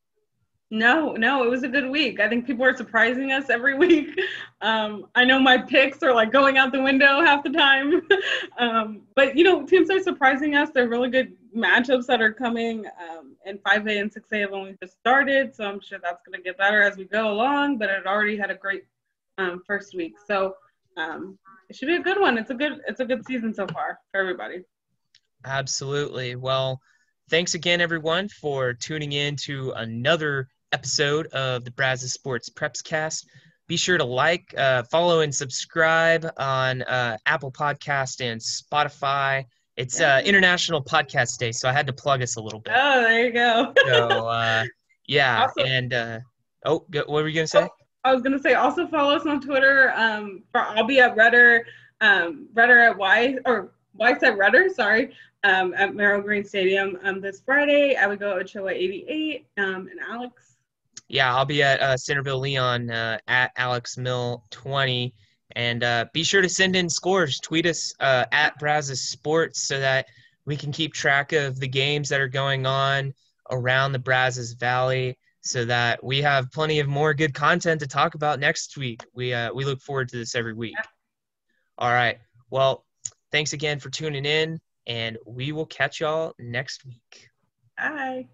No, 0.75 1.13
no, 1.13 1.45
it 1.45 1.51
was 1.51 1.63
a 1.63 1.69
good 1.69 1.89
week. 1.89 2.19
I 2.19 2.29
think 2.29 2.49
people 2.49 2.65
are 2.65 2.77
surprising 2.77 3.31
us 3.31 3.49
every 3.49 3.75
week. 3.79 4.21
Um, 4.61 5.07
I 5.15 5.25
know 5.25 5.39
my 5.39 5.57
picks 5.57 6.03
are 6.03 6.13
like 6.13 6.33
going 6.33 6.59
out 6.59 6.73
the 6.73 6.83
window 6.83 7.21
half 7.21 7.45
the 7.45 7.51
time. 7.51 8.03
um, 8.59 9.03
but, 9.15 9.39
you 9.39 9.45
know, 9.45 9.65
teams 9.65 9.89
are 9.89 10.03
surprising 10.03 10.57
us. 10.57 10.71
They're 10.75 10.89
really 10.89 11.11
good 11.11 11.37
matchups 11.57 12.07
that 12.07 12.21
are 12.21 12.33
coming. 12.33 12.87
Um, 12.87 13.37
and 13.47 13.63
5A 13.63 14.01
and 14.01 14.13
6A 14.13 14.41
have 14.41 14.53
only 14.53 14.77
just 14.83 14.99
started. 14.99 15.55
So 15.55 15.65
I'm 15.65 15.81
sure 15.81 16.01
that's 16.03 16.23
going 16.27 16.37
to 16.37 16.43
get 16.43 16.59
better 16.59 16.83
as 16.83 16.97
we 16.97 17.05
go 17.05 17.31
along. 17.31 17.79
But 17.79 17.91
it 17.91 18.05
already 18.05 18.37
had 18.37 18.51
a 18.51 18.57
great 18.57 18.83
um, 19.39 19.63
first 19.69 19.95
week. 19.95 20.17
So 20.27 20.57
um, 20.97 21.39
it 21.71 21.77
should 21.77 21.87
be 21.87 21.95
a 21.95 22.03
good 22.03 22.19
one. 22.19 22.37
It's 22.37 22.51
a 22.51 22.55
good, 22.55 22.81
it's 22.89 22.99
a 22.99 23.05
good 23.05 23.25
season 23.25 23.55
so 23.55 23.69
far 23.69 24.01
for 24.11 24.21
everybody. 24.21 24.65
Absolutely. 25.45 26.35
Well, 26.35 26.81
thanks 27.31 27.55
again, 27.55 27.81
everyone, 27.81 28.29
for 28.29 28.75
tuning 28.75 29.13
in 29.13 29.37
to 29.37 29.71
another 29.77 30.49
episode 30.75 31.29
of 31.29 31.65
the 31.65 31.71
Brazos 31.71 32.13
Sports 32.13 32.51
Preps 32.51 32.83
Cast. 32.83 33.29
Be 33.69 33.77
sure 33.77 33.97
to 33.97 34.05
like, 34.05 34.53
uh, 34.59 34.83
follow, 34.91 35.21
and 35.21 35.33
subscribe 35.33 36.29
on 36.37 36.83
uh, 36.83 37.17
Apple 37.27 37.53
Podcast 37.53 38.21
and 38.21 38.41
Spotify. 38.41 39.45
It's 39.77 40.01
uh, 40.01 40.21
International 40.25 40.83
Podcast 40.83 41.39
Day, 41.39 41.53
so 41.53 41.69
I 41.69 41.73
had 41.73 41.87
to 41.87 41.93
plug 41.93 42.23
us 42.23 42.35
a 42.35 42.41
little 42.41 42.59
bit. 42.59 42.75
Oh, 42.77 43.03
there 43.03 43.25
you 43.25 43.33
go. 43.33 43.73
so, 43.87 44.27
uh, 44.27 44.65
yeah, 45.07 45.43
also, 45.43 45.63
and 45.63 45.95
uh, 45.95 46.19
oh, 46.67 46.85
what 46.93 47.09
were 47.09 47.29
you 47.29 47.35
gonna 47.37 47.47
say? 47.47 47.69
I 48.03 48.13
was 48.13 48.21
gonna 48.21 48.41
say 48.41 48.55
also 48.55 48.89
follow 48.89 49.15
us 49.15 49.27
on 49.27 49.41
Twitter. 49.41 49.93
Um, 49.95 50.43
for 50.51 50.61
I'll 50.61 50.87
be 50.87 50.99
at 50.99 51.17
Rudder, 51.17 51.67
um, 52.01 52.49
Rudder 52.53 52.81
at 52.81 52.99
Y 52.99 53.37
or 53.47 53.71
Whiteside 53.93 54.37
Rudder, 54.37 54.69
sorry, 54.75 55.15
um, 55.45 55.73
at 55.75 55.95
Merrill 55.95 56.21
Green 56.23 56.45
Stadium 56.45 56.99
um, 57.05 57.21
this 57.21 57.43
Friday. 57.47 57.95
I 57.95 58.09
would 58.09 58.19
go 58.19 58.33
Ochoa 58.33 58.73
88. 58.73 59.47
Um, 59.57 59.89
and 59.89 60.01
Alex? 60.11 60.54
Yeah, 61.09 61.35
I'll 61.35 61.45
be 61.45 61.63
at 61.63 61.81
uh, 61.81 61.97
Centerville 61.97 62.41
Leon 62.41 62.91
uh, 62.91 63.19
at 63.27 63.53
Alex 63.57 63.97
Mill 63.97 64.45
20. 64.51 65.15
And 65.57 65.85
uh, 65.85 66.07
be 66.13 66.25
sure 66.25 66.43
to 66.43 66.49
send 66.49 66.75
in 66.75 66.89
scores. 66.89 67.39
Tweet 67.41 67.67
us 67.67 67.95
uh, 68.01 68.25
at 68.33 68.59
Brazos 68.59 69.03
Sports 69.03 69.67
so 69.67 69.79
that 69.79 70.07
we 70.47 70.57
can 70.57 70.73
keep 70.73 70.93
track 70.93 71.33
of 71.33 71.61
the 71.61 71.69
games 71.69 72.09
that 72.09 72.21
are 72.21 72.29
going 72.29 72.67
on 72.67 73.15
around 73.51 73.93
the 73.93 73.99
Brazos 73.99 74.53
Valley 74.53 75.17
so 75.43 75.65
that 75.67 76.03
we 76.03 76.23
have 76.23 76.51
plenty 76.51 76.81
of 76.81 76.89
more 76.89 77.13
good 77.13 77.35
content 77.35 77.81
to 77.81 77.87
talk 77.87 78.15
about 78.15 78.41
next 78.41 78.77
week. 78.77 79.05
We, 79.15 79.35
uh, 79.35 79.53
we 79.53 79.65
look 79.65 79.81
forward 79.83 80.09
to 80.09 80.17
this 80.17 80.35
every 80.35 80.55
week. 80.55 80.75
All 81.77 81.91
right. 81.91 82.19
Well, 82.51 82.85
thanks 83.31 83.53
again 83.53 83.79
for 83.79 83.91
tuning 83.91 84.25
in, 84.25 84.59
and 84.87 85.19
we 85.27 85.53
will 85.53 85.67
catch 85.67 86.01
y'all 86.01 86.35
next 86.39 86.87
week. 86.87 87.29
Bye. 87.77 88.29